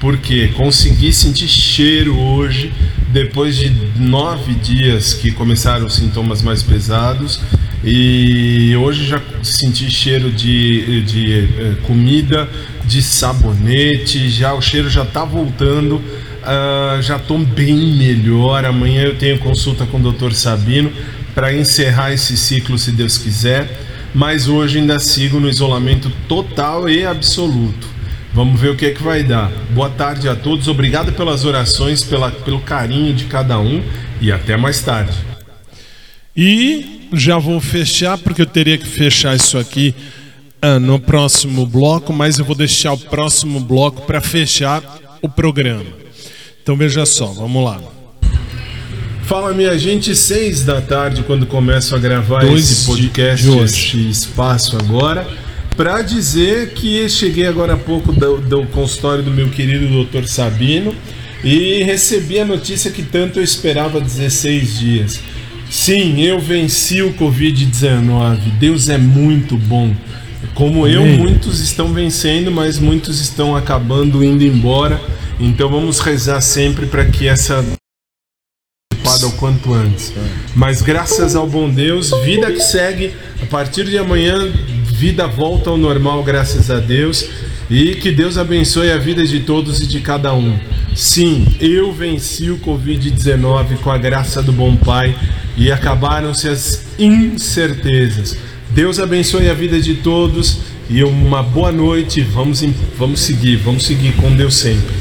Porque 0.00 0.48
consegui 0.48 1.12
sentir 1.12 1.46
cheiro 1.46 2.18
hoje, 2.18 2.72
depois 3.12 3.56
de 3.56 3.70
nove 3.96 4.54
dias 4.54 5.12
que 5.12 5.30
começaram 5.30 5.86
os 5.86 5.94
sintomas 5.94 6.42
mais 6.42 6.62
pesados. 6.62 7.40
E 7.84 8.74
hoje 8.76 9.06
já 9.06 9.20
senti 9.42 9.90
cheiro 9.90 10.30
de, 10.30 11.02
de 11.02 11.48
eh, 11.58 11.74
comida, 11.86 12.48
de 12.84 13.00
sabonete, 13.00 14.28
já 14.28 14.52
o 14.52 14.60
cheiro 14.60 14.90
já 14.90 15.04
tá 15.04 15.24
voltando. 15.24 16.02
Ah, 16.42 16.98
já 17.02 17.18
tô 17.18 17.38
bem 17.38 17.74
melhor. 17.96 18.64
Amanhã 18.64 19.02
eu 19.02 19.16
tenho 19.16 19.38
consulta 19.38 19.86
com 19.86 19.98
o 19.98 20.12
Dr. 20.12 20.32
Sabino 20.32 20.90
para 21.34 21.54
encerrar 21.54 22.12
esse 22.12 22.36
ciclo, 22.36 22.78
se 22.78 22.92
Deus 22.92 23.18
quiser. 23.18 23.78
Mas 24.14 24.48
hoje 24.48 24.78
ainda 24.78 24.98
sigo 24.98 25.38
no 25.38 25.48
isolamento 25.48 26.10
total 26.26 26.88
e 26.88 27.06
absoluto. 27.06 27.88
Vamos 28.32 28.60
ver 28.60 28.70
o 28.70 28.76
que 28.76 28.86
é 28.86 28.90
que 28.90 29.02
vai 29.02 29.24
dar. 29.24 29.50
Boa 29.70 29.90
tarde 29.90 30.28
a 30.28 30.36
todos, 30.36 30.68
obrigado 30.68 31.12
pelas 31.12 31.44
orações, 31.44 32.04
pela, 32.04 32.30
pelo 32.30 32.60
carinho 32.60 33.12
de 33.12 33.24
cada 33.24 33.58
um 33.58 33.82
e 34.20 34.30
até 34.30 34.56
mais 34.56 34.80
tarde. 34.82 35.16
E 36.36 37.08
já 37.12 37.38
vou 37.38 37.60
fechar, 37.60 38.16
porque 38.18 38.42
eu 38.42 38.46
teria 38.46 38.78
que 38.78 38.86
fechar 38.86 39.34
isso 39.34 39.58
aqui 39.58 39.92
ah, 40.62 40.78
no 40.78 41.00
próximo 41.00 41.66
bloco, 41.66 42.12
mas 42.12 42.38
eu 42.38 42.44
vou 42.44 42.54
deixar 42.54 42.92
o 42.92 42.98
próximo 42.98 43.58
bloco 43.58 44.02
para 44.02 44.20
fechar 44.20 44.80
o 45.20 45.28
programa. 45.28 45.84
Então 46.62 46.76
veja 46.76 47.04
só, 47.04 47.26
vamos 47.26 47.64
lá. 47.64 47.80
Fala 49.24 49.52
minha 49.52 49.76
gente, 49.76 50.14
seis 50.14 50.64
da 50.64 50.80
tarde 50.80 51.24
quando 51.24 51.46
começo 51.46 51.94
a 51.96 51.98
gravar 51.98 52.40
Dois 52.40 52.70
esse 52.70 52.86
podcast, 52.86 53.48
esse 53.58 54.08
espaço 54.08 54.76
agora, 54.76 55.26
para 55.76 56.02
dizer 56.02 56.70
que 56.74 57.08
cheguei 57.08 57.46
agora 57.46 57.74
há 57.74 57.76
pouco 57.76 58.12
do, 58.12 58.38
do 58.38 58.66
consultório 58.66 59.22
do 59.22 59.30
meu 59.30 59.48
querido 59.48 60.04
Dr. 60.04 60.24
Sabino 60.24 60.94
e 61.42 61.82
recebi 61.82 62.38
a 62.38 62.44
notícia 62.44 62.90
que 62.90 63.02
tanto 63.02 63.38
eu 63.38 63.42
esperava 63.42 63.98
há 63.98 64.00
16 64.00 64.78
dias. 64.78 65.20
Sim, 65.70 66.20
eu 66.20 66.40
venci 66.40 67.00
o 67.00 67.14
Covid-19. 67.14 68.58
Deus 68.58 68.88
é 68.88 68.98
muito 68.98 69.56
bom. 69.56 69.94
Como 70.54 70.86
eu, 70.86 71.02
Amém. 71.02 71.18
muitos 71.18 71.60
estão 71.60 71.92
vencendo, 71.92 72.50
mas 72.50 72.78
muitos 72.78 73.20
estão 73.20 73.54
acabando 73.56 74.24
indo 74.24 74.44
embora. 74.44 75.00
Então 75.38 75.70
vamos 75.70 76.00
rezar 76.00 76.40
sempre 76.40 76.86
para 76.86 77.06
que 77.06 77.26
essa 77.26 77.64
ocupada 78.92 79.26
o 79.26 79.32
quanto 79.32 79.72
antes. 79.72 80.12
Mas 80.54 80.82
graças 80.82 81.34
ao 81.34 81.46
bom 81.46 81.70
Deus, 81.70 82.10
vida 82.24 82.50
que 82.52 82.60
segue. 82.60 83.14
A 83.42 83.46
partir 83.46 83.84
de 83.84 83.96
amanhã, 83.96 84.52
vida 85.00 85.26
volta 85.26 85.70
ao 85.70 85.78
normal, 85.78 86.22
graças 86.22 86.70
a 86.70 86.78
Deus. 86.78 87.26
E 87.70 87.94
que 87.94 88.10
Deus 88.10 88.36
abençoe 88.36 88.90
a 88.90 88.98
vida 88.98 89.24
de 89.24 89.40
todos 89.40 89.80
e 89.80 89.86
de 89.86 89.98
cada 90.00 90.34
um. 90.34 90.58
Sim, 90.94 91.46
eu 91.58 91.90
venci 91.90 92.50
o 92.50 92.58
Covid-19 92.58 93.78
com 93.78 93.90
a 93.90 93.96
graça 93.96 94.42
do 94.42 94.52
bom 94.52 94.76
Pai 94.76 95.16
e 95.56 95.72
acabaram-se 95.72 96.48
as 96.48 96.84
incertezas. 96.98 98.36
Deus 98.72 98.98
abençoe 98.98 99.48
a 99.48 99.54
vida 99.54 99.80
de 99.80 99.94
todos 99.94 100.58
e 100.90 101.02
uma 101.02 101.42
boa 101.42 101.72
noite. 101.72 102.20
Vamos, 102.20 102.62
vamos 102.98 103.20
seguir, 103.20 103.56
vamos 103.56 103.86
seguir 103.86 104.12
com 104.16 104.36
Deus 104.36 104.54
sempre. 104.56 104.94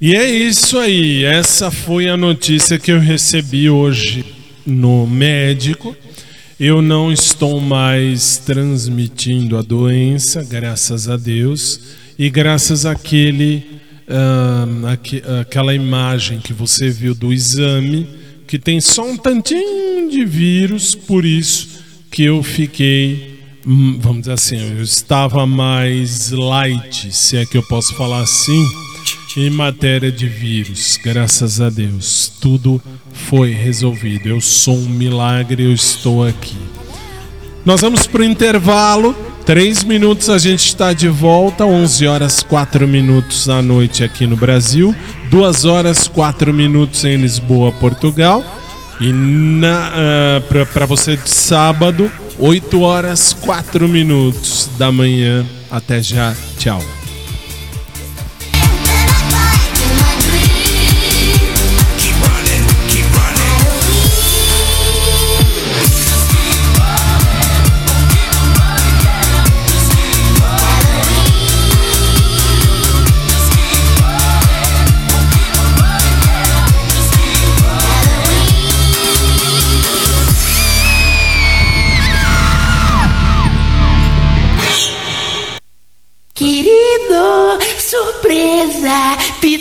E 0.00 0.16
é 0.16 0.28
isso 0.28 0.76
aí. 0.76 1.24
Essa 1.24 1.70
foi 1.70 2.08
a 2.08 2.16
notícia 2.16 2.80
que 2.80 2.90
eu 2.90 2.98
recebi 2.98 3.70
hoje 3.70 4.24
no 4.66 5.06
médico. 5.06 5.96
Eu 6.60 6.82
não 6.82 7.10
estou 7.10 7.58
mais 7.58 8.36
transmitindo 8.36 9.56
a 9.56 9.62
doença, 9.62 10.44
graças 10.44 11.08
a 11.08 11.16
Deus, 11.16 11.80
e 12.18 12.28
graças 12.28 12.84
àquele, 12.84 13.80
ah, 14.06 14.66
aque- 14.92 15.22
aquela 15.40 15.74
imagem 15.74 16.38
que 16.38 16.52
você 16.52 16.90
viu 16.90 17.14
do 17.14 17.32
exame, 17.32 18.06
que 18.46 18.58
tem 18.58 18.78
só 18.78 19.08
um 19.08 19.16
tantinho 19.16 20.10
de 20.10 20.22
vírus, 20.26 20.94
por 20.94 21.24
isso 21.24 21.80
que 22.10 22.24
eu 22.24 22.42
fiquei, 22.42 23.40
hum, 23.66 23.98
vamos 23.98 24.20
dizer 24.22 24.32
assim, 24.32 24.56
eu 24.76 24.82
estava 24.82 25.46
mais 25.46 26.30
light, 26.30 27.10
se 27.10 27.38
é 27.38 27.46
que 27.46 27.56
eu 27.56 27.62
posso 27.62 27.94
falar 27.94 28.20
assim, 28.20 28.62
em 29.38 29.50
matéria 29.50 30.10
de 30.10 30.26
vírus, 30.26 30.98
graças 31.02 31.60
a 31.60 31.68
Deus, 31.70 32.32
tudo 32.40 32.82
foi 33.12 33.52
resolvido. 33.52 34.28
Eu 34.28 34.40
sou 34.40 34.76
um 34.76 34.88
milagre, 34.88 35.64
eu 35.64 35.72
estou 35.72 36.26
aqui. 36.26 36.56
Nós 37.64 37.82
vamos 37.82 38.06
para 38.06 38.22
o 38.22 38.24
intervalo. 38.24 39.14
Três 39.44 39.84
minutos 39.84 40.30
a 40.30 40.38
gente 40.38 40.66
está 40.66 40.92
de 40.92 41.08
volta. 41.08 41.64
11 41.64 42.06
horas 42.06 42.42
4 42.42 42.88
minutos 42.88 43.48
à 43.48 43.60
noite 43.60 44.02
aqui 44.02 44.26
no 44.26 44.36
Brasil. 44.36 44.94
2 45.30 45.64
horas 45.64 46.08
4 46.08 46.52
minutos 46.52 47.04
em 47.04 47.16
Lisboa, 47.16 47.70
Portugal. 47.72 48.42
E 49.00 49.12
para 50.72 50.86
você 50.86 51.16
de 51.16 51.28
sábado, 51.28 52.10
8 52.38 52.80
horas 52.80 53.32
4 53.32 53.88
minutos 53.88 54.70
da 54.78 54.90
manhã. 54.90 55.44
Até 55.70 56.02
já. 56.02 56.34
Tchau. 56.58 56.82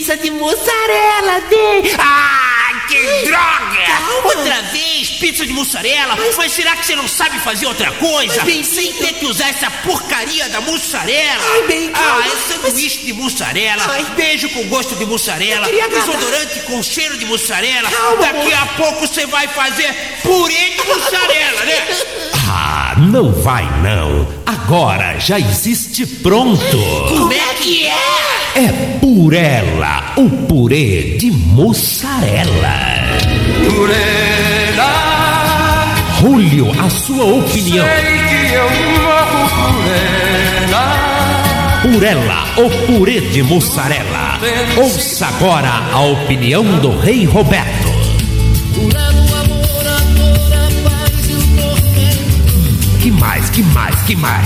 Pizza 0.09 0.23
de 0.23 0.31
mussarela 0.31 1.39
de. 1.41 1.95
Ai, 1.99 2.81
que 2.87 3.27
droga! 3.27 4.25
Outra 4.25 4.63
vez, 4.71 5.07
pizza 5.19 5.45
de 5.45 5.53
mussarela? 5.53 6.17
Mas 6.35 6.51
será 6.51 6.75
que 6.75 6.87
você 6.87 6.95
não 6.95 7.07
sabe 7.07 7.37
fazer 7.41 7.67
outra 7.67 7.91
coisa? 7.91 8.43
Pensei 8.43 8.89
em 8.89 8.93
ter 8.93 9.13
que 9.13 9.27
usar 9.27 9.49
essa 9.49 9.69
porcaria 9.69 10.49
da 10.49 10.61
mussarela. 10.61 11.43
Ai, 11.53 11.61
bem, 11.67 11.91
calma. 11.91 12.23
Ah, 12.23 12.27
é 12.27 12.53
sanduíche 12.53 13.05
de 13.05 13.13
mussarela, 13.13 13.85
beijo 14.15 14.49
com 14.49 14.63
gosto 14.67 14.95
de 14.95 15.05
mussarela, 15.05 15.67
desodorante 15.67 16.59
com 16.61 16.81
cheiro 16.81 17.15
de 17.15 17.25
mussarela. 17.27 17.91
Calma, 17.91 18.17
Daqui 18.17 18.51
a 18.51 18.65
pouco 18.65 19.05
você 19.05 19.27
vai 19.27 19.47
fazer 19.47 19.93
purê 20.23 20.71
de 20.71 20.87
mussarela, 20.87 21.65
né? 21.65 21.87
Ah, 22.51 22.95
não 22.97 23.31
vai 23.31 23.63
não. 23.83 24.27
Agora 24.43 25.19
já 25.19 25.39
existe 25.39 26.03
pronto. 26.07 26.59
Como 27.09 27.31
é 27.31 27.53
que 27.53 27.85
é? 27.85 28.08
É 28.55 28.67
Purela, 28.99 30.13
o 30.17 30.29
purê 30.29 31.17
de 31.17 31.31
mussarela. 31.31 32.75
Purela, 33.69 34.91
Julio, 36.19 36.71
a 36.79 36.89
sua 36.89 37.23
opinião. 37.25 37.85
Por 41.81 42.03
ela, 42.03 42.45
o 42.57 42.69
purê 42.87 43.21
de 43.21 43.43
mussarela. 43.43 44.39
Ouça 44.77 45.27
agora 45.27 45.69
a 45.93 46.01
opinião 46.01 46.63
do 46.79 46.99
Rei 46.99 47.25
Roberto. 47.25 47.89
Que 53.01 53.11
mais, 53.11 53.49
que 53.49 53.63
mais, 53.63 54.01
que 54.01 54.15
mais? 54.15 54.45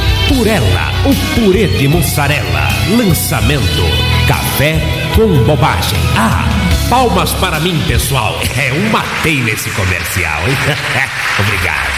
Por 0.33 0.47
ela, 0.47 0.93
o 1.05 1.13
purê 1.35 1.67
de 1.67 1.89
mussarela. 1.89 2.69
Lançamento: 2.97 3.83
café 4.27 4.79
com 5.13 5.27
bobagem. 5.43 5.99
Ah, 6.15 6.47
palmas 6.89 7.33
para 7.33 7.59
mim, 7.59 7.77
pessoal. 7.85 8.39
É, 8.57 8.69
eu 8.69 8.79
matei 8.91 9.41
nesse 9.41 9.69
comercial. 9.71 10.41
hein? 10.47 10.55
Obrigado. 11.37 11.91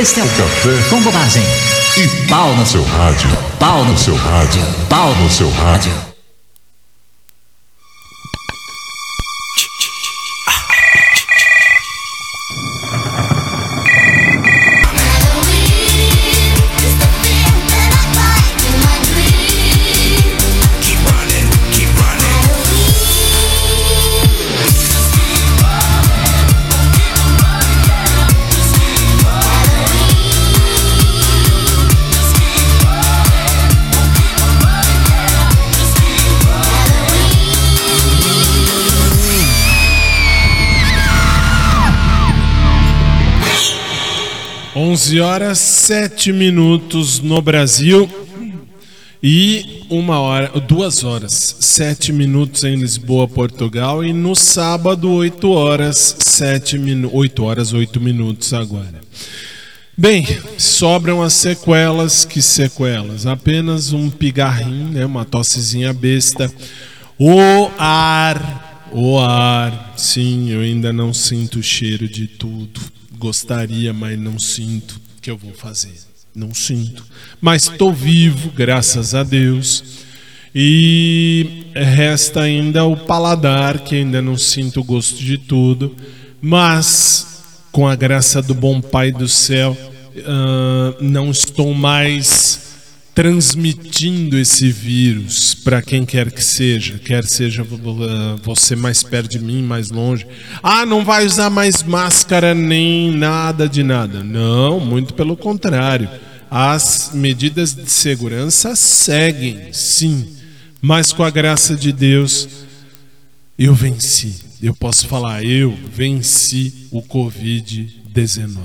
Esse 0.00 0.20
é 0.20 0.24
o 0.24 0.28
Café 0.28 0.88
com 0.90 1.00
Bobagem. 1.02 1.42
E 1.96 2.26
pau 2.28 2.52
no 2.54 2.66
seu 2.66 2.84
rádio. 2.84 3.30
Pau 3.58 3.84
no 3.84 3.96
seu 3.96 4.16
rádio. 4.16 4.62
Pau 4.88 5.14
no 5.14 5.30
seu 5.30 5.50
rádio. 5.50 6.07
Onze 44.88 45.20
horas 45.20 45.58
sete 45.58 46.32
minutos 46.32 47.20
no 47.20 47.42
Brasil 47.42 48.08
e 49.22 49.84
uma 49.90 50.18
hora, 50.18 50.48
duas 50.60 51.04
horas 51.04 51.56
sete 51.60 52.10
minutos 52.10 52.64
em 52.64 52.74
Lisboa, 52.74 53.28
Portugal 53.28 54.02
e 54.02 54.14
no 54.14 54.34
sábado 54.34 55.10
oito 55.10 55.50
horas 55.50 56.16
sete 56.20 56.78
minutos, 56.78 57.18
oito 57.18 57.44
horas 57.44 57.74
oito 57.74 58.00
minutos 58.00 58.54
agora. 58.54 59.02
Bem, 59.94 60.26
sobram 60.56 61.22
as 61.22 61.34
sequelas, 61.34 62.24
que 62.24 62.40
sequelas? 62.40 63.26
Apenas 63.26 63.92
um 63.92 64.08
pigarrinho, 64.08 64.88
né, 64.88 65.04
uma 65.04 65.26
tossezinha 65.26 65.92
besta. 65.92 66.50
O 67.18 67.68
ar, 67.76 68.88
o 68.90 69.18
ar, 69.18 69.92
sim, 69.98 70.48
eu 70.48 70.62
ainda 70.62 70.94
não 70.94 71.12
sinto 71.12 71.58
o 71.58 71.62
cheiro 71.62 72.08
de 72.08 72.26
tudo. 72.26 72.80
Gostaria, 73.18 73.92
mas 73.92 74.18
não 74.18 74.38
sinto. 74.38 75.00
Que 75.20 75.30
eu 75.30 75.36
vou 75.36 75.52
fazer? 75.52 75.98
Não 76.34 76.54
sinto. 76.54 77.04
Mas 77.40 77.64
estou 77.64 77.92
vivo, 77.92 78.50
graças 78.50 79.14
a 79.14 79.22
Deus. 79.22 79.82
E 80.54 81.66
resta 81.74 82.42
ainda 82.42 82.84
o 82.84 82.96
paladar, 82.96 83.80
que 83.80 83.96
ainda 83.96 84.22
não 84.22 84.36
sinto 84.36 84.80
o 84.80 84.84
gosto 84.84 85.18
de 85.18 85.36
tudo. 85.36 85.94
Mas, 86.40 87.42
com 87.72 87.88
a 87.88 87.96
graça 87.96 88.40
do 88.40 88.54
bom 88.54 88.80
Pai 88.80 89.10
do 89.10 89.28
céu, 89.28 89.76
ah, 90.24 90.94
não 91.00 91.30
estou 91.30 91.74
mais 91.74 92.67
transmitindo 93.18 94.38
esse 94.38 94.70
vírus 94.70 95.52
para 95.52 95.82
quem 95.82 96.06
quer 96.06 96.30
que 96.30 96.40
seja, 96.40 97.00
quer 97.00 97.24
seja 97.24 97.64
uh, 97.64 97.66
você 98.44 98.76
mais 98.76 99.02
perto 99.02 99.30
de 99.30 99.40
mim, 99.40 99.60
mais 99.60 99.90
longe. 99.90 100.24
Ah, 100.62 100.86
não 100.86 101.04
vai 101.04 101.26
usar 101.26 101.50
mais 101.50 101.82
máscara 101.82 102.54
nem 102.54 103.10
nada 103.10 103.68
de 103.68 103.82
nada. 103.82 104.22
Não, 104.22 104.78
muito 104.78 105.14
pelo 105.14 105.36
contrário. 105.36 106.08
As 106.48 107.10
medidas 107.12 107.74
de 107.74 107.90
segurança 107.90 108.76
seguem, 108.76 109.72
sim, 109.72 110.36
mas 110.80 111.12
com 111.12 111.24
a 111.24 111.30
graça 111.30 111.74
de 111.74 111.90
Deus 111.90 112.48
eu 113.58 113.74
venci. 113.74 114.44
Eu 114.62 114.76
posso 114.76 115.08
falar, 115.08 115.42
eu 115.44 115.76
venci 115.92 116.86
o 116.92 117.02
Covid-19. 117.02 118.58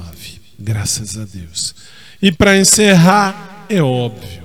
Graças 0.60 1.18
a 1.18 1.26
Deus. 1.26 1.74
E 2.22 2.32
para 2.32 2.56
encerrar, 2.56 3.66
é 3.68 3.82
óbvio, 3.82 4.43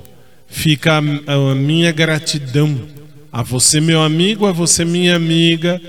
fica 0.49 0.97
a, 0.97 1.01
minha 1.55 1.93
gratidão 1.93 2.89
a 3.33 3.43
você, 3.43 3.81
meu 3.81 4.03
amigo, 4.03 4.47
a 4.47 4.53
você, 4.53 4.85
minha 4.85 5.15
amiga. 5.15 5.81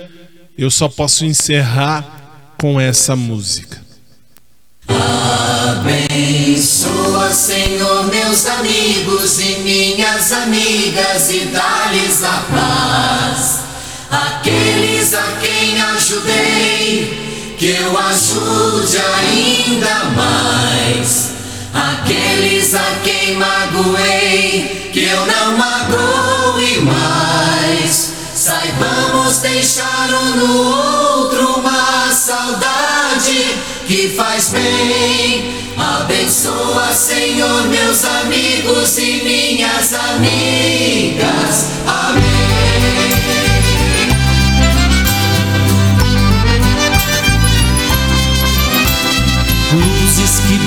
Eu 0.57 0.70
só 0.70 0.89
posso 0.89 1.26
encerrar 1.26 2.55
com 2.58 2.79
essa 2.79 3.16
música. 3.16 3.79
Abençoa, 5.70 7.32
Senhor, 7.32 8.08
meus 8.08 8.46
amigos 8.46 9.39
e 9.39 9.59
minhas 9.59 10.32
amigas 10.32 11.32
e 11.32 11.46
dá-lhes 11.46 12.24
a 12.24 12.43
paz. 12.51 13.59
Aqueles 14.12 15.13
a 15.13 15.38
quem 15.39 15.82
ajudei, 15.82 17.55
que 17.58 17.67
eu 17.67 17.97
ajude 17.97 18.97
ainda 18.97 20.05
mais. 20.16 21.29
Aqueles 21.74 22.74
a 22.74 23.00
quem 23.04 23.36
magoei, 23.36 24.89
que 24.91 25.04
eu 25.04 25.25
não 25.25 25.58
magoe 25.58 26.82
mais. 26.82 28.13
Saibamos 28.33 29.37
deixar 29.39 30.09
um 30.13 30.36
no 30.37 30.67
outro 30.67 31.59
uma 31.59 32.12
saudade 32.12 33.58
que 33.86 34.09
faz 34.09 34.50
bem. 34.50 35.54
Abençoa, 35.78 36.91
Senhor, 36.93 37.67
meus 37.67 38.04
amigos 38.05 38.97
e 38.97 39.21
minhas 39.24 39.93
amigas. 39.93 41.67
Amém. 41.86 43.18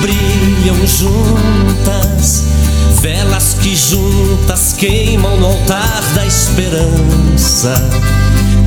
Brilham 0.03 0.75
juntas, 0.85 2.43
velas 2.99 3.55
que 3.61 3.73
juntas 3.73 4.75
queimam 4.77 5.37
no 5.37 5.45
altar 5.45 6.01
da 6.13 6.25
esperança. 6.25 7.73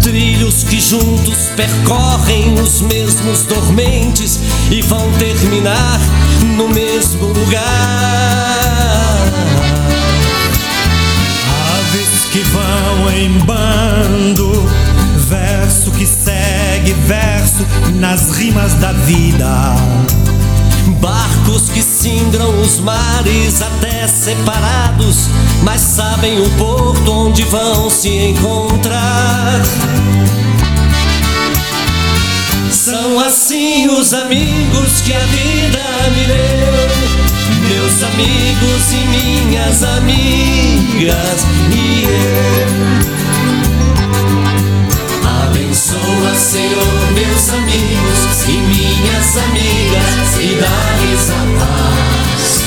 Trilhos 0.00 0.64
que 0.64 0.80
juntos 0.80 1.50
percorrem 1.54 2.54
os 2.58 2.80
mesmos 2.80 3.42
dormentes 3.42 4.40
e 4.70 4.80
vão 4.80 5.12
terminar 5.18 6.00
no 6.56 6.68
mesmo 6.70 7.26
lugar. 7.26 7.66
Aves 11.76 12.24
que 12.32 12.40
vão 12.44 13.12
em 13.12 13.30
bando, 13.44 14.64
verso 15.28 15.90
que 15.90 16.06
segue 16.06 16.94
verso 17.06 17.66
nas 17.94 18.30
rimas 18.30 18.72
da 18.74 18.92
vida. 18.92 19.74
Barcos 21.46 21.68
que 21.68 21.80
singram 21.80 22.60
os 22.60 22.80
mares 22.80 23.62
até 23.62 24.08
separados, 24.08 25.28
mas 25.62 25.80
sabem 25.80 26.40
o 26.40 26.50
porto 26.50 27.12
onde 27.12 27.44
vão 27.44 27.88
se 27.88 28.08
encontrar. 28.08 29.62
São 32.70 33.20
assim 33.20 33.86
os 33.88 34.12
amigos 34.12 35.00
que 35.02 35.12
a 35.12 35.20
vida 35.20 35.84
me 36.16 36.24
deu. 36.26 36.76
Meus 37.68 38.02
amigos 38.02 38.92
e 38.92 39.46
minhas 39.46 39.84
amigas 39.84 41.46
e 41.72 42.02
eu. 42.02 43.15
Abençoa, 45.96 46.34
Senhor, 46.34 47.12
meus 47.12 47.48
amigos 47.50 48.48
e 48.48 48.52
minhas 48.52 49.36
amigas 49.38 50.36
e 50.38 50.54
dar-lhes 50.56 51.30
a 51.30 51.42
paz. 51.58 52.64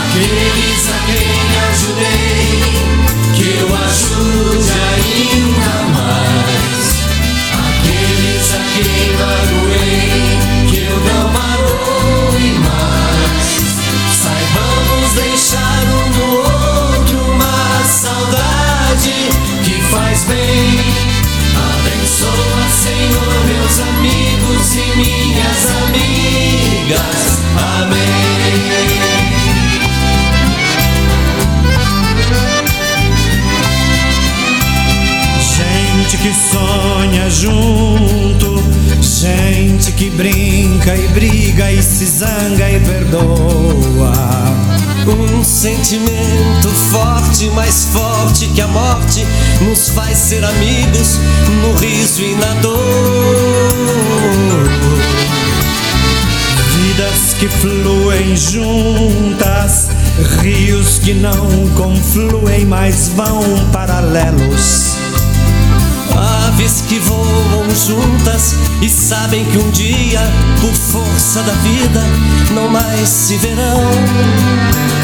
Aqueles 0.00 0.90
a 0.90 0.98
quem 1.06 1.38
ajudei, 1.70 2.62
que 3.34 3.46
eu 3.60 3.68
ajude 3.74 4.72
ainda 4.92 5.74
mais. 5.94 6.84
Aqueles 7.52 8.46
a 8.52 8.60
quem 8.74 9.06
magoei, 9.16 10.10
que 10.68 10.78
eu 10.86 10.96
não 10.98 11.24
magoe 11.32 12.50
mais. 12.58 13.46
Saibamos 14.22 15.12
deixar 15.14 15.82
um 15.84 16.08
no 16.18 16.28
outro 16.38 17.16
uma 17.32 17.84
saudade 17.84 19.14
que 19.64 19.80
faz 19.82 20.24
bem. 20.24 20.65
Senhor, 22.86 23.46
meus 23.46 23.80
amigos 23.80 24.76
e 24.76 24.96
minhas 24.96 25.66
amigas. 25.82 27.40
Amém. 27.80 28.06
Gente 35.56 36.16
que 36.18 36.32
sonha 36.32 37.28
junto, 37.28 38.62
gente 39.02 39.90
que 39.90 40.08
brinca 40.10 40.94
e 40.94 41.08
briga 41.08 41.72
e 41.72 41.82
se 41.82 42.06
zanga 42.06 42.70
e 42.70 42.78
perdoa. 42.78 44.75
Um 45.08 45.44
sentimento 45.44 46.68
forte, 46.90 47.48
mais 47.50 47.84
forte 47.92 48.48
que 48.48 48.60
a 48.60 48.66
morte, 48.66 49.24
nos 49.60 49.88
faz 49.90 50.18
ser 50.18 50.44
amigos 50.44 51.20
no 51.62 51.74
riso 51.74 52.22
e 52.22 52.34
na 52.34 52.54
dor. 52.54 52.76
Vidas 56.74 57.34
que 57.38 57.48
fluem 57.48 58.36
juntas, 58.36 59.90
rios 60.40 60.98
que 60.98 61.14
não 61.14 61.68
confluem, 61.76 62.66
mas 62.66 63.08
vão 63.14 63.44
paralelos. 63.72 64.96
Aves 66.48 66.82
que 66.88 66.98
voam 66.98 67.64
juntas 67.86 68.56
e 68.82 68.88
sabem 68.88 69.44
que 69.44 69.58
um 69.58 69.70
dia, 69.70 70.20
por 70.60 70.74
força 70.74 71.42
da 71.42 71.52
vida, 71.52 72.02
não 72.52 72.68
mais 72.68 73.08
se 73.08 73.36
verão. 73.36 74.95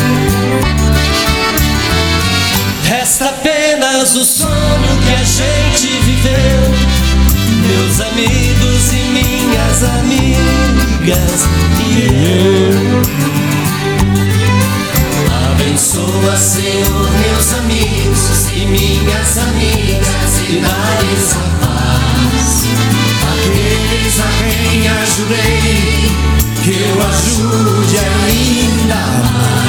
Resta 2.93 3.31
apenas 3.31 4.15
o 4.15 4.23
sonho 4.23 4.99
que 5.03 5.15
a 5.15 5.25
gente 5.25 5.87
viveu. 6.03 6.61
Meus 7.67 8.03
amigos 8.03 8.93
e 8.93 8.97
minhas 9.09 9.83
amigas 9.83 11.49
e 11.89 11.91
eu. 12.29 13.03
Abençoa, 15.53 16.37
Senhor, 16.37 17.11
meus 17.19 17.55
amigos 17.55 18.51
e 18.53 18.67
minhas 18.67 19.39
amigas 19.39 20.41
e 20.51 20.61
dá-lhes 20.61 21.33
a 21.33 21.37
paz. 21.65 22.67
Aqueles 23.33 24.21
a 24.21 24.29
quem 24.39 24.87
ajudei, 24.87 26.13
que 26.63 26.73
eu 26.79 26.97
ajude 27.09 27.97
ainda 27.99 29.01
mais. 29.33 29.62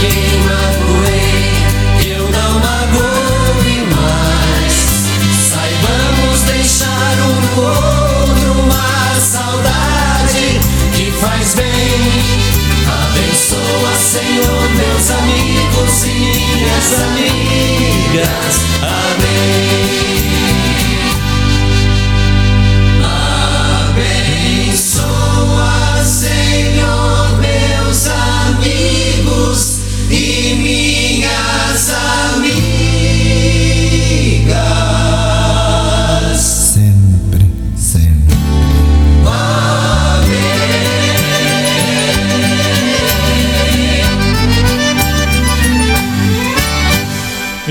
Quem 0.00 0.40
magoei, 0.44 2.12
eu 2.14 2.24
não 2.30 2.52
magoe 2.60 3.84
mais. 3.94 4.72
Saibamos 5.50 6.40
deixar 6.42 7.16
um 7.22 7.40
no 7.40 7.62
outro 7.62 8.52
uma 8.60 9.14
saudade 9.20 10.60
que 10.94 11.10
faz 11.12 11.54
bem. 11.54 12.00
Abençoa, 12.86 13.94
Senhor, 13.96 14.70
meus 14.76 15.10
amigos 15.10 16.04
e 16.04 16.08
minhas 16.08 16.92
amigas. 17.02 18.64
Amém. 18.82 20.09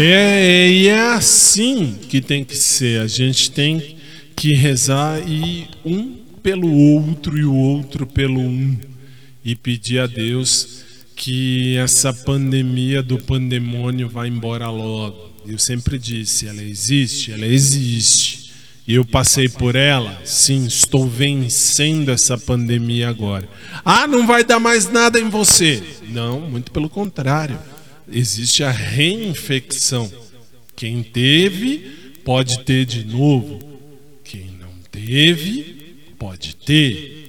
É, 0.02 0.70
e 0.70 0.88
é 0.88 0.98
assim 1.10 1.94
que 2.08 2.22
tem 2.22 2.46
que 2.46 2.56
ser. 2.56 3.02
A 3.02 3.08
gente 3.08 3.52
tem 3.52 3.98
que 4.34 4.54
rezar 4.54 5.20
e 5.28 5.68
um 5.84 6.16
pelo 6.42 6.72
outro 6.72 7.38
e 7.38 7.44
o 7.44 7.54
outro 7.54 8.08
pelo 8.08 8.40
um 8.40 8.78
e 9.44 9.56
pedir 9.56 10.00
a 10.00 10.08
Deus 10.08 10.86
que 11.18 11.76
essa 11.76 12.14
pandemia 12.14 13.04
do 13.04 13.18
pandemônio 13.18 14.08
vá 14.08 14.26
embora 14.26 14.70
logo. 14.70 15.34
Eu 15.46 15.60
sempre 15.60 16.00
disse, 16.00 16.48
ela 16.48 16.64
existe, 16.64 17.34
ela 17.34 17.46
existe. 17.46 18.54
E 18.88 18.96
eu 18.96 19.04
passei 19.04 19.50
por 19.50 19.76
ela, 19.76 20.18
sim, 20.24 20.66
estou 20.66 21.08
vencendo 21.08 22.10
essa 22.10 22.38
pandemia 22.38 23.10
agora. 23.10 23.48
Ah, 23.84 24.08
não 24.08 24.26
vai 24.26 24.46
dar 24.46 24.60
mais 24.60 24.90
nada 24.90 25.20
em 25.20 25.30
você. 25.30 25.84
Não, 26.10 26.40
muito 26.40 26.72
pelo 26.72 26.90
contrário. 26.90 27.60
Existe 28.12 28.64
a 28.64 28.72
reinfecção. 28.72 30.12
Quem 30.76 31.04
teve, 31.04 32.20
pode 32.24 32.60
ter 32.60 32.86
de 32.86 33.04
novo. 33.04 33.60
Quem 34.24 34.52
não 34.60 34.74
teve, 34.92 36.14
pode 36.18 36.56
ter. 36.56 37.20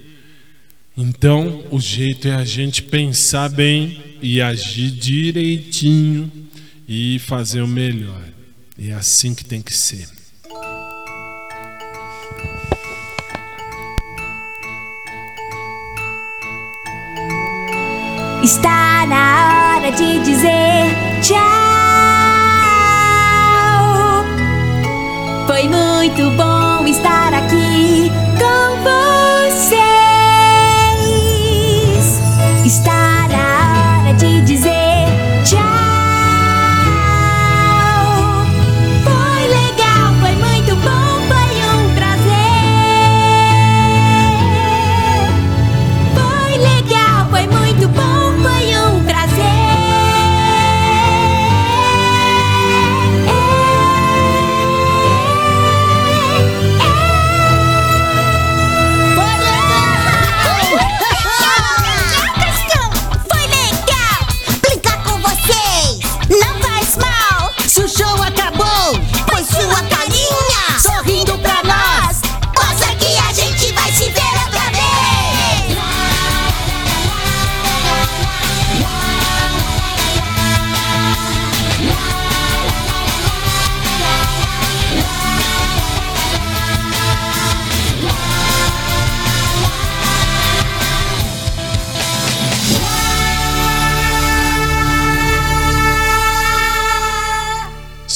Então, 0.97 1.63
o 1.71 1.79
jeito 1.79 2.27
é 2.27 2.35
a 2.35 2.45
gente 2.45 2.83
pensar 2.83 3.49
bem 3.49 4.17
e 4.21 4.41
agir 4.41 4.91
direitinho 4.91 6.31
e 6.87 7.19
fazer 7.19 7.61
o 7.61 7.67
melhor. 7.67 8.23
E 8.77 8.89
é 8.89 8.93
assim 8.93 9.33
que 9.33 9.45
tem 9.45 9.61
que 9.61 9.73
ser. 9.73 10.07
Está 18.43 19.05
na 19.05 19.55
hora 19.55 19.60
de 19.95 20.19
dizer 20.19 20.85
tchau. 21.21 21.39
Foi 25.47 25.63
muito 25.67 26.29
bom 26.37 26.85
estar 26.87 27.33
aqui 27.33 28.11
com 28.39 28.83
vocês. 28.83 29.20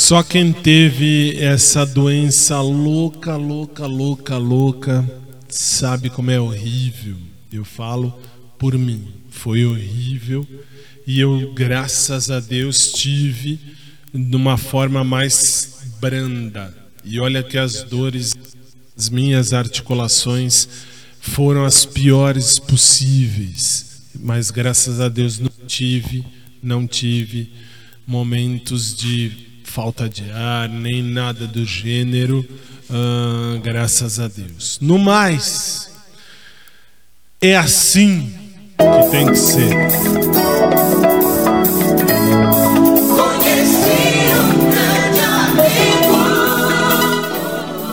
Só 0.07 0.21
quem 0.21 0.53
teve 0.53 1.35
essa 1.39 1.83
doença 1.83 2.61
louca, 2.61 3.35
louca, 3.35 3.87
louca, 3.87 4.37
louca, 4.37 5.21
sabe 5.49 6.11
como 6.11 6.29
é 6.29 6.39
horrível. 6.39 7.15
Eu 7.51 7.65
falo 7.65 8.15
por 8.59 8.77
mim. 8.77 9.07
Foi 9.31 9.65
horrível 9.65 10.47
e 11.07 11.19
eu, 11.19 11.51
graças 11.55 12.29
a 12.29 12.39
Deus, 12.39 12.91
tive 12.91 13.59
de 14.13 14.35
uma 14.35 14.57
forma 14.57 15.03
mais 15.03 15.87
branda. 15.99 16.71
E 17.03 17.19
olha 17.19 17.41
que 17.41 17.57
as 17.57 17.81
dores, 17.81 18.35
as 18.95 19.09
minhas 19.09 19.53
articulações 19.53 20.69
foram 21.19 21.65
as 21.65 21.83
piores 21.83 22.59
possíveis, 22.59 24.03
mas 24.19 24.51
graças 24.51 24.99
a 24.99 25.09
Deus 25.09 25.39
não 25.39 25.49
tive, 25.65 26.23
não 26.61 26.85
tive 26.85 27.51
momentos 28.05 28.95
de 28.95 29.44
falta 29.75 30.07
de 30.07 30.31
ar, 30.31 30.69
nem 30.69 31.03
nada 31.03 31.45
do 31.45 31.65
gênero, 31.65 32.47
ah, 32.89 33.59
graças 33.61 34.21
a 34.21 34.29
Deus. 34.29 34.79
No 34.81 34.97
mais, 34.97 35.91
é 37.41 37.57
assim 37.57 38.33
que 38.77 39.11
tem 39.11 39.27
que 39.27 39.35
ser. 39.35 39.75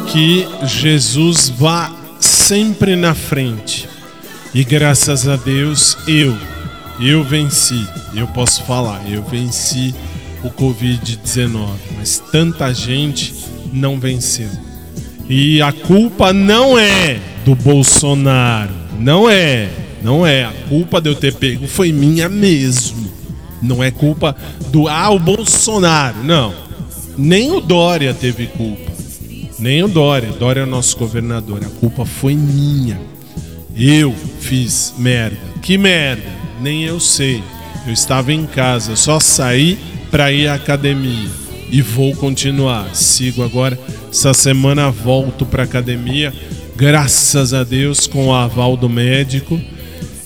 Que 0.06 0.46
Jesus 0.64 1.48
vá 1.48 1.92
sempre 2.20 2.94
na 2.94 3.12
frente. 3.12 3.88
E 4.54 4.62
graças 4.62 5.26
a 5.26 5.34
Deus, 5.34 5.98
eu, 6.06 6.38
eu 7.00 7.24
venci. 7.24 7.88
Eu 8.14 8.28
posso 8.28 8.62
falar, 8.66 9.02
eu 9.10 9.24
venci 9.24 9.92
o 10.44 10.51
Covid-19. 10.51 11.69
Mas 11.97 12.23
tanta 12.31 12.73
gente 12.73 13.35
não 13.73 13.98
venceu. 13.98 14.48
E 15.28 15.62
a 15.62 15.73
culpa 15.73 16.32
não 16.32 16.78
é 16.78 17.20
do 17.44 17.55
Bolsonaro. 17.55 18.73
Não 18.98 19.28
é. 19.28 19.70
Não 20.02 20.27
é. 20.27 20.44
A 20.44 20.52
culpa 20.69 21.01
de 21.01 21.09
eu 21.09 21.14
ter 21.14 21.35
pego 21.35 21.66
foi 21.66 21.93
minha 21.93 22.28
mesmo. 22.28 23.10
Não 23.60 23.82
é 23.82 23.90
culpa 23.90 24.36
do 24.70 24.89
ah, 24.89 25.10
o 25.10 25.19
Bolsonaro. 25.19 26.23
Não. 26.24 26.52
Nem 27.16 27.52
o 27.52 27.60
Dória 27.60 28.12
teve 28.12 28.47
culpa. 28.47 28.90
Nem 29.59 29.82
o 29.82 29.89
Dória. 29.89 30.31
Dória 30.32 30.60
é 30.60 30.64
o 30.64 30.66
nosso 30.66 30.98
governador. 30.98 31.62
A 31.64 31.81
culpa 31.81 32.05
foi 32.05 32.35
minha. 32.35 33.01
Eu 33.77 34.14
fiz 34.40 34.93
merda. 34.98 35.39
Que 35.62 35.78
merda? 35.78 36.28
Nem 36.60 36.82
eu 36.82 36.98
sei. 36.98 37.43
Eu 37.86 37.93
estava 37.93 38.32
em 38.32 38.44
casa, 38.47 38.94
só 38.94 39.19
saí 39.19 39.78
para 40.12 40.30
ir 40.30 40.47
à 40.47 40.55
academia 40.55 41.28
e 41.70 41.80
vou 41.80 42.14
continuar. 42.14 42.94
Sigo 42.94 43.43
agora 43.43 43.78
essa 44.10 44.34
semana 44.34 44.90
volto 44.90 45.47
para 45.47 45.62
academia, 45.62 46.32
graças 46.76 47.55
a 47.55 47.64
Deus 47.64 48.06
com 48.06 48.26
o 48.26 48.34
aval 48.34 48.76
do 48.76 48.90
médico 48.90 49.59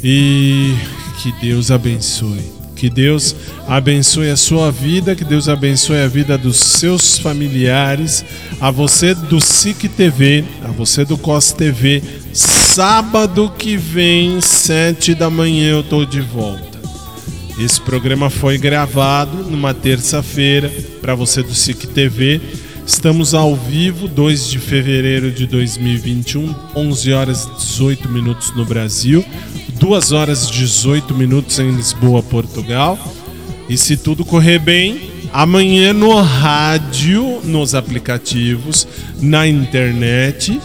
e 0.03 0.75
que 1.23 1.33
Deus 1.41 1.71
abençoe. 1.71 2.57
Que 2.75 2.91
Deus 2.91 3.35
abençoe 3.67 4.29
a 4.29 4.37
sua 4.37 4.71
vida, 4.71 5.17
que 5.17 5.25
Deus 5.25 5.49
abençoe 5.49 5.97
a 5.99 6.09
vida 6.09 6.37
dos 6.37 6.59
seus 6.59 7.19
familiares, 7.19 8.23
a 8.61 8.71
você 8.71 9.15
do 9.15 9.41
SIC 9.41 9.89
TV, 9.89 10.45
a 10.63 10.69
você 10.69 11.03
do 11.03 11.17
COS 11.17 11.53
TV. 11.53 12.03
Sábado 12.35 13.51
que 13.57 13.79
vem, 13.79 14.43
sete 14.43 15.15
da 15.15 15.31
manhã, 15.31 15.71
eu 15.71 15.83
tô 15.83 16.05
de 16.05 16.21
volta. 16.21 16.76
Esse 17.59 17.81
programa 17.81 18.29
foi 18.29 18.59
gravado 18.59 19.39
numa 19.45 19.73
terça-feira 19.73 20.71
para 21.01 21.15
você 21.15 21.43
do 21.43 21.55
SIC 21.55 21.87
TV. 21.87 22.39
Estamos 22.87 23.33
ao 23.33 23.57
vivo, 23.57 24.07
2 24.07 24.51
de 24.51 24.59
fevereiro 24.59 25.33
de 25.33 25.47
2021, 25.47 26.55
11 26.77 27.13
horas 27.15 27.45
e 27.45 27.57
18 27.57 28.11
minutos 28.11 28.55
no 28.55 28.67
Brasil, 28.67 29.25
2 29.71 30.13
horas 30.13 30.45
e 30.45 30.53
18 30.53 31.15
minutos 31.15 31.59
em 31.59 31.71
Lisboa, 31.71 32.23
Portugal. 32.23 32.99
E 33.71 33.79
se 33.79 33.97
tudo 33.97 34.23
correr 34.23 34.59
bem, 34.59 35.11
amanhã 35.33 35.95
no 35.95 36.15
rádio, 36.21 37.41
nos 37.43 37.75
aplicativos, 37.75 38.87
na 39.19 39.49
internet, 39.49 40.61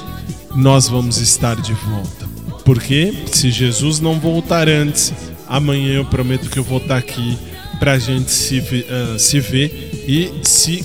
nós 0.54 0.90
vamos 0.90 1.20
estar 1.20 1.56
de 1.56 1.74
volta. 1.74 2.30
Porque 2.66 3.14
se 3.32 3.50
Jesus 3.50 4.02
não 4.02 4.20
voltar 4.20 4.68
antes, 4.68 5.14
amanhã 5.52 5.96
eu 5.96 6.06
prometo 6.06 6.50
que 6.50 6.58
eu 6.58 6.64
vou 6.64 6.78
estar 6.78 6.96
aqui 6.96 7.38
pra 7.78 8.00
gente 8.00 8.32
se, 8.32 8.86
ah, 8.90 9.20
se 9.20 9.40
ver 9.42 10.06
e 10.08 10.32
se 10.44 10.84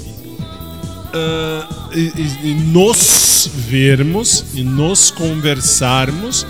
ah, 1.14 1.88
e, 1.94 2.12
e- 2.50 2.54
nos 2.72 3.48
vermos 3.54 4.44
e 4.54 4.64
nos 4.64 5.10
conversarmos 5.12 6.44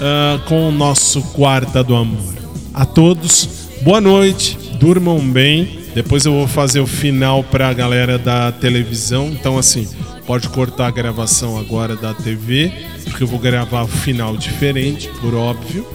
ah, 0.00 0.40
com 0.46 0.68
o 0.68 0.72
nosso 0.72 1.22
quarta 1.22 1.84
do 1.84 1.94
amor. 1.94 2.34
A 2.74 2.84
todos, 2.84 3.48
boa 3.82 4.00
noite, 4.00 4.58
durmam 4.80 5.20
bem. 5.20 5.78
Depois 5.94 6.24
eu 6.24 6.32
vou 6.32 6.48
fazer 6.48 6.80
o 6.80 6.86
final 6.86 7.44
para 7.44 7.68
a 7.68 7.72
galera 7.72 8.18
da 8.18 8.50
televisão. 8.50 9.28
Então, 9.28 9.58
assim, 9.58 9.86
pode 10.26 10.48
cortar 10.48 10.86
a 10.86 10.90
gravação 10.90 11.58
agora 11.58 11.94
da 11.94 12.14
TV, 12.14 12.72
porque 13.04 13.22
eu 13.22 13.26
vou 13.26 13.38
gravar 13.38 13.82
o 13.82 13.88
final 13.88 14.34
diferente, 14.36 15.08
por 15.20 15.34
óbvio. 15.34 15.86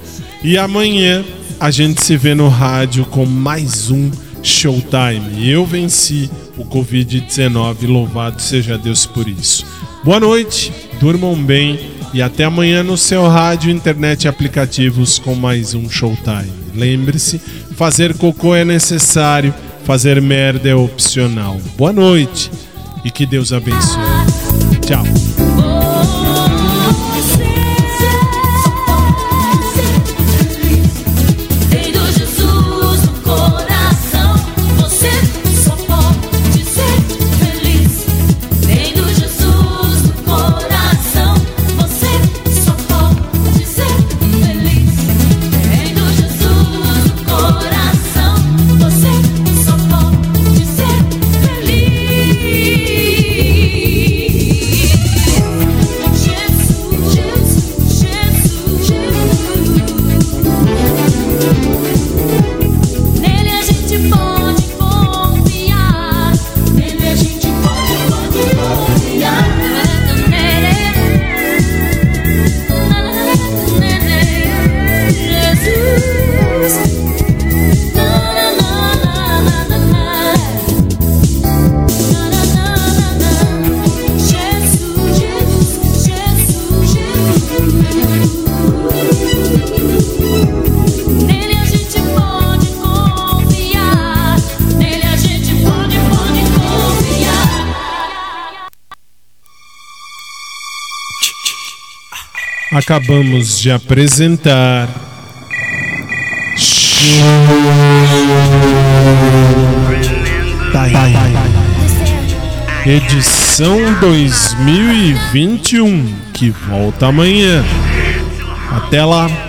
E 0.43 0.57
amanhã 0.57 1.23
a 1.59 1.71
gente 1.71 2.01
se 2.01 2.15
vê 2.15 2.35
no 2.35 2.47
rádio 2.47 3.05
com 3.05 3.25
mais 3.25 3.89
um 3.89 4.11
Showtime. 4.43 5.49
Eu 5.49 5.65
venci 5.65 6.29
o 6.57 6.63
Covid-19, 6.63 7.87
louvado 7.87 8.41
seja 8.41 8.77
Deus 8.77 9.05
por 9.05 9.27
isso. 9.27 9.65
Boa 10.03 10.19
noite, 10.19 10.71
durmam 10.99 11.35
bem 11.35 11.79
e 12.13 12.21
até 12.21 12.45
amanhã 12.45 12.83
no 12.83 12.97
seu 12.97 13.27
rádio, 13.27 13.71
internet 13.71 14.23
e 14.23 14.27
aplicativos 14.27 15.19
com 15.19 15.35
mais 15.35 15.73
um 15.73 15.89
Showtime. 15.89 16.51
Lembre-se, 16.73 17.39
fazer 17.75 18.15
cocô 18.15 18.55
é 18.55 18.63
necessário, 18.63 19.53
fazer 19.85 20.21
merda 20.21 20.69
é 20.69 20.75
opcional. 20.75 21.59
Boa 21.77 21.91
noite 21.91 22.51
e 23.03 23.11
que 23.11 23.25
Deus 23.25 23.51
abençoe. 23.51 24.01
Tchau. 24.85 25.03
Acabamos 102.71 103.59
de 103.61 103.71
apresentar. 103.71 104.89
Edição 112.85 113.77
2021, 114.01 116.13
que 116.33 116.49
volta 116.49 117.07
amanhã. 117.07 117.63
Até 118.69 119.03
lá. 119.03 119.46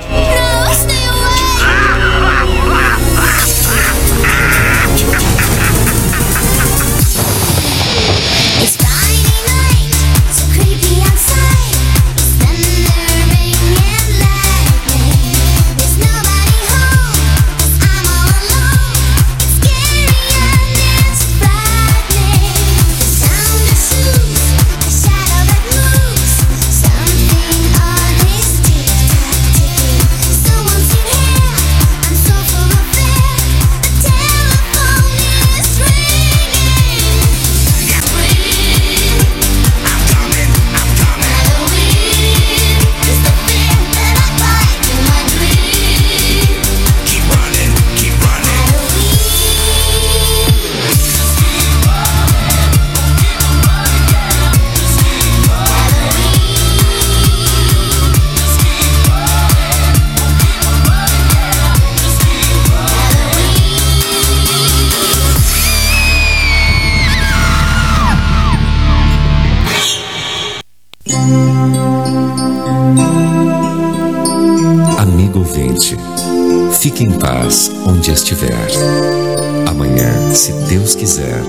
Deus 80.69 80.95
quiser, 80.95 81.43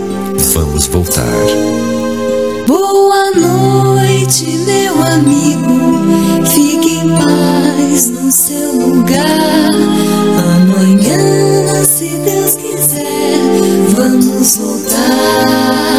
vamos 0.53 0.87
voltar. 0.87 1.25
Boa 2.65 3.31
noite, 3.31 4.45
meu 4.65 5.03
amigo. 5.03 6.45
Fique 6.45 6.99
em 6.99 7.09
paz 7.09 8.11
no 8.11 8.31
seu 8.31 8.71
lugar. 8.71 9.71
Amanhã, 10.55 11.83
se 11.83 12.07
Deus 12.23 12.55
quiser, 12.55 13.39
vamos 13.93 14.55
voltar. 14.55 15.98